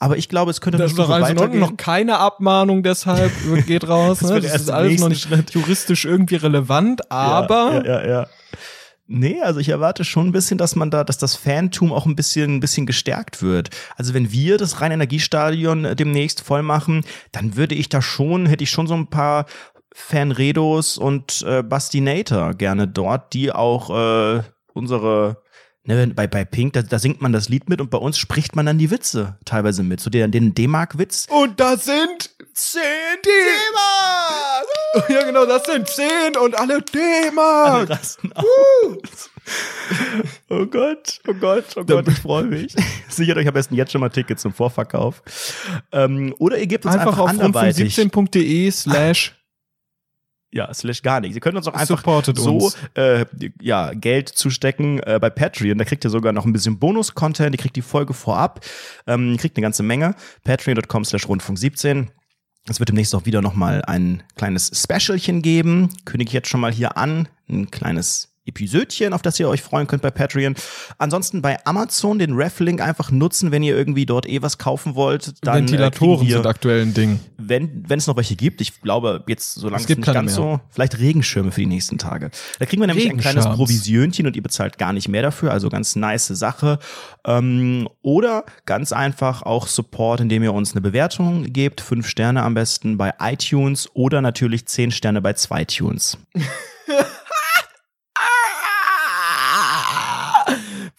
[0.00, 1.60] Aber ich glaube, es könnte Das in Ordnung, weitergehen.
[1.60, 3.32] noch keine Abmahnung deshalb
[3.66, 4.18] geht raus.
[4.20, 4.40] Das ne?
[4.40, 8.26] Das ist alles noch nicht juristisch irgendwie relevant, aber Ja, ja, ja, ja.
[9.10, 12.14] Nee, also ich erwarte schon ein bisschen, dass man da, dass das Fantum auch ein
[12.14, 13.70] bisschen, ein bisschen gestärkt wird.
[13.96, 18.70] Also wenn wir das Rhein-Energiestadion demnächst voll machen, dann würde ich da schon, hätte ich
[18.70, 19.46] schon so ein paar
[19.94, 24.42] Fanredos und äh, Bastinator gerne dort, die auch äh,
[24.74, 25.42] unsere
[25.84, 28.54] Ne, bei, bei Pink, da, da singt man das Lied mit und bei uns spricht
[28.54, 30.00] man dann die Witze teilweise mit.
[30.00, 31.28] So den, den D-Mark-Witz.
[31.30, 32.82] Und das sind zehn
[33.24, 34.66] D-Mark!
[35.08, 37.90] Ja, genau, das sind zehn und alle D-Mark!
[37.90, 38.18] aus.
[40.48, 42.74] Oh Gott, oh Gott, oh Gott, ich freue mich.
[43.08, 45.22] Sichert euch am besten jetzt schon mal Tickets zum Vorverkauf.
[45.92, 47.96] Ähm, oder ihr gebt uns Einfach einfach, auf anderweitig.
[47.98, 49.34] rundfunk17.de slash
[50.50, 51.34] Ja, slash gar nicht.
[51.34, 52.70] Ihr könnt uns auch einfach Supportet so.
[52.94, 53.24] Äh,
[53.60, 55.78] ja, Geld zustecken äh, bei Patreon.
[55.78, 57.54] Da kriegt ihr sogar noch ein bisschen Bonus-Content.
[57.54, 58.64] Ihr kriegt die Folge vorab.
[59.06, 60.14] Ähm, ihr kriegt eine ganze Menge.
[60.44, 62.08] Patreon.com slash Rundfunk17.
[62.66, 65.90] Es wird demnächst auch wieder noch mal ein kleines Specialchen geben.
[66.04, 67.28] Kündige ich jetzt schon mal hier an.
[67.48, 70.54] Ein kleines Episödchen, auf das ihr euch freuen könnt bei Patreon.
[70.98, 75.34] Ansonsten bei Amazon den Ref-Link einfach nutzen, wenn ihr irgendwie dort eh was kaufen wollt.
[75.42, 77.20] Dann, äh, Ventilatoren wir, sind aktuell ein Ding.
[77.36, 80.26] wenn, wenn es noch welche gibt, ich glaube jetzt so lange Es gibt nicht keine
[80.26, 80.58] ganz mehr.
[80.58, 82.30] so, vielleicht Regenschirme für die nächsten Tage.
[82.58, 83.46] Da kriegen wir nämlich ein kleines.
[83.58, 86.78] Provisionchen und ihr bezahlt gar nicht mehr dafür, also ganz nice Sache.
[87.26, 92.54] Ähm, oder ganz einfach auch Support, indem ihr uns eine Bewertung gebt, fünf Sterne am
[92.54, 96.18] besten bei iTunes oder natürlich zehn Sterne bei zweitunes.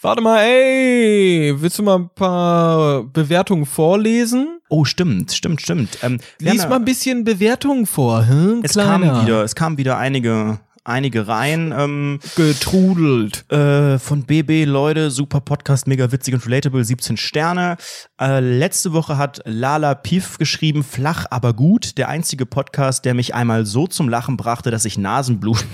[0.01, 4.61] Warte mal, ey, willst du mal ein paar Bewertungen vorlesen?
[4.69, 5.97] Oh, stimmt, stimmt, stimmt.
[6.03, 8.61] Ähm, Lies mal ein bisschen Bewertungen vor, hm?
[8.63, 9.07] es Kleiner.
[9.07, 11.73] kamen wieder, es kamen wieder einige, einige rein.
[11.77, 13.43] Ähm, getrudelt.
[13.51, 17.75] Äh, von BB, Leute, super Podcast, mega witzig und relatable, 17 Sterne.
[18.21, 21.97] Äh, letzte Woche hat Lala Piff geschrieben, flach, aber gut.
[21.97, 25.67] Der einzige Podcast, der mich einmal so zum Lachen brachte, dass ich Nasenbluten,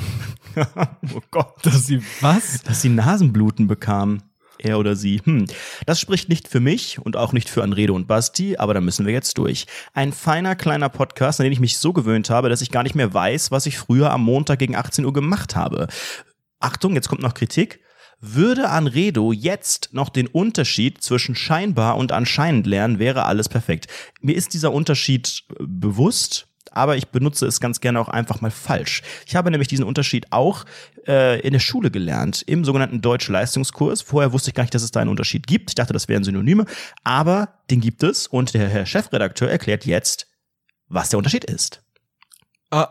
[1.15, 2.61] oh Gott, Dass sie was?
[2.63, 4.21] dass sie Nasenbluten bekam.
[4.57, 5.21] Er oder sie.
[5.23, 5.47] Hm.
[5.85, 9.05] Das spricht nicht für mich und auch nicht für Anrede und Basti, aber da müssen
[9.05, 9.67] wir jetzt durch.
[9.93, 12.95] Ein feiner kleiner Podcast, an den ich mich so gewöhnt habe, dass ich gar nicht
[12.95, 15.87] mehr weiß, was ich früher am Montag gegen 18 Uhr gemacht habe.
[16.59, 17.81] Achtung, jetzt kommt noch Kritik.
[18.21, 23.87] Würde Anredo jetzt noch den Unterschied zwischen scheinbar und anscheinend lernen, wäre alles perfekt.
[24.21, 28.51] Mir ist dieser Unterschied äh, bewusst, aber ich benutze es ganz gerne auch einfach mal
[28.51, 29.01] falsch.
[29.25, 30.65] Ich habe nämlich diesen Unterschied auch
[31.07, 34.01] äh, in der Schule gelernt, im sogenannten Deutsch-Leistungskurs.
[34.03, 35.71] Vorher wusste ich gar nicht, dass es da einen Unterschied gibt.
[35.71, 36.65] Ich dachte, das wären Synonyme,
[37.03, 40.27] aber den gibt es und der Herr Chefredakteur erklärt jetzt,
[40.87, 41.81] was der Unterschied ist.
[42.71, 42.89] Ah.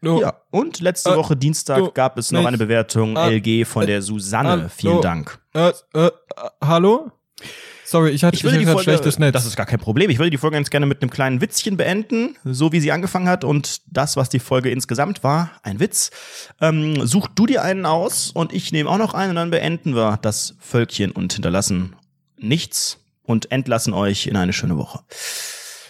[0.00, 0.20] No.
[0.20, 2.48] Ja, und letzte Äh, Woche Dienstag du, gab es noch nicht.
[2.48, 4.64] eine Bewertung Ah, LG von der Susanne.
[4.66, 5.00] ah, Vielen so.
[5.00, 5.38] Dank.
[5.54, 6.10] Äh, äh, äh,
[6.60, 7.12] hallo?
[7.92, 9.34] Sorry, ich hatte, Ich würde die hatte Folge, schlechtes Netz.
[9.34, 10.08] das ist gar kein Problem.
[10.08, 13.28] Ich würde die Folge ganz gerne mit einem kleinen Witzchen beenden, so wie sie angefangen
[13.28, 16.10] hat und das, was die Folge insgesamt war, ein Witz.
[16.62, 19.94] Ähm, such du dir einen aus und ich nehme auch noch einen und dann beenden
[19.94, 21.94] wir das Völkchen und hinterlassen
[22.38, 25.00] nichts und entlassen euch in eine schöne Woche.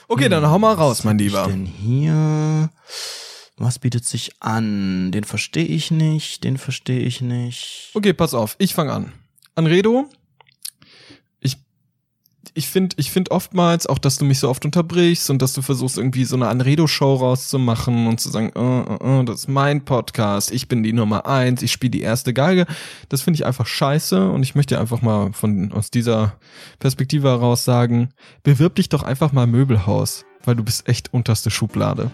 [0.09, 1.43] okay, dann hau mal raus, mein Was Lieber.
[1.43, 2.71] ich denn hier?
[3.59, 5.13] Was bietet sich an?
[5.13, 7.91] Den verstehe ich nicht, den verstehe ich nicht.
[7.95, 9.13] Okay, pass auf, ich fange an.
[9.55, 10.22] Anredo, ich,
[12.55, 15.63] ich finde ich find oftmals auch, dass du mich so oft unterbrichst und dass du
[15.63, 19.85] versuchst, irgendwie so eine Anredo-Show rauszumachen und zu sagen, äh, äh, äh, das ist mein
[19.85, 22.67] Podcast, ich bin die Nummer eins, ich spiele die erste Geige.
[23.09, 26.35] Das finde ich einfach scheiße und ich möchte einfach mal von aus dieser
[26.79, 28.11] Perspektive heraus sagen,
[28.43, 32.11] bewirb dich doch einfach mal Möbelhaus, weil du bist echt unterste Schublade.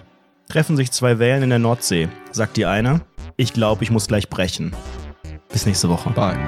[0.48, 3.02] Treffen sich zwei Wellen in der Nordsee, sagt die eine.
[3.36, 4.72] Ich glaube, ich muss gleich brechen.
[5.50, 6.10] Bis nächste Woche.
[6.10, 6.38] Bye.